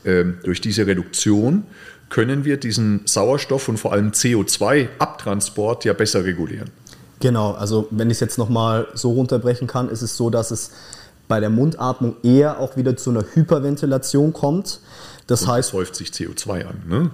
äh, 0.05 0.25
durch 0.43 0.61
diese 0.61 0.87
Reduktion 0.87 1.65
können 2.09 2.45
wir 2.45 2.59
diesen 2.59 3.03
Sauerstoff 3.07 3.69
und 3.69 3.79
vor 3.79 3.93
allem 3.93 4.11
CO2-Abtransport 4.11 5.85
ja 5.85 5.93
besser 5.95 6.25
regulieren. 6.25 6.71
Genau, 7.21 7.53
also 7.53 7.87
wenn 7.91 8.11
ich 8.11 8.17
es 8.17 8.21
jetzt 8.21 8.37
nochmal 8.37 8.89
so 8.95 9.13
runterbrechen 9.13 9.67
kann, 9.69 9.89
ist 9.89 10.03
es 10.03 10.17
so, 10.17 10.29
dass 10.29 10.51
es 10.51 10.73
bei 11.29 11.41
der 11.41 11.51
Mundatmung 11.51 12.17
eher 12.23 12.59
auch 12.59 12.77
wieder 12.77 12.97
zu 12.97 13.11
einer 13.11 13.25
Hyperventilation 13.33 14.33
kommt. 14.33 14.81
Das 15.27 15.43
und 15.43 15.49
heißt, 15.49 15.73
häuft 15.73 15.95
sich 15.95 16.11
CO2 16.11 16.67
an. 16.67 16.83
Ne? 16.87 17.11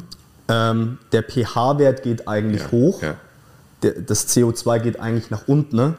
Ähm, 0.49 0.99
der 1.13 1.23
pH-Wert 1.23 2.03
geht 2.03 2.27
eigentlich 2.27 2.63
ja, 2.63 2.71
hoch. 2.73 3.03
Ja. 3.03 3.15
Der, 3.83 3.93
das 3.93 4.29
CO2 4.29 4.81
geht 4.81 5.01
eigentlich 5.01 5.31
nach 5.31 5.47
unten. 5.47 5.77
Ne? 5.77 5.95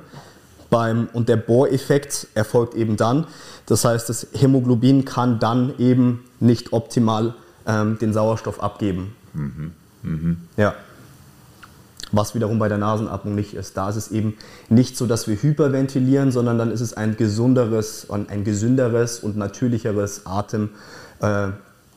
Beim, 0.69 1.07
und 1.13 1.29
der 1.29 1.37
Bohreffekt 1.37 2.27
erfolgt 2.33 2.75
eben 2.75 2.97
dann. 2.97 3.25
Das 3.65 3.85
heißt, 3.85 4.09
das 4.09 4.27
Hämoglobin 4.33 5.05
kann 5.05 5.39
dann 5.39 5.73
eben 5.77 6.25
nicht 6.39 6.73
optimal 6.73 7.35
ähm, 7.65 7.97
den 7.99 8.13
Sauerstoff 8.13 8.61
abgeben. 8.61 9.15
Mhm. 9.33 9.71
Mhm. 10.03 10.37
Ja. 10.57 10.75
Was 12.11 12.33
wiederum 12.33 12.57
bei 12.57 12.69
der 12.69 12.79
Nasenatmung 12.79 13.35
nicht 13.35 13.53
ist. 13.53 13.77
Da 13.77 13.89
ist 13.89 13.95
es 13.95 14.11
eben 14.11 14.35
nicht 14.67 14.97
so, 14.97 15.05
dass 15.05 15.27
wir 15.27 15.35
hyperventilieren, 15.35 16.31
sondern 16.31 16.57
dann 16.57 16.71
ist 16.71 16.81
es 16.81 16.95
ein 16.95 17.17
gesunderes, 17.17 18.07
ein 18.09 18.43
gesünderes 18.43 19.19
und 19.19 19.37
natürlicheres 19.37 20.25
Atem, 20.25 20.71
äh, 21.21 21.49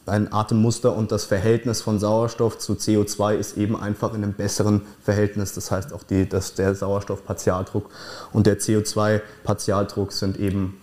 ein 0.07 0.33
Atemmuster 0.33 0.97
und 0.97 1.13
das 1.13 1.25
Verhältnis 1.25 1.81
von 1.81 1.99
Sauerstoff 1.99 2.59
zu 2.59 2.73
CO2 2.75 3.35
ist 3.37 3.57
eben 3.57 3.81
einfach 3.81 4.15
in 4.15 4.25
einem 4.25 4.33
besseren 4.33 4.83
Verhältnis. 5.03 5.55
Das 5.55 5.71
heißt 5.71 5.93
auch 5.93 6.03
die, 6.03 6.29
dass 6.29 6.55
der 6.55 6.75
Sauerstoffpartialdruck 6.75 7.89
und 8.33 8.47
der 8.47 8.59
CO2-Partialdruck 8.59 10.13
sind 10.13 10.41
eben 10.41 10.79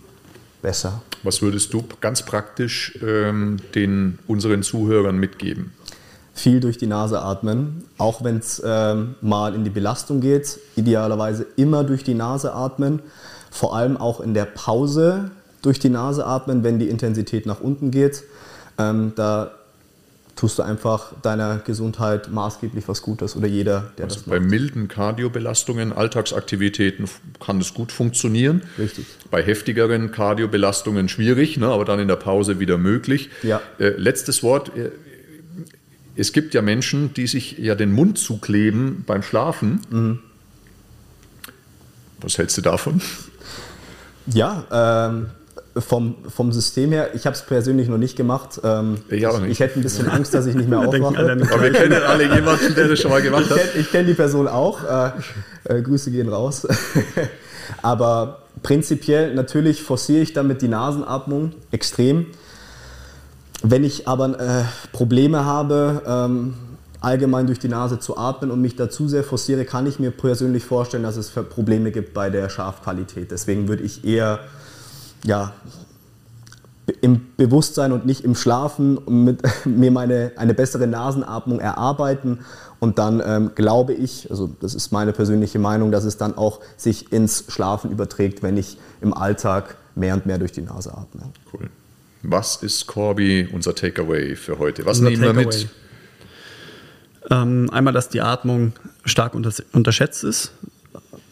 besser. 0.62 1.02
Was 1.22 1.42
würdest 1.42 1.72
du 1.74 1.84
ganz 2.00 2.22
praktisch 2.22 2.98
ähm, 3.02 3.58
den 3.74 4.18
unseren 4.26 4.62
Zuhörern 4.62 5.18
mitgeben? 5.18 5.72
Viel 6.32 6.60
durch 6.60 6.78
die 6.78 6.86
Nase 6.86 7.20
atmen, 7.20 7.84
auch 7.98 8.24
wenn 8.24 8.38
es 8.38 8.62
ähm, 8.64 9.16
mal 9.20 9.54
in 9.54 9.64
die 9.64 9.70
Belastung 9.70 10.22
geht. 10.22 10.58
Idealerweise 10.76 11.46
immer 11.56 11.84
durch 11.84 12.04
die 12.04 12.14
Nase 12.14 12.54
atmen. 12.54 13.00
Vor 13.50 13.76
allem 13.76 13.98
auch 13.98 14.20
in 14.20 14.32
der 14.32 14.46
Pause 14.46 15.30
durch 15.60 15.78
die 15.78 15.90
Nase 15.90 16.24
atmen, 16.24 16.64
wenn 16.64 16.78
die 16.78 16.88
Intensität 16.88 17.44
nach 17.44 17.60
unten 17.60 17.90
geht. 17.90 18.22
Ähm, 18.80 19.12
da 19.16 19.52
tust 20.40 20.58
du 20.58 20.62
einfach 20.62 21.12
deiner 21.20 21.58
Gesundheit 21.58 22.30
maßgeblich 22.30 22.88
was 22.88 23.02
Gutes 23.02 23.36
oder 23.36 23.46
jeder, 23.46 23.92
der 23.98 24.06
also 24.06 24.16
das 24.16 24.26
macht. 24.26 24.38
Bei 24.38 24.40
milden 24.40 24.88
Kardiobelastungen, 24.88 25.92
Alltagsaktivitäten 25.92 27.04
kann 27.44 27.60
es 27.60 27.74
gut 27.74 27.92
funktionieren. 27.92 28.62
Richtig. 28.78 29.04
Bei 29.30 29.42
heftigeren 29.42 30.12
Kardiobelastungen 30.12 31.10
schwierig, 31.10 31.58
ne, 31.58 31.66
aber 31.66 31.84
dann 31.84 32.00
in 32.00 32.08
der 32.08 32.16
Pause 32.16 32.58
wieder 32.58 32.78
möglich. 32.78 33.28
Ja. 33.42 33.60
Äh, 33.78 33.90
letztes 33.98 34.42
Wort. 34.42 34.74
Äh, 34.76 34.90
es 36.16 36.32
gibt 36.32 36.54
ja 36.54 36.62
Menschen, 36.62 37.12
die 37.14 37.26
sich 37.26 37.58
ja 37.58 37.74
den 37.74 37.92
Mund 37.92 38.18
zukleben 38.18 39.04
beim 39.06 39.22
Schlafen. 39.22 39.80
Mhm. 39.90 40.18
Was 42.20 42.38
hältst 42.38 42.56
du 42.56 42.62
davon? 42.62 43.00
Ja, 44.26 45.08
ähm, 45.08 45.26
vom, 45.76 46.16
vom 46.28 46.52
System 46.52 46.90
her, 46.92 47.10
ich 47.14 47.26
habe 47.26 47.36
es 47.36 47.42
persönlich 47.42 47.88
noch 47.88 47.98
nicht 47.98 48.16
gemacht. 48.16 48.60
Ähm, 48.64 48.98
ich, 49.08 49.22
ich, 49.22 49.42
ich, 49.44 49.60
hätte 49.60 49.78
ein 49.78 49.82
bisschen 49.82 50.08
Angst, 50.08 50.34
dass 50.34 50.46
ich 50.46 50.54
nicht 50.54 50.68
mehr 50.68 50.80
aufwache. 50.86 51.18
Aber 51.18 51.62
wir 51.62 51.72
kennen 51.72 52.02
alle 52.02 52.34
jemanden, 52.34 52.74
der 52.74 52.88
das 52.88 52.98
schon 52.98 53.10
mal 53.10 53.22
gemacht 53.22 53.46
ich 53.46 53.52
hat. 53.52 53.74
ich 53.76 53.90
kenne 53.90 54.08
die 54.08 54.14
Person 54.14 54.48
auch. 54.48 54.82
Äh, 54.84 55.10
äh, 55.64 55.82
Grüße 55.82 56.10
gehen 56.10 56.28
raus. 56.28 56.66
Aber 57.82 58.42
prinzipiell, 58.62 59.34
natürlich 59.34 59.82
forciere 59.82 60.22
ich 60.22 60.32
damit 60.32 60.62
die 60.62 60.68
Nasenatmung 60.68 61.52
extrem. 61.70 62.26
Wenn 63.62 63.84
ich 63.84 64.08
aber 64.08 64.40
äh, 64.40 64.64
Probleme 64.90 65.44
habe, 65.44 66.02
ähm, 66.06 66.54
allgemein 67.00 67.46
durch 67.46 67.58
die 67.58 67.68
Nase 67.68 67.98
zu 67.98 68.16
atmen 68.16 68.50
und 68.50 68.60
mich 68.60 68.76
dazu 68.76 69.06
sehr 69.06 69.22
forciere, 69.22 69.64
kann 69.64 69.86
ich 69.86 69.98
mir 69.98 70.10
persönlich 70.10 70.64
vorstellen, 70.64 71.02
dass 71.02 71.16
es 71.16 71.30
Probleme 71.30 71.90
gibt 71.92 72.14
bei 72.14 72.30
der 72.30 72.48
Scharfqualität. 72.48 73.30
Deswegen 73.30 73.68
würde 73.68 73.82
ich 73.82 74.04
eher 74.04 74.40
ja, 75.24 75.52
im 77.00 77.20
Bewusstsein 77.36 77.92
und 77.92 78.06
nicht 78.06 78.24
im 78.24 78.34
Schlafen 78.34 78.98
mit, 79.24 79.42
mir 79.64 79.90
meine, 79.90 80.32
eine 80.36 80.54
bessere 80.54 80.86
Nasenatmung 80.86 81.60
erarbeiten. 81.60 82.40
Und 82.78 82.98
dann 82.98 83.22
ähm, 83.24 83.50
glaube 83.54 83.92
ich, 83.92 84.30
also 84.30 84.50
das 84.60 84.74
ist 84.74 84.90
meine 84.90 85.12
persönliche 85.12 85.58
Meinung, 85.58 85.92
dass 85.92 86.04
es 86.04 86.16
dann 86.16 86.36
auch 86.36 86.60
sich 86.76 87.12
ins 87.12 87.44
Schlafen 87.48 87.90
überträgt, 87.90 88.42
wenn 88.42 88.56
ich 88.56 88.78
im 89.02 89.12
Alltag 89.12 89.76
mehr 89.94 90.14
und 90.14 90.24
mehr 90.26 90.38
durch 90.38 90.52
die 90.52 90.62
Nase 90.62 90.92
atme. 90.92 91.30
Cool. 91.52 91.68
Was 92.22 92.56
ist 92.62 92.86
Corby 92.86 93.48
unser 93.52 93.74
Takeaway 93.74 94.34
für 94.34 94.58
heute? 94.58 94.86
Was 94.86 94.98
unser 94.98 95.10
nehmen 95.10 95.22
wir 95.22 95.32
mit? 95.32 95.68
Ähm, 97.30 97.68
einmal, 97.70 97.92
dass 97.92 98.08
die 98.08 98.22
Atmung 98.22 98.72
stark 99.04 99.34
unterschätzt 99.34 100.24
ist. 100.24 100.52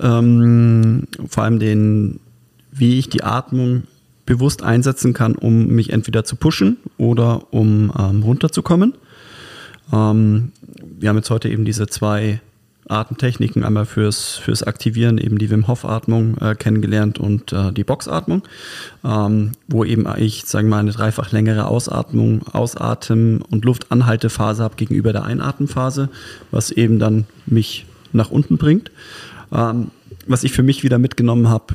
Ähm, 0.00 1.08
vor 1.28 1.44
allem 1.44 1.58
den 1.58 2.20
wie 2.70 2.98
ich 2.98 3.08
die 3.08 3.22
Atmung 3.22 3.84
bewusst 4.26 4.62
einsetzen 4.62 5.14
kann, 5.14 5.34
um 5.34 5.68
mich 5.68 5.90
entweder 5.90 6.24
zu 6.24 6.36
pushen 6.36 6.76
oder 6.98 7.52
um 7.52 7.92
ähm, 7.98 8.22
runterzukommen. 8.22 8.94
Ähm, 9.92 10.52
wir 10.98 11.08
haben 11.08 11.16
jetzt 11.16 11.30
heute 11.30 11.48
eben 11.48 11.64
diese 11.64 11.86
zwei 11.86 12.40
Atemtechniken, 12.88 13.64
einmal 13.64 13.86
fürs, 13.86 14.36
fürs 14.36 14.62
Aktivieren, 14.62 15.18
eben 15.18 15.38
die 15.38 15.50
Wim 15.50 15.66
Hof-Atmung 15.66 16.38
äh, 16.38 16.54
kennengelernt 16.54 17.18
und 17.18 17.52
äh, 17.52 17.72
die 17.72 17.84
Boxatmung, 17.84 18.42
ähm, 19.04 19.52
wo 19.66 19.84
eben 19.84 20.06
ich, 20.16 20.44
sagen 20.46 20.68
wir 20.68 20.76
mal, 20.76 20.80
eine 20.80 20.92
dreifach 20.92 21.32
längere 21.32 21.66
Ausatmung, 21.66 22.46
Ausatmen 22.48 23.42
und 23.42 23.64
Luftanhaltephase 23.64 24.62
habe 24.62 24.76
gegenüber 24.76 25.12
der 25.12 25.24
Einatmenphase, 25.24 26.08
was 26.50 26.70
eben 26.70 26.98
dann 26.98 27.26
mich 27.46 27.86
nach 28.12 28.30
unten 28.30 28.56
bringt. 28.56 28.90
Ähm, 29.52 29.90
was 30.26 30.44
ich 30.44 30.52
für 30.52 30.62
mich 30.62 30.82
wieder 30.82 30.98
mitgenommen 30.98 31.48
habe, 31.48 31.74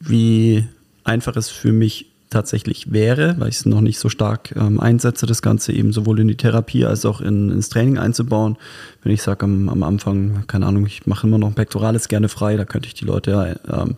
wie 0.00 0.66
einfach 1.04 1.36
es 1.36 1.48
für 1.48 1.72
mich 1.72 2.06
tatsächlich 2.30 2.92
wäre, 2.92 3.36
weil 3.38 3.48
ich 3.48 3.56
es 3.56 3.66
noch 3.66 3.80
nicht 3.80 3.98
so 3.98 4.08
stark 4.08 4.54
ähm, 4.56 4.80
einsetze, 4.80 5.26
das 5.26 5.40
Ganze 5.42 5.72
eben 5.72 5.92
sowohl 5.92 6.20
in 6.20 6.28
die 6.28 6.36
Therapie 6.36 6.84
als 6.84 7.06
auch 7.06 7.20
in, 7.20 7.50
ins 7.50 7.70
Training 7.70 7.98
einzubauen. 7.98 8.56
Wenn 9.02 9.12
ich 9.12 9.22
sage 9.22 9.44
am, 9.44 9.68
am, 9.68 9.82
Anfang, 9.82 10.44
keine 10.46 10.66
Ahnung, 10.66 10.86
ich 10.86 11.06
mache 11.06 11.26
immer 11.26 11.38
noch 11.38 11.48
ein 11.48 11.54
Pektorales 11.54 12.08
gerne 12.08 12.28
frei, 12.28 12.56
da 12.56 12.64
könnte 12.64 12.86
ich 12.86 12.94
die 12.94 13.06
Leute 13.06 13.60
ähm, 13.72 13.96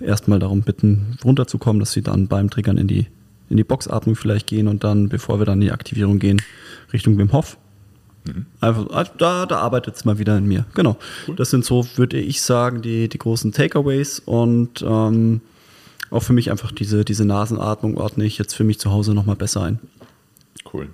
erstmal 0.00 0.38
darum 0.38 0.62
bitten, 0.62 1.18
runterzukommen, 1.24 1.80
dass 1.80 1.92
sie 1.92 2.02
dann 2.02 2.26
beim 2.26 2.50
Triggern 2.50 2.78
in 2.78 2.88
die, 2.88 3.06
in 3.48 3.56
die 3.56 3.64
Boxatmung 3.64 4.16
vielleicht 4.16 4.48
gehen 4.48 4.66
und 4.66 4.82
dann, 4.82 5.08
bevor 5.08 5.38
wir 5.40 5.46
dann 5.46 5.58
in 5.58 5.66
die 5.66 5.72
Aktivierung 5.72 6.18
gehen, 6.18 6.42
Richtung 6.92 7.16
Wim 7.18 7.32
Hof. 7.32 7.58
Mhm. 8.24 8.46
Einfach, 8.60 8.90
also 8.90 9.12
da, 9.18 9.46
da 9.46 9.58
arbeitet 9.58 9.96
es 9.96 10.04
mal 10.04 10.18
wieder 10.18 10.36
in 10.36 10.46
mir. 10.46 10.66
Genau. 10.74 10.96
Cool. 11.26 11.36
Das 11.36 11.50
sind 11.50 11.64
so, 11.64 11.86
würde 11.96 12.18
ich 12.18 12.42
sagen, 12.42 12.82
die, 12.82 13.08
die 13.08 13.18
großen 13.18 13.52
Takeaways 13.52 14.20
und 14.20 14.82
ähm, 14.82 15.40
auch 16.10 16.22
für 16.22 16.32
mich 16.32 16.50
einfach 16.50 16.72
diese, 16.72 17.04
diese 17.04 17.24
Nasenatmung 17.24 17.96
ordne 17.96 18.24
ich 18.24 18.38
jetzt 18.38 18.54
für 18.54 18.64
mich 18.64 18.78
zu 18.78 18.90
Hause 18.90 19.14
nochmal 19.14 19.36
besser 19.36 19.62
ein. 19.62 19.78
Cool. 20.72 20.88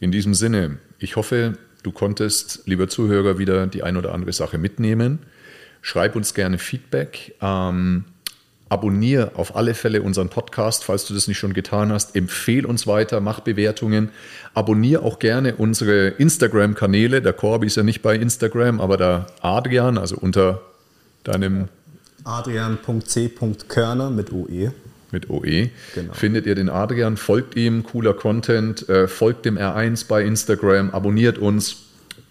In 0.00 0.12
diesem 0.12 0.34
Sinne, 0.34 0.78
ich 0.98 1.16
hoffe, 1.16 1.58
du 1.82 1.92
konntest, 1.92 2.62
lieber 2.66 2.88
Zuhörer, 2.88 3.38
wieder 3.38 3.66
die 3.66 3.82
ein 3.82 3.96
oder 3.96 4.12
andere 4.12 4.32
Sache 4.32 4.58
mitnehmen. 4.58 5.20
Schreib 5.80 6.14
uns 6.14 6.34
gerne 6.34 6.58
Feedback. 6.58 7.34
Ähm, 7.40 8.04
abonniere 8.72 9.32
auf 9.34 9.54
alle 9.54 9.74
Fälle 9.74 10.00
unseren 10.00 10.30
Podcast, 10.30 10.82
falls 10.84 11.04
du 11.04 11.12
das 11.12 11.28
nicht 11.28 11.36
schon 11.36 11.52
getan 11.52 11.92
hast. 11.92 12.16
Empfehle 12.16 12.66
uns 12.66 12.86
weiter, 12.86 13.20
mach 13.20 13.40
Bewertungen. 13.40 14.08
Abonniere 14.54 15.02
auch 15.02 15.18
gerne 15.18 15.56
unsere 15.56 16.08
Instagram-Kanäle. 16.08 17.20
Der 17.20 17.34
Corby 17.34 17.66
ist 17.66 17.76
ja 17.76 17.82
nicht 17.82 18.00
bei 18.00 18.16
Instagram, 18.16 18.80
aber 18.80 18.96
der 18.96 19.26
Adrian, 19.42 19.98
also 19.98 20.16
unter 20.16 20.62
deinem 21.22 21.68
Adrian.c.körner 22.24 24.08
mit 24.08 24.32
OE. 24.32 24.72
Mit 25.10 25.28
OE. 25.28 25.68
Genau. 25.94 26.14
Findet 26.14 26.46
ihr 26.46 26.54
den 26.54 26.70
Adrian, 26.70 27.18
folgt 27.18 27.56
ihm, 27.56 27.82
cooler 27.82 28.14
Content, 28.14 28.88
äh, 28.88 29.06
folgt 29.06 29.44
dem 29.44 29.58
R1 29.58 30.08
bei 30.08 30.24
Instagram, 30.24 30.90
abonniert 30.92 31.36
uns 31.36 31.76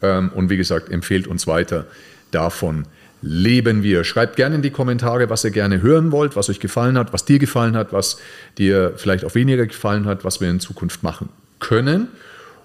ähm, 0.02 0.32
und 0.34 0.50
wie 0.50 0.58
gesagt, 0.58 0.90
empfehlt 0.90 1.28
uns 1.28 1.46
weiter 1.46 1.86
davon 2.32 2.88
leben 3.22 3.84
wir. 3.84 4.04
Schreibt 4.04 4.36
gerne 4.36 4.56
in 4.56 4.62
die 4.62 4.72
Kommentare, 4.72 5.30
was 5.30 5.44
ihr 5.44 5.52
gerne 5.52 5.82
hören 5.82 6.12
wollt, 6.12 6.36
was 6.36 6.50
euch 6.50 6.60
gefallen 6.60 6.98
hat, 6.98 7.14
was 7.14 7.26
dir 7.26 7.40
gefallen 7.40 7.76
hat, 7.76 7.94
was 7.94 8.18
dir 8.58 8.94
vielleicht 8.96 9.26
auch 9.26 9.36
weniger 9.36 9.66
gefallen 9.66 10.06
hat, 10.06 10.24
was 10.24 10.42
wir 10.42 10.50
in 10.50 10.60
Zukunft 10.60 11.04
machen 11.04 11.30
können. 11.60 12.08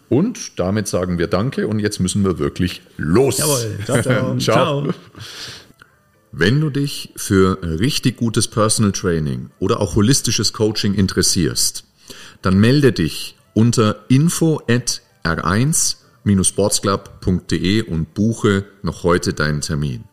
Und 0.09 0.59
damit 0.59 0.89
sagen 0.89 1.19
wir 1.19 1.27
Danke 1.27 1.67
und 1.67 1.81
jetzt 1.81 2.01
müssen 2.01 2.25
wir 2.25 2.39
wirklich 2.39 2.81
los. 2.97 3.37
Jawohl. 3.39 3.79
Ciao, 3.85 4.01
ciao. 4.03 4.37
ciao. 4.39 4.89
Wenn 6.33 6.61
du 6.61 6.71
dich 6.71 7.13
für 7.17 7.59
richtig 7.63 8.17
gutes 8.17 8.49
Personal 8.49 8.93
Training 8.93 9.51
oder 9.59 9.81
auch 9.81 9.97
holistisches 9.97 10.53
Coaching 10.53 10.95
interessierst, 10.95 11.85
dann 12.43 12.59
melde 12.59 12.93
dich 12.93 13.37
unter 13.55 14.05
info 14.09 14.61
at 14.69 15.01
r1-sportsclub.de 15.25 17.83
und 17.83 18.15
buche 18.15 18.65
noch 18.83 19.03
heute 19.03 19.33
deinen 19.33 19.63
Termin. 19.63 20.05